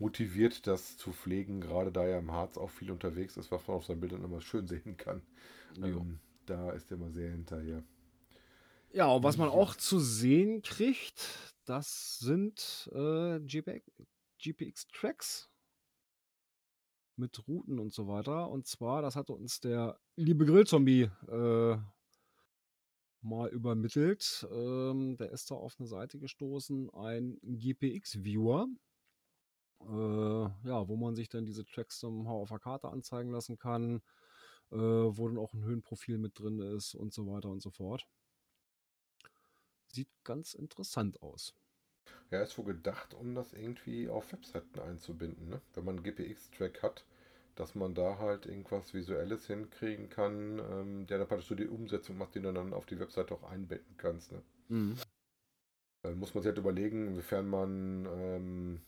motiviert, 0.00 0.66
das 0.66 0.96
zu 0.96 1.12
pflegen, 1.12 1.60
gerade 1.60 1.92
da 1.92 2.04
er 2.04 2.18
im 2.18 2.32
Harz 2.32 2.58
auch 2.58 2.70
viel 2.70 2.90
unterwegs 2.90 3.36
ist, 3.36 3.52
was 3.52 3.68
man 3.68 3.76
auf 3.76 3.84
seinen 3.84 4.00
Bildern 4.00 4.24
immer 4.24 4.40
schön 4.40 4.66
sehen 4.66 4.96
kann. 4.96 5.22
Ähm, 5.80 6.18
da 6.46 6.72
ist 6.72 6.90
er 6.90 6.96
immer 6.96 7.12
sehr 7.12 7.30
hinterher. 7.30 7.84
Ja, 8.96 9.08
und 9.08 9.22
was 9.24 9.36
man 9.36 9.50
auch 9.50 9.74
zu 9.74 9.98
sehen 9.98 10.62
kriegt, 10.62 11.54
das 11.66 12.18
sind 12.18 12.88
äh, 12.94 13.38
GPX-Tracks 14.38 15.50
mit 17.16 17.46
Routen 17.46 17.78
und 17.78 17.92
so 17.92 18.08
weiter. 18.08 18.48
Und 18.48 18.66
zwar, 18.66 19.02
das 19.02 19.14
hat 19.14 19.28
uns 19.28 19.60
der 19.60 20.00
liebe 20.16 20.46
Grillzombie 20.46 21.10
äh, 21.28 21.76
mal 23.20 23.50
übermittelt. 23.50 24.48
Ähm, 24.50 25.18
der 25.18 25.30
ist 25.30 25.50
da 25.50 25.56
auf 25.56 25.74
eine 25.78 25.88
Seite 25.88 26.18
gestoßen, 26.18 26.88
ein 26.94 27.38
GPX-Viewer. 27.42 28.66
Äh, 29.82 29.88
ja, 30.68 30.88
wo 30.88 30.96
man 30.96 31.14
sich 31.14 31.28
dann 31.28 31.44
diese 31.44 31.66
Tracks 31.66 32.00
somehow 32.00 32.40
auf 32.40 32.48
der 32.48 32.60
Karte 32.60 32.88
anzeigen 32.88 33.30
lassen 33.30 33.58
kann, 33.58 34.00
äh, 34.70 34.76
wo 34.78 35.28
dann 35.28 35.36
auch 35.36 35.52
ein 35.52 35.64
Höhenprofil 35.64 36.16
mit 36.16 36.38
drin 36.38 36.60
ist 36.60 36.94
und 36.94 37.12
so 37.12 37.26
weiter 37.26 37.50
und 37.50 37.60
so 37.60 37.70
fort. 37.70 38.06
Sieht 39.96 40.24
ganz 40.24 40.52
interessant 40.52 41.22
aus. 41.22 41.54
Ja, 42.30 42.42
ist 42.42 42.58
wohl 42.58 42.66
gedacht, 42.66 43.14
um 43.14 43.34
das 43.34 43.54
irgendwie 43.54 44.10
auf 44.10 44.30
Webseiten 44.30 44.78
einzubinden. 44.78 45.48
Ne? 45.48 45.62
Wenn 45.72 45.86
man 45.86 45.96
einen 45.96 46.04
GPX-Track 46.04 46.82
hat, 46.82 47.06
dass 47.54 47.74
man 47.74 47.94
da 47.94 48.18
halt 48.18 48.44
irgendwas 48.44 48.92
Visuelles 48.92 49.46
hinkriegen 49.46 50.10
kann, 50.10 50.58
ähm, 50.58 51.06
der 51.06 51.16
dann 51.16 51.28
praktisch 51.28 51.48
so 51.48 51.54
die 51.54 51.66
Umsetzung 51.66 52.18
macht, 52.18 52.34
die 52.34 52.42
du 52.42 52.52
dann 52.52 52.74
auf 52.74 52.84
die 52.84 53.00
Webseite 53.00 53.32
auch 53.32 53.42
einbinden 53.44 53.96
kannst. 53.96 54.32
Ne? 54.32 54.42
Mhm. 54.68 54.98
Dann 56.02 56.18
muss 56.18 56.34
man 56.34 56.42
sich 56.42 56.48
halt 56.48 56.58
überlegen, 56.58 57.06
inwiefern 57.06 57.48
man 57.48 58.04
ähm, 58.04 58.82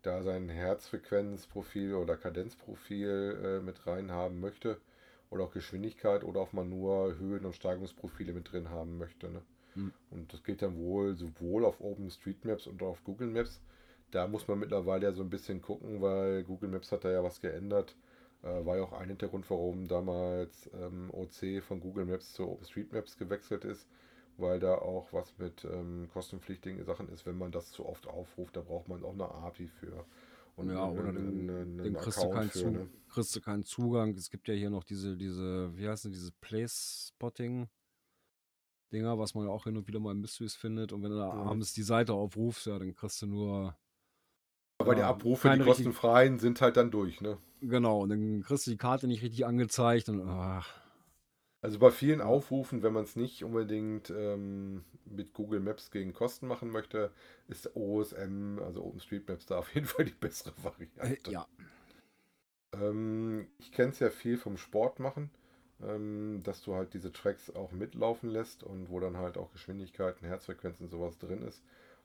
da 0.00 0.22
sein 0.22 0.48
Herzfrequenzprofil 0.48 1.92
oder 1.92 2.16
Kadenzprofil 2.16 3.38
äh, 3.44 3.60
mit 3.60 3.86
rein 3.86 4.10
haben 4.12 4.40
möchte 4.40 4.80
oder 5.28 5.44
auch 5.44 5.52
Geschwindigkeit 5.52 6.24
oder 6.24 6.40
ob 6.40 6.54
man 6.54 6.70
nur 6.70 7.18
Höhen- 7.18 7.44
und 7.44 7.54
Steigungsprofile 7.54 8.32
mit 8.32 8.50
drin 8.50 8.70
haben 8.70 8.96
möchte. 8.96 9.28
Ne? 9.28 9.42
Mhm. 9.74 9.92
Und 10.10 10.32
das 10.32 10.42
geht 10.42 10.62
dann 10.62 10.76
wohl 10.76 11.14
sowohl 11.16 11.64
auf 11.64 11.80
OpenStreetMaps 11.80 12.66
und 12.66 12.82
auf 12.82 13.02
Google 13.04 13.28
Maps. 13.28 13.60
Da 14.10 14.26
muss 14.26 14.46
man 14.46 14.58
mittlerweile 14.58 15.06
ja 15.06 15.12
so 15.12 15.22
ein 15.22 15.30
bisschen 15.30 15.62
gucken, 15.62 16.02
weil 16.02 16.44
Google 16.44 16.68
Maps 16.68 16.92
hat 16.92 17.04
da 17.04 17.10
ja 17.10 17.24
was 17.24 17.40
geändert. 17.40 17.96
Äh, 18.42 18.64
war 18.66 18.76
ja 18.76 18.82
auch 18.82 18.92
ein 18.92 19.08
Hintergrund, 19.08 19.48
warum 19.48 19.88
damals 19.88 20.70
ähm, 20.74 21.10
OC 21.12 21.62
von 21.62 21.80
Google 21.80 22.04
Maps 22.04 22.32
zu 22.32 22.48
OpenStreetMaps 22.48 23.16
gewechselt 23.16 23.64
ist 23.64 23.86
weil 24.38 24.58
da 24.58 24.74
auch 24.74 25.12
was 25.12 25.36
mit 25.38 25.64
ähm, 25.64 26.08
kostenpflichtigen 26.12 26.84
Sachen 26.84 27.08
ist, 27.08 27.26
wenn 27.26 27.36
man 27.36 27.52
das 27.52 27.70
zu 27.70 27.86
oft 27.86 28.06
aufruft, 28.06 28.56
da 28.56 28.60
braucht 28.60 28.88
man 28.88 29.04
auch 29.04 29.12
eine 29.12 29.28
API 29.28 29.68
für. 29.68 30.04
Und 30.56 30.70
ja, 30.70 30.86
oder 30.86 31.08
einen, 31.08 31.48
einen, 31.48 31.78
den 31.78 31.94
kriegst, 31.94 32.22
du 32.22 32.28
keinen 32.28 32.50
für, 32.50 32.70
ne? 32.70 32.88
kriegst 33.08 33.34
du 33.34 33.40
keinen 33.40 33.64
Zugang. 33.64 34.14
Es 34.14 34.30
gibt 34.30 34.48
ja 34.48 34.54
hier 34.54 34.68
noch 34.68 34.84
diese, 34.84 35.16
diese, 35.16 35.74
wie 35.76 35.88
heißt 35.88 36.04
denn, 36.04 36.12
diese 36.12 36.32
Place-Spotting. 36.40 37.68
Dinger, 38.92 39.18
was 39.18 39.34
man 39.34 39.46
ja 39.46 39.50
auch 39.50 39.64
hin 39.64 39.76
und 39.76 39.88
wieder 39.88 40.00
mal 40.00 40.12
im 40.12 40.20
Mysteries 40.20 40.54
findet. 40.54 40.92
Und 40.92 41.02
wenn 41.02 41.10
du 41.10 41.16
da 41.16 41.28
ja. 41.28 41.34
abends 41.34 41.72
die 41.72 41.82
Seite 41.82 42.12
aufrufst, 42.12 42.66
ja, 42.66 42.78
dann 42.78 42.94
kriegst 42.94 43.22
du 43.22 43.26
nur. 43.26 43.76
Aber 44.78 44.92
ja, 44.92 44.98
die 44.98 45.02
Abrufe, 45.02 45.50
die 45.50 45.64
kostenfreien, 45.64 46.38
sind 46.38 46.60
halt 46.60 46.76
dann 46.76 46.90
durch, 46.90 47.20
ne? 47.20 47.38
Genau, 47.60 48.02
und 48.02 48.08
dann 48.08 48.42
kriegst 48.42 48.66
du 48.66 48.72
die 48.72 48.76
Karte 48.76 49.06
nicht 49.06 49.22
richtig 49.22 49.46
angezeigt 49.46 50.08
und 50.08 50.28
ach, 50.28 50.82
also 51.62 51.78
bei 51.78 51.92
vielen 51.92 52.20
Aufrufen, 52.20 52.82
wenn 52.82 52.92
man 52.92 53.04
es 53.04 53.14
nicht 53.14 53.44
unbedingt 53.44 54.10
ähm, 54.10 54.84
mit 55.04 55.32
Google 55.32 55.60
Maps 55.60 55.92
gegen 55.92 56.12
Kosten 56.12 56.48
machen 56.48 56.70
möchte, 56.70 57.12
ist 57.46 57.76
OSM, 57.76 58.58
also 58.58 58.84
OpenStreetMaps, 58.84 59.46
da 59.46 59.58
auf 59.58 59.72
jeden 59.72 59.86
Fall 59.86 60.04
die 60.04 60.12
bessere 60.12 60.52
Variante. 60.60 61.30
Äh, 61.30 61.32
ja. 61.32 61.46
Ähm, 62.72 63.46
ich 63.58 63.70
kenne 63.70 63.92
es 63.92 64.00
ja 64.00 64.10
viel 64.10 64.38
vom 64.38 64.56
Sport 64.56 64.98
machen, 64.98 65.30
ähm, 65.88 66.42
dass 66.44 66.62
du 66.62 66.74
halt 66.74 66.94
diese 66.94 67.12
Tracks 67.12 67.54
auch 67.54 67.72
mitlaufen 67.72 68.30
lässt 68.30 68.62
und 68.62 68.90
wo 68.90 69.00
dann 69.00 69.16
halt 69.16 69.36
auch 69.38 69.52
Geschwindigkeiten, 69.52 70.26
Herzfrequenzen 70.26 70.88
sowas 70.88 71.18
drin 71.18 71.42
ist, 71.42 71.62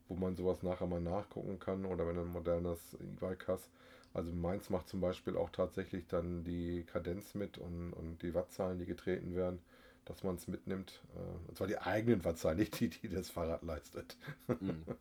wo 0.08 0.16
man 0.16 0.36
sowas 0.36 0.64
nachher 0.64 0.88
mal 0.88 1.02
nachgucken 1.02 1.60
kann 1.60 1.86
oder 1.86 2.08
wenn 2.08 2.16
du 2.16 2.22
ein 2.22 2.28
modernes 2.28 2.80
E-Bike 2.96 3.48
hast, 3.48 3.70
also 4.14 4.32
Mainz 4.32 4.70
macht 4.70 4.88
zum 4.88 5.02
Beispiel 5.02 5.38
auch 5.38 5.50
tatsächlich 5.52 6.08
dann 6.08 6.44
die 6.44 6.84
Kadenz 6.84 7.36
mit 7.36 7.58
und, 7.58 7.94
und 7.94 8.22
die 8.22 8.34
Wattzahlen, 8.34 8.80
die 8.80 8.86
getreten 8.86 9.36
werden, 9.36 9.60
dass 10.06 10.24
man 10.24 10.36
es 10.36 10.48
mitnimmt. 10.48 11.02
Äh, 11.16 11.50
und 11.50 11.58
zwar 11.58 11.68
die 11.68 11.78
eigenen 11.78 12.24
Wattzahlen, 12.26 12.58
nicht 12.60 12.80
die, 12.80 12.90
die 12.90 13.10
das 13.10 13.30
Fahrrad 13.30 13.64
leistet. 13.64 14.18
Mhm. 14.48 14.84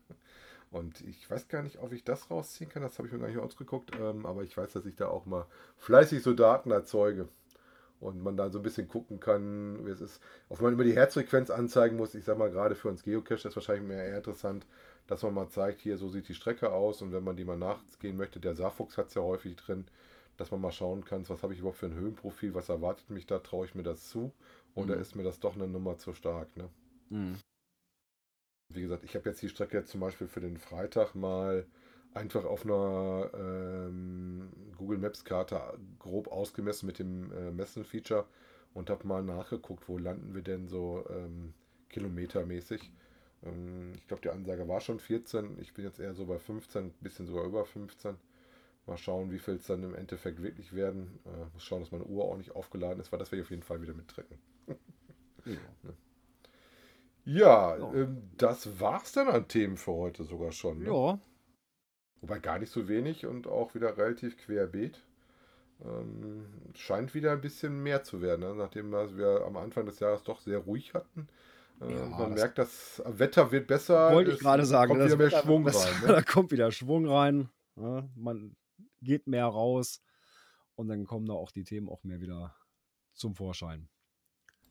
Und 0.73 1.01
ich 1.03 1.31
weiß 1.31 1.47
gar 1.47 1.63
nicht, 1.63 1.79
ob 1.79 1.93
ich 1.93 2.03
das 2.03 2.29
rausziehen 2.29 2.69
kann, 2.69 2.83
das 2.83 2.99
habe 2.99 3.07
ich 3.07 3.15
mir 3.15 3.21
gar 3.21 3.29
nicht 3.29 3.39
ausgeguckt, 3.39 3.93
ähm, 3.99 4.27
aber 4.27 4.43
ich 4.43 4.57
weiß, 4.57 4.73
dass 4.73 4.85
ich 4.85 4.97
da 4.97 5.07
auch 5.07 5.25
mal 5.25 5.47
fleißig 5.79 6.23
so 6.23 6.35
Daten 6.35 6.73
erzeuge 6.73 7.29
und 8.01 8.23
man 8.23 8.37
da 8.37 8.51
so 8.51 8.59
ein 8.59 8.63
bisschen 8.63 8.89
gucken 8.89 9.21
kann, 9.21 9.85
wie 9.87 9.91
es 9.91 10.01
ist. 10.01 10.23
Ob 10.49 10.61
man 10.61 10.75
immer 10.75 10.85
die 10.85 10.95
Herzfrequenz 10.95 11.51
anzeigen 11.51 11.97
muss, 11.97 12.15
ich 12.15 12.25
sage 12.25 12.39
mal, 12.39 12.51
gerade 12.51 12.75
für 12.75 12.89
uns 12.89 13.03
Geocache 13.03 13.49
ist 13.49 13.57
wahrscheinlich 13.57 13.87
mehr 13.87 14.05
eher 14.05 14.19
interessant, 14.19 14.67
dass 15.07 15.23
man 15.23 15.35
mal 15.35 15.49
zeigt, 15.49 15.81
hier 15.81 15.97
so 15.97 16.09
sieht 16.09 16.29
die 16.29 16.35
Strecke 16.35 16.73
aus 16.73 17.03
und 17.03 17.13
wenn 17.13 17.25
man 17.25 17.37
die 17.37 17.45
mal 17.45 17.57
nachgehen 17.57 18.17
möchte, 18.17 18.41
der 18.41 18.55
Saarfuchs 18.55 18.99
hat 18.99 19.09
es 19.09 19.15
ja 19.15 19.23
häufig 19.23 19.57
drin, 19.57 19.87
dass 20.37 20.51
man 20.51 20.61
mal 20.61 20.73
schauen 20.73 21.05
kann, 21.05 21.29
was 21.29 21.43
habe 21.43 21.55
ich 21.55 21.61
überhaupt 21.61 21.79
für 21.79 21.87
ein 21.87 21.95
Höhenprofil, 21.95 22.55
was 22.55 22.69
erwartet 22.69 23.09
mich 23.11 23.27
da, 23.27 23.39
traue 23.39 23.67
ich 23.67 23.75
mir 23.75 23.83
das 23.83 24.09
zu 24.09 24.33
oder 24.75 24.97
mhm. 24.97 25.01
ist 25.01 25.17
mir 25.17 25.23
das 25.23 25.41
doch 25.41 25.55
eine 25.55 25.67
Nummer 25.67 25.97
zu 25.97 26.13
stark. 26.13 26.55
Ne? 26.57 26.69
Mhm. 27.09 27.39
Wie 28.75 28.83
gesagt, 28.83 29.05
ich 29.05 29.15
habe 29.15 29.29
jetzt 29.29 29.41
die 29.41 29.49
Strecke 29.49 29.79
jetzt 29.79 29.91
zum 29.91 30.01
Beispiel 30.01 30.27
für 30.27 30.41
den 30.41 30.59
Freitag 30.59 31.15
mal 31.15 31.67
einfach 32.17 32.45
auf 32.45 32.65
einer 32.65 33.31
ähm, 33.35 34.49
Google 34.77 34.99
Maps 34.99 35.25
Karte 35.25 35.61
grob 35.99 36.29
ausgemessen 36.29 36.87
mit 36.87 36.99
dem 36.99 37.33
äh, 37.33 37.51
Messen-Feature 37.51 38.27
und 38.75 38.91
habe 38.91 39.07
mal 39.07 39.23
nachgeguckt, 39.23 39.89
wo 39.89 39.99
landen 39.99 40.35
wir 40.35 40.43
denn 40.43 40.69
so 40.69 41.05
ähm, 41.11 41.55
kilometermäßig. 41.89 42.91
Ähm, 43.45 43.93
ich 43.97 44.07
glaube, 44.07 44.23
die 44.23 44.31
Ansage 44.31 44.67
war 44.69 44.81
schon 44.81 44.99
14. 44.99 45.59
Ich 45.61 45.75
bin 45.75 45.85
jetzt 45.85 46.01
eher 46.01 46.15
so 46.15 46.27
bei 46.27 46.39
15, 46.39 46.87
ein 46.87 46.93
bisschen 47.01 47.27
sogar 47.27 47.45
über 47.45 47.65
15. 47.65 48.17
Mal 48.87 48.99
schauen, 48.99 49.33
wie 49.33 49.39
viel 49.39 49.55
es 49.55 49.67
dann 49.67 49.83
im 49.83 49.95
Endeffekt 49.95 50.43
wirklich 50.43 50.73
werden. 50.73 51.19
Äh, 51.25 51.47
muss 51.53 51.65
schauen, 51.65 51.81
dass 51.81 51.91
meine 51.91 52.05
Uhr 52.05 52.25
auch 52.25 52.37
nicht 52.37 52.55
aufgeladen 52.55 53.01
ist, 53.01 53.13
weil 53.13 53.19
das 53.19 53.33
werde 53.33 53.41
ich 53.41 53.47
auf 53.47 53.51
jeden 53.51 53.63
Fall 53.63 53.83
wieder 53.83 53.95
mitdrücken. 53.95 54.39
ja, 55.45 55.53
ja 57.25 57.77
ja. 57.79 57.95
Ähm, 57.95 58.31
das 58.37 58.67
es 58.67 59.13
dann 59.13 59.29
an 59.29 59.49
Themen 59.49 59.77
für 59.77 59.93
heute 59.93 60.25
sogar 60.25 60.53
schon. 60.53 60.79
Ne? 60.79 60.87
Ja. 60.87 61.19
Wobei 62.21 62.39
gar 62.39 62.59
nicht 62.59 62.73
so 62.73 62.89
wenig 62.89 63.27
und 63.27 63.47
auch 63.47 63.75
wieder 63.75 63.97
relativ 63.97 64.37
querbeet. 64.39 65.01
Ähm, 65.85 66.47
scheint 66.75 67.15
wieder 67.15 67.33
ein 67.33 67.41
bisschen 67.41 67.83
mehr 67.83 68.03
zu 68.03 68.23
werden, 68.23 68.41
ne? 68.41 68.55
nachdem 68.55 68.93
wir 68.93 69.45
am 69.45 69.57
Anfang 69.59 69.85
des 69.85 70.01
Jahres 70.01 70.23
doch 70.23 70.41
sehr 70.41 70.59
ruhig 70.59 70.95
hatten. 70.95 71.29
Äh, 71.83 71.93
ja, 71.93 72.07
man 72.07 72.31
das 72.31 72.41
merkt, 72.41 72.59
das 72.59 73.03
Wetter 73.05 73.53
wird 73.53 73.67
besser. 73.67 74.13
Wollte 74.13 74.31
ich 74.31 74.39
gerade 74.39 74.65
sagen. 74.65 74.93
Kommt 74.93 75.05
wieder 75.05 75.17
mehr 75.17 75.27
Wetter 75.27 75.43
Schwung 75.43 75.67
rein. 75.69 76.01
Ne? 76.01 76.07
Da 76.07 76.23
kommt 76.23 76.51
wieder 76.51 76.73
Schwung 76.73 77.07
rein. 77.07 77.51
Ja, 77.77 78.09
man 78.15 78.57
geht 79.03 79.27
mehr 79.27 79.45
raus 79.45 80.01
und 80.77 80.89
dann 80.89 81.05
kommen 81.05 81.27
da 81.27 81.35
auch 81.35 81.53
die 81.53 81.65
Themen 81.65 81.89
auch 81.91 82.03
mehr 82.05 82.21
wieder 82.21 82.57
zum 83.13 83.35
Vorschein. 83.35 83.89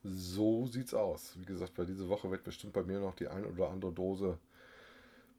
So 0.04 0.66
sieht's 0.66 0.94
aus. 0.94 1.38
Wie 1.40 1.46
gesagt, 1.46 1.76
bei 1.76 1.86
dieser 1.86 2.08
Woche 2.10 2.30
wird 2.30 2.44
bestimmt 2.44 2.74
bei 2.74 2.84
mir 2.84 3.00
noch 3.00 3.16
die 3.16 3.28
ein 3.28 3.46
oder 3.46 3.70
andere 3.70 3.92
Dose 3.92 4.40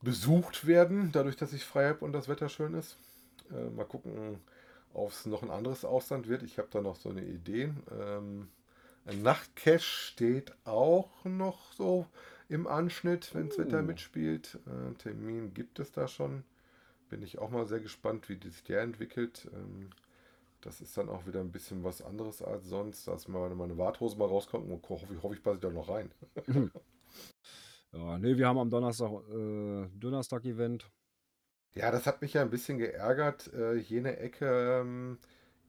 besucht 0.03 0.67
werden, 0.67 1.11
dadurch, 1.13 1.37
dass 1.37 1.53
ich 1.53 1.65
frei 1.65 1.89
habe 1.89 2.05
und 2.05 2.13
das 2.13 2.29
Wetter 2.29 2.49
schön 2.49 2.75
ist. 2.75 2.99
Äh, 3.51 3.71
mal 3.71 3.85
gucken, 3.87 4.41
ob 4.95 5.11
es 5.11 5.27
noch 5.27 5.43
ein 5.43 5.51
anderes 5.51 5.85
Ausland 5.85 6.29
wird. 6.29 6.43
Ich 6.43 6.59
habe 6.59 6.69
da 6.71 6.81
noch 6.81 6.97
so 6.97 7.11
eine 7.11 7.25
Idee. 7.25 7.73
Ähm, 7.93 8.49
ein 9.07 9.23
Nachtcache 9.23 9.81
steht 9.81 10.55
auch 10.65 11.25
noch 11.25 11.73
so 11.73 12.07
im 12.49 12.67
Anschnitt, 12.67 13.35
wenn 13.35 13.49
das 13.49 13.59
uh. 13.59 13.59
Wetter 13.59 13.83
mitspielt. 13.83 14.59
Äh, 14.67 14.95
Termin 14.97 15.55
gibt 15.55 15.79
es 15.81 15.93
da 15.93 16.09
schon. 16.09 16.45
Bin 17.11 17.23
ich 17.23 17.39
auch 17.39 17.51
mal 17.51 17.67
sehr 17.67 17.81
gespannt, 17.81 18.29
wie 18.29 18.39
sich 18.49 18.63
der 18.65 18.83
entwickelt. 18.83 19.49
Ähm, 19.55 19.91
Das 20.63 20.81
ist 20.83 20.97
dann 20.99 21.09
auch 21.09 21.27
wieder 21.27 21.41
ein 21.41 21.53
bisschen 21.53 21.85
was 21.85 22.03
anderes 22.03 22.43
als 22.43 22.67
sonst, 22.69 23.07
dass 23.09 23.29
meine, 23.29 23.55
meine 23.55 23.79
Warthose 23.79 24.19
mal 24.19 24.27
rauskommt 24.29 24.71
und 24.71 24.89
hoffe, 24.89 25.07
ich, 25.15 25.23
hoffe, 25.23 25.35
ich 25.35 25.43
passe 25.43 25.61
da 25.61 25.71
noch 25.71 25.89
rein. 25.89 26.11
ja, 27.97 28.19
nee, 28.19 28.37
wir 28.37 28.47
haben 28.47 28.59
am 28.59 28.71
Donnerstag 28.71 29.11
äh, 29.31 29.89
Donnerstag-Event. 29.99 30.91
Ja, 31.75 31.91
das 31.91 32.07
hat 32.07 32.23
mich 32.23 32.35
ja 32.35 32.43
ein 32.43 32.51
bisschen 32.51 32.79
geärgert. 32.79 33.53
Äh, 33.53 33.75
jene 33.75 34.19
Ecke 34.19 34.81
ähm, 34.81 35.19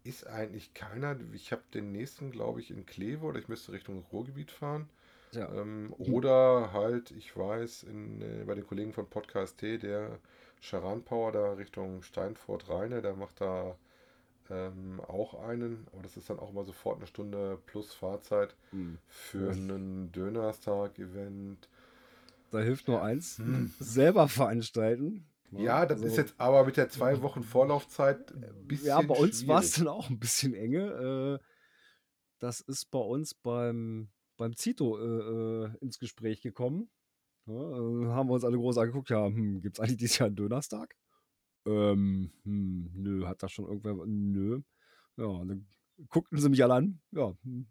ist 0.03 0.27
eigentlich 0.27 0.73
keiner. 0.73 1.17
Ich 1.33 1.51
habe 1.51 1.63
den 1.73 1.91
nächsten, 1.91 2.31
glaube 2.31 2.61
ich, 2.61 2.71
in 2.71 2.85
Kleve 2.85 3.25
oder 3.25 3.39
ich 3.39 3.49
müsste 3.49 3.73
Richtung 3.73 4.05
Ruhrgebiet 4.11 4.51
fahren. 4.51 4.89
Ja. 5.33 5.51
Ähm, 5.53 5.93
oder 5.97 6.71
halt, 6.71 7.11
ich 7.11 7.35
weiß, 7.35 7.83
in, 7.83 8.21
äh, 8.21 8.43
bei 8.45 8.55
den 8.55 8.65
Kollegen 8.65 8.93
von 8.93 9.09
Podcast 9.09 9.57
T, 9.57 9.77
der 9.77 10.19
Charan 10.61 11.03
Power 11.03 11.31
da 11.31 11.53
Richtung 11.53 12.01
Steinfurt 12.01 12.69
Rheine, 12.69 13.01
der 13.01 13.15
macht 13.15 13.41
da 13.41 13.75
ähm, 14.49 15.01
auch 15.07 15.33
einen, 15.33 15.87
aber 15.91 16.03
das 16.03 16.15
ist 16.15 16.29
dann 16.29 16.39
auch 16.39 16.53
mal 16.53 16.65
sofort 16.65 16.97
eine 16.97 17.07
Stunde 17.07 17.59
plus 17.65 17.93
Fahrzeit 17.93 18.55
mhm. 18.71 18.97
für 19.07 19.51
einen 19.51 20.11
Dönerstag-Event. 20.13 21.67
Da 22.51 22.59
hilft 22.59 22.87
nur 22.87 23.03
eins, 23.03 23.39
hm. 23.39 23.73
selber 23.79 24.27
veranstalten. 24.27 25.25
Ja, 25.51 25.85
das 25.85 26.01
also, 26.01 26.07
ist 26.07 26.17
jetzt 26.17 26.35
aber 26.37 26.65
mit 26.65 26.77
der 26.77 26.89
zwei 26.89 27.21
Wochen 27.21 27.43
Vorlaufzeit 27.43 28.33
ein 28.33 28.67
bisschen 28.67 28.87
Ja, 28.87 29.01
bei 29.01 29.15
uns 29.15 29.47
war 29.47 29.61
es 29.61 29.73
dann 29.73 29.87
auch 29.87 30.09
ein 30.09 30.19
bisschen 30.19 30.53
enge. 30.53 31.39
Äh, 31.41 31.45
das 32.39 32.61
ist 32.61 32.91
bei 32.91 32.99
uns 32.99 33.33
beim, 33.33 34.09
beim 34.37 34.55
Zito 34.55 34.97
äh, 34.99 35.65
äh 35.65 35.69
ins 35.79 35.99
Gespräch 35.99 36.41
gekommen. 36.41 36.89
Haben 37.47 38.27
wir 38.27 38.33
uns 38.33 38.43
alle 38.43 38.57
groß 38.57 38.77
angeguckt, 38.77 39.09
ja, 39.09 39.25
hm, 39.25 39.61
gibt 39.61 39.77
es 39.77 39.79
eigentlich 39.79 39.97
dieses 39.97 40.17
Jahr 40.17 40.27
einen 40.27 40.35
Dönerstag? 40.35 40.95
Ähm, 41.65 42.31
hm, 42.43 42.91
nö, 42.93 43.25
hat 43.25 43.41
da 43.41 43.47
schon 43.47 43.65
irgendwer, 43.65 43.95
nö. 44.05 44.61
Ja, 45.15 45.45
dann 45.45 45.65
guckten 46.09 46.39
sie 46.39 46.49
mich 46.49 46.61
alle 46.61 46.73
an, 46.73 46.99
ja, 47.11 47.33
hm, 47.43 47.67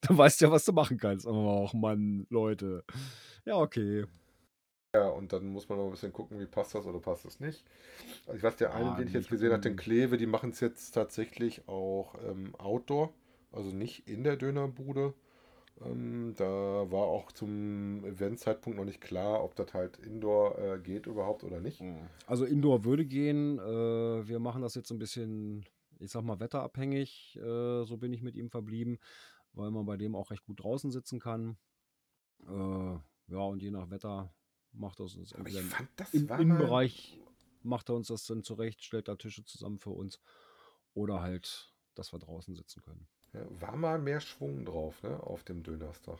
dann 0.00 0.18
weißt 0.18 0.40
du 0.40 0.46
ja, 0.46 0.50
was 0.50 0.64
du 0.64 0.72
machen 0.72 0.98
kannst. 0.98 1.26
Och, 1.26 1.72
Mann, 1.72 2.26
Leute. 2.30 2.84
Ja, 3.46 3.58
okay. 3.58 4.04
Ja, 4.94 5.08
und 5.08 5.32
dann 5.32 5.46
muss 5.46 5.68
man 5.68 5.78
noch 5.78 5.84
ein 5.84 5.90
bisschen 5.90 6.12
gucken, 6.12 6.40
wie 6.40 6.46
passt 6.46 6.74
das 6.74 6.86
oder 6.86 6.98
passt 6.98 7.24
das 7.24 7.38
nicht. 7.38 7.64
Also 8.26 8.38
ich 8.38 8.42
weiß, 8.42 8.56
der 8.56 8.74
eine, 8.74 8.92
ah, 8.92 8.96
den 8.96 9.08
ich 9.08 9.14
jetzt 9.14 9.28
gesehen 9.28 9.52
habe, 9.52 9.62
den 9.62 9.76
Kleve, 9.76 10.16
die 10.16 10.26
machen 10.26 10.50
es 10.50 10.60
jetzt 10.60 10.92
tatsächlich 10.92 11.68
auch 11.68 12.14
ähm, 12.26 12.54
Outdoor, 12.56 13.12
also 13.52 13.70
nicht 13.70 14.08
in 14.08 14.24
der 14.24 14.36
Dönerbude. 14.36 15.14
Ähm, 15.84 16.34
da 16.36 16.44
war 16.44 17.04
auch 17.04 17.30
zum 17.32 18.04
Eventzeitpunkt 18.04 18.78
noch 18.78 18.86
nicht 18.86 19.00
klar, 19.00 19.44
ob 19.44 19.54
das 19.54 19.74
halt 19.74 19.98
Indoor 19.98 20.58
äh, 20.58 20.78
geht 20.78 21.06
überhaupt 21.06 21.44
oder 21.44 21.60
nicht. 21.60 21.80
Hm. 21.80 22.08
Also 22.26 22.46
Indoor 22.46 22.84
würde 22.84 23.04
gehen. 23.04 23.58
Äh, 23.58 24.26
wir 24.26 24.38
machen 24.38 24.62
das 24.62 24.74
jetzt 24.74 24.88
so 24.88 24.94
ein 24.94 24.98
bisschen, 24.98 25.66
ich 25.98 26.10
sag 26.10 26.22
mal, 26.22 26.40
wetterabhängig. 26.40 27.36
Äh, 27.36 27.84
so 27.84 27.98
bin 27.98 28.12
ich 28.14 28.22
mit 28.22 28.34
ihm 28.34 28.48
verblieben, 28.48 28.98
weil 29.52 29.70
man 29.70 29.84
bei 29.84 29.98
dem 29.98 30.16
auch 30.16 30.30
recht 30.30 30.44
gut 30.46 30.62
draußen 30.64 30.90
sitzen 30.90 31.20
kann. 31.20 31.58
Ja, 33.28 33.38
und 33.38 33.62
je 33.62 33.70
nach 33.70 33.90
Wetter 33.90 34.32
macht 34.72 35.00
er 35.00 35.04
uns 35.04 35.32
entweder 35.32 35.60
fand, 35.62 35.88
im 36.12 36.28
Innenbereich 36.28 37.18
macht 37.62 37.88
er 37.88 37.96
uns 37.96 38.08
das 38.08 38.26
dann 38.26 38.42
zurecht, 38.42 38.84
stellt 38.84 39.08
da 39.08 39.16
Tische 39.16 39.44
zusammen 39.44 39.78
für 39.78 39.90
uns 39.90 40.20
oder 40.94 41.20
halt, 41.20 41.72
dass 41.94 42.12
wir 42.12 42.18
draußen 42.18 42.54
sitzen 42.54 42.82
können. 42.82 43.08
Ja, 43.32 43.40
war 43.60 43.76
mal 43.76 43.98
mehr 43.98 44.20
Schwung 44.20 44.64
drauf, 44.64 45.02
ne, 45.02 45.20
auf 45.22 45.42
dem 45.44 45.62
Dönerstag. 45.62 46.18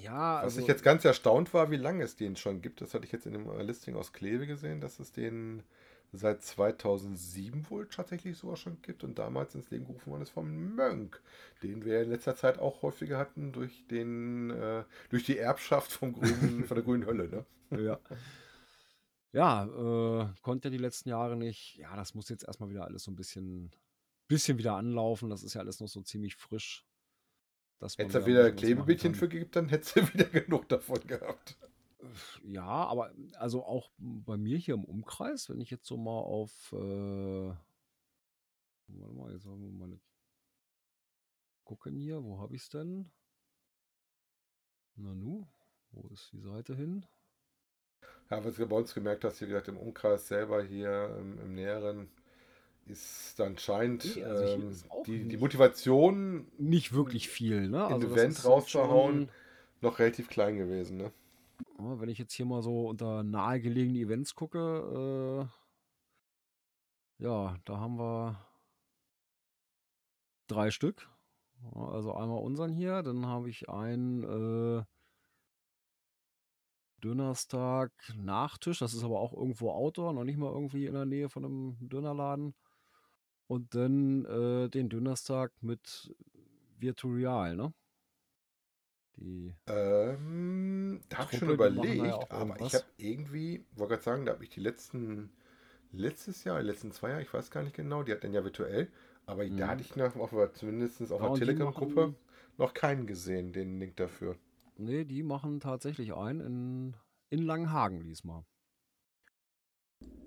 Ja, 0.00 0.36
Was 0.36 0.44
also, 0.44 0.60
ich 0.60 0.66
jetzt 0.66 0.84
ganz 0.84 1.04
erstaunt 1.04 1.52
war, 1.54 1.70
wie 1.70 1.76
lange 1.76 2.04
es 2.04 2.16
den 2.16 2.36
schon 2.36 2.62
gibt, 2.62 2.80
das 2.80 2.94
hatte 2.94 3.04
ich 3.04 3.12
jetzt 3.12 3.26
in 3.26 3.32
dem 3.32 3.50
Listing 3.60 3.96
aus 3.96 4.12
Kleve 4.12 4.46
gesehen, 4.46 4.80
dass 4.80 5.00
es 5.00 5.12
den 5.12 5.62
seit 6.12 6.42
2007 6.42 7.70
wohl 7.70 7.88
tatsächlich 7.88 8.36
sogar 8.36 8.56
schon 8.56 8.80
gibt 8.82 9.02
und 9.02 9.18
damals 9.18 9.54
ins 9.54 9.70
Leben 9.70 9.86
gerufen 9.86 10.10
worden 10.10 10.22
ist 10.22 10.30
vom 10.30 10.74
Mönk, 10.74 11.20
den 11.62 11.84
wir 11.84 12.02
in 12.02 12.10
letzter 12.10 12.36
Zeit 12.36 12.58
auch 12.58 12.82
häufiger 12.82 13.18
hatten 13.18 13.52
durch 13.52 13.86
den 13.88 14.50
äh, 14.50 14.84
durch 15.08 15.24
die 15.24 15.38
Erbschaft 15.38 15.92
vom 15.92 16.12
grünen, 16.12 16.64
von 16.66 16.74
der 16.74 16.84
grünen 16.84 17.06
Hölle, 17.06 17.28
ne? 17.70 17.82
Ja. 17.82 17.98
Ja, 19.32 19.64
äh, 19.64 20.28
konnte 20.42 20.70
die 20.70 20.78
letzten 20.78 21.08
Jahre 21.08 21.36
nicht. 21.36 21.76
Ja, 21.76 21.96
das 21.96 22.14
muss 22.14 22.28
jetzt 22.28 22.44
erstmal 22.44 22.68
wieder 22.68 22.84
alles 22.84 23.04
so 23.04 23.10
ein 23.10 23.16
bisschen, 23.16 23.70
bisschen 24.28 24.58
wieder 24.58 24.74
anlaufen. 24.74 25.30
Das 25.30 25.42
ist 25.42 25.54
ja 25.54 25.62
alles 25.62 25.80
noch 25.80 25.88
so 25.88 26.02
ziemlich 26.02 26.36
frisch. 26.36 26.84
Hätte 27.96 28.18
es 28.18 28.26
wieder 28.26 28.52
Klebebildchen 28.52 29.14
für 29.14 29.28
gegeben, 29.28 29.50
dann 29.52 29.68
hättest 29.70 29.96
du 29.96 30.00
wieder 30.12 30.26
genug 30.26 30.68
davon 30.68 31.00
gehabt. 31.06 31.56
Ja, 32.44 32.64
aber 32.64 33.12
also 33.36 33.64
auch 33.64 33.90
bei 33.98 34.36
mir 34.36 34.58
hier 34.58 34.74
im 34.74 34.84
Umkreis, 34.84 35.48
wenn 35.48 35.60
ich 35.60 35.70
jetzt 35.70 35.86
so 35.86 35.96
mal 35.96 36.10
auf, 36.10 36.72
äh, 36.72 37.54
warte 38.88 39.14
mal, 39.14 39.32
jetzt 39.32 39.46
haben 39.46 39.62
wir 39.62 39.70
mal 39.70 39.98
gucken 41.64 41.96
hier, 41.96 42.22
wo 42.24 42.40
habe 42.40 42.54
ich 42.56 42.62
es 42.62 42.68
denn? 42.70 43.10
Nanu, 44.96 45.46
wo 45.90 46.08
ist 46.08 46.32
die 46.32 46.40
Seite 46.40 46.74
hin? 46.74 47.06
Ja, 48.30 48.44
was 48.44 48.56
du 48.56 48.66
bei 48.66 48.76
uns 48.76 48.94
gemerkt 48.94 49.24
hast, 49.24 49.40
wie 49.40 49.46
gesagt, 49.46 49.68
im 49.68 49.76
Umkreis 49.76 50.26
selber 50.28 50.62
hier 50.62 51.16
im, 51.18 51.38
im 51.38 51.54
Näheren 51.54 52.10
ist 52.86 53.40
anscheinend 53.40 54.16
nee, 54.16 54.24
also 54.24 54.44
ähm, 54.44 54.76
die, 55.06 55.28
die 55.28 55.36
Motivation 55.36 56.50
nicht 56.58 56.92
wirklich 56.92 57.28
viel, 57.28 57.68
ne? 57.68 57.84
Also 57.84 58.08
Event 58.08 58.44
rauszuhauen, 58.44 59.28
noch 59.80 59.98
relativ 59.98 60.28
klein 60.28 60.58
gewesen, 60.58 60.96
ne? 60.96 61.12
Wenn 61.78 62.08
ich 62.08 62.18
jetzt 62.18 62.34
hier 62.34 62.46
mal 62.46 62.62
so 62.62 62.88
unter 62.88 63.22
nahegelegene 63.22 63.98
Events 63.98 64.34
gucke, 64.34 65.48
äh, 67.18 67.24
ja, 67.24 67.56
da 67.64 67.78
haben 67.78 67.98
wir 67.98 68.36
drei 70.48 70.70
Stück. 70.70 71.08
Also 71.74 72.14
einmal 72.14 72.42
unseren 72.42 72.72
hier, 72.72 73.02
dann 73.02 73.26
habe 73.26 73.48
ich 73.48 73.68
einen 73.68 74.24
äh, 74.24 74.84
Dönerstag 77.02 77.92
Nachtisch, 78.16 78.78
das 78.78 78.94
ist 78.94 79.04
aber 79.04 79.20
auch 79.20 79.32
irgendwo 79.32 79.70
Outdoor, 79.70 80.12
noch 80.12 80.24
nicht 80.24 80.38
mal 80.38 80.52
irgendwie 80.52 80.86
in 80.86 80.94
der 80.94 81.04
Nähe 81.04 81.28
von 81.28 81.44
einem 81.44 81.88
Dönerladen. 81.88 82.54
Und 83.46 83.74
dann 83.74 84.24
äh, 84.24 84.68
den 84.70 84.88
Dönerstag 84.88 85.52
mit 85.60 86.14
Virtual, 86.78 87.56
ne? 87.56 87.74
Die 89.16 89.52
ähm, 89.66 91.00
da 91.08 91.18
habe 91.18 91.28
ich 91.32 91.38
schon 91.38 91.50
überlegt, 91.50 92.04
ja 92.04 92.18
aber 92.30 92.60
ich 92.60 92.74
habe 92.74 92.84
irgendwie, 92.96 93.64
wollte 93.76 93.94
gerade 93.94 94.02
sagen, 94.02 94.26
da 94.26 94.32
habe 94.32 94.44
ich 94.44 94.50
die 94.50 94.60
letzten, 94.60 95.30
letztes 95.90 96.44
Jahr, 96.44 96.60
die 96.60 96.66
letzten 96.66 96.92
zwei 96.92 97.10
Jahre, 97.10 97.22
ich 97.22 97.32
weiß 97.32 97.50
gar 97.50 97.62
nicht 97.62 97.76
genau, 97.76 98.02
die 98.02 98.12
hat 98.12 98.24
dann 98.24 98.32
ja 98.32 98.42
virtuell, 98.42 98.88
aber 99.26 99.44
mhm. 99.44 99.56
da 99.56 99.68
hatte 99.68 99.82
ich 99.82 99.94
noch, 99.96 100.16
auf, 100.16 100.32
zumindest 100.54 101.00
auf 101.12 101.20
ja, 101.20 101.28
der 101.28 101.38
Telegram-Gruppe 101.38 102.14
noch 102.58 102.74
keinen 102.74 103.06
gesehen, 103.06 103.52
den 103.52 103.78
Link 103.78 103.96
dafür. 103.96 104.36
Nee, 104.76 105.04
die 105.04 105.22
machen 105.22 105.60
tatsächlich 105.60 106.14
einen 106.14 106.40
in, 106.40 106.96
in 107.30 107.44
Langenhagen 107.44 108.02
diesmal. 108.02 108.44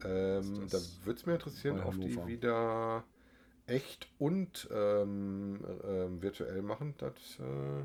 Ähm, 0.03 0.67
da 0.69 0.77
würde 1.03 1.19
es 1.19 1.25
mir 1.25 1.33
interessieren, 1.33 1.81
ob 1.81 1.99
die 1.99 2.25
wieder 2.27 3.03
echt 3.65 4.07
und 4.19 4.69
ähm, 4.71 5.63
äh, 5.83 6.21
virtuell 6.21 6.61
machen. 6.61 6.93
Das 6.97 7.39
äh, 7.39 7.83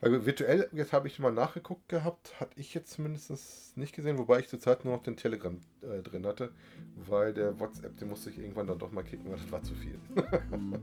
weil 0.00 0.24
virtuell, 0.24 0.68
jetzt 0.72 0.92
habe 0.92 1.08
ich 1.08 1.18
mal 1.18 1.32
nachgeguckt 1.32 1.88
gehabt, 1.88 2.38
hatte 2.40 2.52
ich 2.60 2.74
jetzt 2.74 2.92
zumindest 2.92 3.76
nicht 3.76 3.94
gesehen, 3.94 4.18
wobei 4.18 4.40
ich 4.40 4.48
zurzeit 4.48 4.84
nur 4.84 4.94
noch 4.94 5.02
den 5.02 5.16
Telegram 5.16 5.58
äh, 5.82 6.02
drin 6.02 6.24
hatte, 6.24 6.50
weil 6.94 7.34
der 7.34 7.58
WhatsApp, 7.58 7.96
den 7.98 8.08
musste 8.08 8.30
ich 8.30 8.38
irgendwann 8.38 8.66
dann 8.66 8.78
doch 8.78 8.92
mal 8.92 9.02
kicken, 9.02 9.30
weil 9.30 9.38
das 9.38 9.50
war 9.50 9.62
zu 9.62 9.74
viel. 9.74 9.98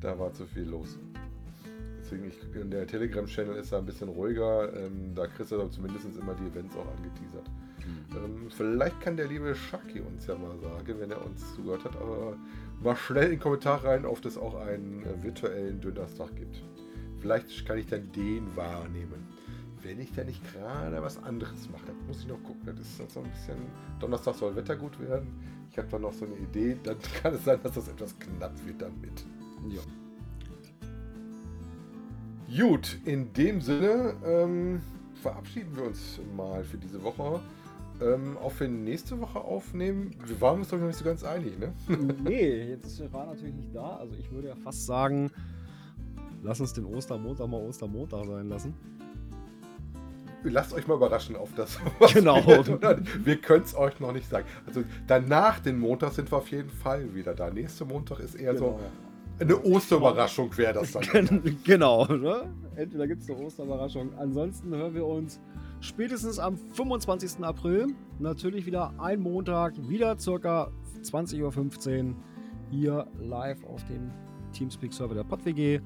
Da 0.00 0.18
war 0.18 0.32
zu 0.32 0.46
viel 0.46 0.64
los. 0.64 0.98
Deswegen, 1.98 2.28
ich, 2.28 2.38
der 2.52 2.86
Telegram-Channel 2.86 3.56
ist 3.56 3.72
da 3.72 3.78
ein 3.78 3.86
bisschen 3.86 4.10
ruhiger, 4.10 4.70
ähm, 4.76 5.14
da 5.14 5.26
kriegst 5.26 5.52
du 5.52 5.56
dann 5.56 5.70
zumindest 5.70 6.04
immer 6.04 6.34
die 6.34 6.46
Events 6.46 6.76
auch 6.76 6.86
angeteasert. 6.86 7.48
Mhm. 7.78 8.16
Ähm, 8.16 8.50
vielleicht 8.50 9.00
kann 9.00 9.16
der 9.16 9.26
liebe 9.26 9.54
Shaki 9.54 10.00
uns 10.00 10.26
ja 10.26 10.36
mal 10.36 10.58
sagen, 10.58 11.00
wenn 11.00 11.10
er 11.10 11.24
uns 11.24 11.54
zugehört 11.54 11.84
hat, 11.84 11.96
aber 11.96 12.36
mal 12.82 12.96
schnell 12.96 13.24
in 13.24 13.30
den 13.30 13.40
Kommentar 13.40 13.84
rein, 13.84 14.04
ob 14.04 14.22
es 14.24 14.36
auch 14.36 14.54
einen 14.54 15.02
äh, 15.04 15.22
virtuellen 15.22 15.80
Dönerstag 15.80 16.36
gibt. 16.36 16.62
Vielleicht 17.24 17.64
kann 17.64 17.78
ich 17.78 17.86
dann 17.86 18.12
den 18.12 18.54
wahrnehmen. 18.54 19.26
Wenn 19.82 19.98
ich 19.98 20.12
dann 20.12 20.26
nicht 20.26 20.42
gerade 20.52 21.00
was 21.00 21.16
anderes 21.22 21.70
mache, 21.70 21.86
dann 21.86 22.06
muss 22.06 22.18
ich 22.18 22.28
noch 22.28 22.42
gucken. 22.42 22.66
Das 22.66 22.86
ist 22.86 22.98
so 23.10 23.20
ein 23.20 23.30
bisschen. 23.30 23.56
Donnerstag 23.98 24.34
soll 24.34 24.54
Wetter 24.54 24.76
gut 24.76 25.00
werden. 25.00 25.28
Ich 25.70 25.78
habe 25.78 25.88
da 25.88 25.98
noch 25.98 26.12
so 26.12 26.26
eine 26.26 26.36
Idee. 26.36 26.76
Dann 26.82 26.98
kann 27.22 27.32
es 27.32 27.42
sein, 27.46 27.58
dass 27.62 27.72
das 27.72 27.88
etwas 27.88 28.14
knapp 28.18 28.52
wird 28.66 28.82
damit. 28.82 29.24
Ja. 29.70 29.80
Gut, 32.66 32.98
in 33.06 33.32
dem 33.32 33.62
Sinne 33.62 34.16
ähm, 34.22 34.82
verabschieden 35.22 35.74
wir 35.76 35.84
uns 35.84 36.20
mal 36.36 36.62
für 36.62 36.76
diese 36.76 37.02
Woche. 37.02 37.40
Ähm, 38.02 38.36
auch 38.36 38.52
für 38.52 38.68
nächste 38.68 39.18
Woche 39.18 39.40
aufnehmen. 39.40 40.14
Wir 40.26 40.38
waren 40.42 40.58
uns 40.58 40.68
doch 40.68 40.78
noch 40.78 40.88
nicht 40.88 40.98
so 40.98 41.06
ganz 41.06 41.24
einig, 41.24 41.58
ne? 41.58 41.72
nee, 42.22 42.68
jetzt 42.68 43.00
war 43.14 43.24
natürlich 43.24 43.54
nicht 43.54 43.74
da. 43.74 43.96
Also 43.96 44.14
ich 44.14 44.30
würde 44.30 44.48
ja 44.48 44.56
fast 44.56 44.84
sagen, 44.84 45.30
Lass 46.44 46.60
uns 46.60 46.72
den 46.74 46.84
Ostermontag 46.84 47.48
mal 47.48 47.56
Ostermontag 47.60 48.26
sein 48.26 48.48
lassen. 48.48 48.74
lasst 50.42 50.74
euch 50.74 50.86
mal 50.86 50.94
überraschen 50.96 51.36
auf 51.36 51.48
das. 51.54 51.78
Genau. 52.12 52.36
Wir, 52.46 53.00
wir 53.24 53.36
können 53.36 53.64
es 53.64 53.74
euch 53.74 53.98
noch 53.98 54.12
nicht 54.12 54.28
sagen. 54.28 54.46
Also 54.66 54.84
danach 55.06 55.60
den 55.60 55.78
Montag 55.78 56.12
sind 56.12 56.30
wir 56.30 56.36
auf 56.38 56.48
jeden 56.50 56.68
Fall 56.68 57.14
wieder 57.14 57.34
da. 57.34 57.50
Nächste 57.50 57.86
Montag 57.86 58.20
ist 58.20 58.34
eher 58.34 58.52
Genau. 58.52 58.78
so 58.78 59.42
eine 59.42 59.58
Osterüberraschung, 59.62 60.56
wäre 60.58 60.74
das 60.74 60.92
dann. 60.92 61.02
Gen- 61.02 61.58
genau, 61.64 62.04
ne? 62.06 62.52
Entweder 62.76 63.06
gibt 63.08 63.22
es 63.22 63.30
eine 63.30 63.38
Osterüberraschung. 63.38 64.10
Ansonsten 64.18 64.70
hören 64.74 64.94
wir 64.94 65.06
uns 65.06 65.40
spätestens 65.80 66.38
am 66.38 66.58
25. 66.58 67.42
April. 67.42 67.86
Natürlich 68.18 68.66
wieder 68.66 68.92
ein 68.98 69.20
Montag, 69.20 69.72
wieder 69.88 70.18
circa 70.18 70.70
20.15 71.02 72.04
Uhr 72.10 72.14
hier 72.70 73.06
live 73.18 73.64
auf 73.64 73.82
dem 73.86 74.10
Teamspeak-Server 74.52 75.14
der 75.14 75.24
PodWG 75.24 75.80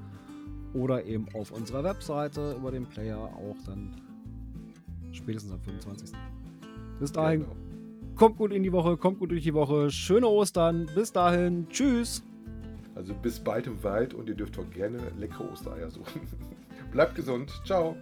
oder 0.73 1.03
eben 1.05 1.27
auf 1.33 1.51
unserer 1.51 1.83
Webseite 1.83 2.55
über 2.57 2.71
den 2.71 2.85
Player 2.85 3.17
auch 3.17 3.55
dann 3.65 3.95
spätestens 5.11 5.51
am 5.51 5.59
25. 5.61 6.11
Bis 6.99 7.11
dahin, 7.11 7.41
Genau. 7.41 7.55
kommt 8.15 8.37
gut 8.37 8.51
in 8.53 8.63
die 8.63 8.71
Woche, 8.71 8.97
kommt 8.97 9.19
gut 9.19 9.31
durch 9.31 9.43
die 9.43 9.53
Woche. 9.53 9.89
Schöne 9.91 10.27
Ostern. 10.27 10.87
Bis 10.93 11.11
dahin. 11.11 11.67
Tschüss. 11.69 12.23
Also 12.95 13.13
bis 13.13 13.39
bald 13.39 13.67
im 13.67 13.81
Wald 13.83 14.13
und 14.13 14.27
ihr 14.27 14.35
dürft 14.35 14.59
auch 14.59 14.69
gerne 14.71 14.97
leckere 15.17 15.49
Ostereier 15.51 15.89
suchen. 15.89 16.21
Bleibt 16.91 17.15
gesund. 17.15 17.51
Ciao. 17.65 17.95